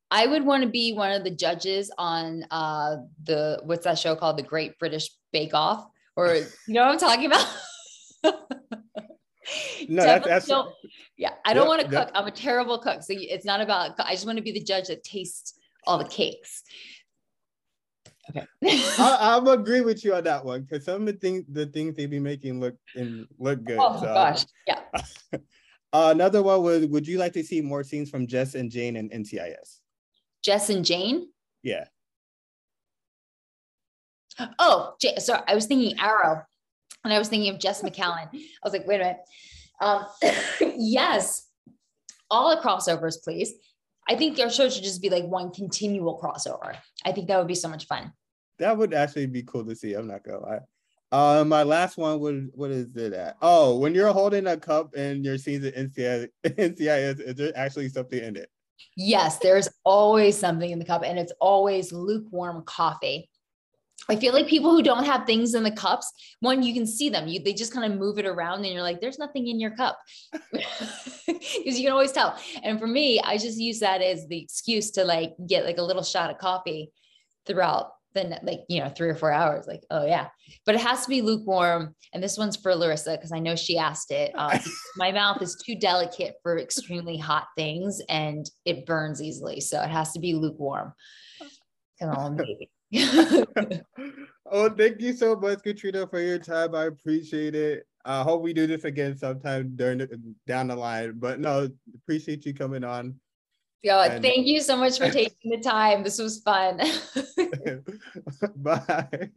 I 0.09 0.27
would 0.27 0.45
want 0.45 0.63
to 0.63 0.69
be 0.69 0.93
one 0.93 1.11
of 1.11 1.23
the 1.23 1.31
judges 1.31 1.91
on 1.97 2.45
uh 2.51 2.97
the 3.23 3.59
what's 3.63 3.83
that 3.85 3.97
show 3.97 4.15
called, 4.15 4.37
The 4.37 4.43
Great 4.43 4.77
British 4.79 5.09
Bake 5.31 5.53
Off, 5.53 5.85
or 6.15 6.35
you 6.35 6.45
know 6.67 6.85
what 6.85 6.91
I'm 6.91 6.99
talking 6.99 7.25
about. 7.25 7.47
no, 9.89 10.03
that's, 10.03 10.47
that's 10.47 10.51
yeah. 11.17 11.31
I 11.43 11.53
don't 11.53 11.67
want 11.67 11.81
to 11.81 11.87
cook. 11.87 12.11
I'm 12.13 12.27
a 12.27 12.31
terrible 12.31 12.77
cook, 12.77 13.01
so 13.01 13.13
it's 13.17 13.45
not 13.45 13.59
about. 13.59 13.99
I 13.99 14.11
just 14.11 14.25
want 14.25 14.37
to 14.37 14.43
be 14.43 14.51
the 14.51 14.63
judge 14.63 14.87
that 14.87 15.03
tastes 15.03 15.55
all 15.85 15.97
the 15.97 16.07
cakes. 16.07 16.63
Okay, 18.29 18.45
I, 18.99 19.35
am 19.37 19.47
agree 19.47 19.81
with 19.81 20.05
you 20.05 20.15
on 20.15 20.23
that 20.23 20.45
one 20.45 20.61
because 20.61 20.85
some 20.85 21.01
of 21.01 21.05
the 21.07 21.13
things 21.13 21.43
the 21.49 21.65
things 21.65 21.95
they 21.95 22.05
be 22.05 22.19
making 22.19 22.59
look 22.59 22.75
and 22.95 23.27
look 23.37 23.63
good. 23.63 23.79
Oh 23.79 23.99
so. 23.99 24.05
gosh, 24.05 24.45
yeah. 24.65 24.79
Uh, 25.93 26.09
another 26.09 26.41
one 26.41 26.63
would 26.63 26.89
would 26.89 27.07
you 27.07 27.19
like 27.19 27.33
to 27.33 27.43
see 27.43 27.61
more 27.61 27.83
scenes 27.83 28.09
from 28.09 28.25
Jess 28.25 28.55
and 28.55 28.71
Jane 28.71 28.95
and 28.95 29.11
NCIS? 29.11 29.79
Jess 30.43 30.69
and 30.71 30.83
Jane? 30.83 31.27
Yeah. 31.61 31.85
Oh, 34.57 34.95
J- 34.99 35.19
sorry. 35.19 35.43
I 35.47 35.53
was 35.53 35.67
thinking 35.67 35.97
Arrow, 35.99 36.41
and 37.03 37.13
I 37.13 37.19
was 37.19 37.29
thinking 37.29 37.53
of 37.53 37.59
Jess 37.59 37.83
McCallan. 37.83 38.27
I 38.33 38.39
was 38.63 38.73
like, 38.73 38.87
wait 38.87 39.01
a 39.01 39.03
minute. 39.03 39.17
Um, 39.79 40.05
yes, 40.77 41.47
all 42.31 42.49
the 42.49 42.61
crossovers, 42.61 43.23
please. 43.23 43.53
I 44.09 44.15
think 44.15 44.39
our 44.39 44.49
show 44.49 44.69
should 44.69 44.83
just 44.83 45.01
be 45.01 45.09
like 45.09 45.25
one 45.25 45.51
continual 45.51 46.19
crossover. 46.19 46.75
I 47.05 47.11
think 47.11 47.27
that 47.27 47.37
would 47.37 47.47
be 47.47 47.55
so 47.55 47.69
much 47.69 47.85
fun. 47.85 48.11
That 48.57 48.75
would 48.77 48.95
actually 48.95 49.27
be 49.27 49.43
cool 49.43 49.63
to 49.65 49.75
see. 49.75 49.93
I'm 49.93 50.07
not 50.07 50.23
gonna 50.23 50.39
lie. 50.39 50.59
Uh, 51.13 51.43
my 51.45 51.61
last 51.61 51.95
one 51.95 52.19
what 52.55 52.71
is 52.71 52.95
it 52.95 53.13
at? 53.13 53.37
Oh, 53.39 53.77
when 53.77 53.93
you're 53.93 54.11
holding 54.11 54.47
a 54.47 54.57
cup 54.57 54.95
and 54.97 55.23
you're 55.23 55.37
seeing 55.37 55.61
the 55.61 55.71
NCIS, 55.71 56.27
NCIS, 56.43 57.19
is 57.19 57.35
there 57.35 57.51
actually 57.55 57.89
something 57.89 58.17
in 58.21 58.35
it? 58.35 58.49
Yes, 58.97 59.37
there's 59.37 59.69
always 59.85 60.35
something 60.35 60.71
in 60.71 60.79
the 60.79 60.85
cup, 60.85 61.03
and 61.05 61.19
it's 61.19 61.31
always 61.39 61.93
lukewarm 61.93 62.63
coffee. 62.65 63.29
I 64.09 64.15
feel 64.15 64.33
like 64.33 64.47
people 64.47 64.71
who 64.71 64.81
don't 64.81 65.05
have 65.05 65.27
things 65.27 65.53
in 65.53 65.61
the 65.61 65.71
cups, 65.71 66.11
one, 66.39 66.63
you 66.63 66.73
can 66.73 66.87
see 66.87 67.09
them. 67.09 67.27
You 67.27 67.41
they 67.43 67.53
just 67.53 67.73
kind 67.73 67.93
of 67.93 67.99
move 67.99 68.17
it 68.17 68.25
around 68.25 68.65
and 68.65 68.73
you're 68.73 68.81
like, 68.81 68.99
there's 68.99 69.19
nothing 69.19 69.47
in 69.47 69.59
your 69.59 69.75
cup. 69.75 69.99
Because 71.25 71.79
you 71.79 71.85
can 71.85 71.93
always 71.93 72.11
tell. 72.11 72.37
And 72.63 72.79
for 72.79 72.87
me, 72.87 73.19
I 73.21 73.37
just 73.37 73.57
use 73.57 73.79
that 73.79 74.01
as 74.01 74.27
the 74.27 74.41
excuse 74.41 74.91
to 74.91 75.05
like 75.05 75.33
get 75.47 75.63
like 75.63 75.77
a 75.77 75.83
little 75.83 76.03
shot 76.03 76.29
of 76.29 76.37
coffee 76.37 76.91
throughout 77.45 77.91
the 78.13 78.39
like, 78.43 78.61
you 78.69 78.79
know, 78.79 78.89
three 78.89 79.09
or 79.09 79.15
four 79.15 79.31
hours. 79.31 79.65
Like, 79.67 79.83
oh 79.89 80.05
yeah. 80.05 80.27
But 80.65 80.75
it 80.75 80.81
has 80.81 81.03
to 81.03 81.09
be 81.09 81.21
lukewarm. 81.21 81.95
And 82.13 82.23
this 82.23 82.37
one's 82.37 82.55
for 82.55 82.75
Larissa 82.75 83.11
because 83.11 83.31
I 83.31 83.39
know 83.39 83.55
she 83.55 83.77
asked 83.77 84.11
it. 84.11 84.31
Um, 84.35 84.59
my 84.97 85.11
mouth 85.11 85.41
is 85.41 85.55
too 85.65 85.75
delicate 85.75 86.35
for 86.43 86.57
extremely 86.57 87.17
hot 87.17 87.47
things 87.57 88.01
and 88.09 88.49
it 88.65 88.85
burns 88.85 89.21
easily. 89.21 89.61
So 89.61 89.81
it 89.81 89.89
has 89.89 90.11
to 90.13 90.19
be 90.19 90.33
lukewarm. 90.33 90.93
Come 91.99 92.09
on, 92.09 92.37
baby. 92.37 92.69
oh, 94.51 94.69
thank 94.69 95.01
you 95.01 95.13
so 95.13 95.35
much, 95.35 95.63
Katrina, 95.63 96.05
for 96.05 96.19
your 96.19 96.37
time. 96.37 96.75
I 96.75 96.85
appreciate 96.85 97.55
it. 97.55 97.87
I 98.05 98.21
hope 98.21 98.41
we 98.41 98.53
do 98.53 98.67
this 98.67 98.83
again 98.83 99.17
sometime 99.17 99.75
during 99.75 99.99
the, 99.99 100.19
down 100.45 100.67
the 100.67 100.75
line. 100.75 101.13
But 101.15 101.39
no, 101.39 101.69
appreciate 101.95 102.45
you 102.45 102.53
coming 102.53 102.83
on. 102.83 103.15
Yo, 103.83 103.99
and... 103.99 104.23
thank 104.23 104.47
you 104.47 104.61
so 104.61 104.77
much 104.77 104.97
for 104.97 105.09
taking 105.11 105.51
the 105.51 105.57
time. 105.57 106.03
This 106.03 106.17
was 106.17 106.39
fun. 106.39 106.79
Bye. 108.55 109.29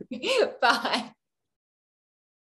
Bye. 0.60 1.10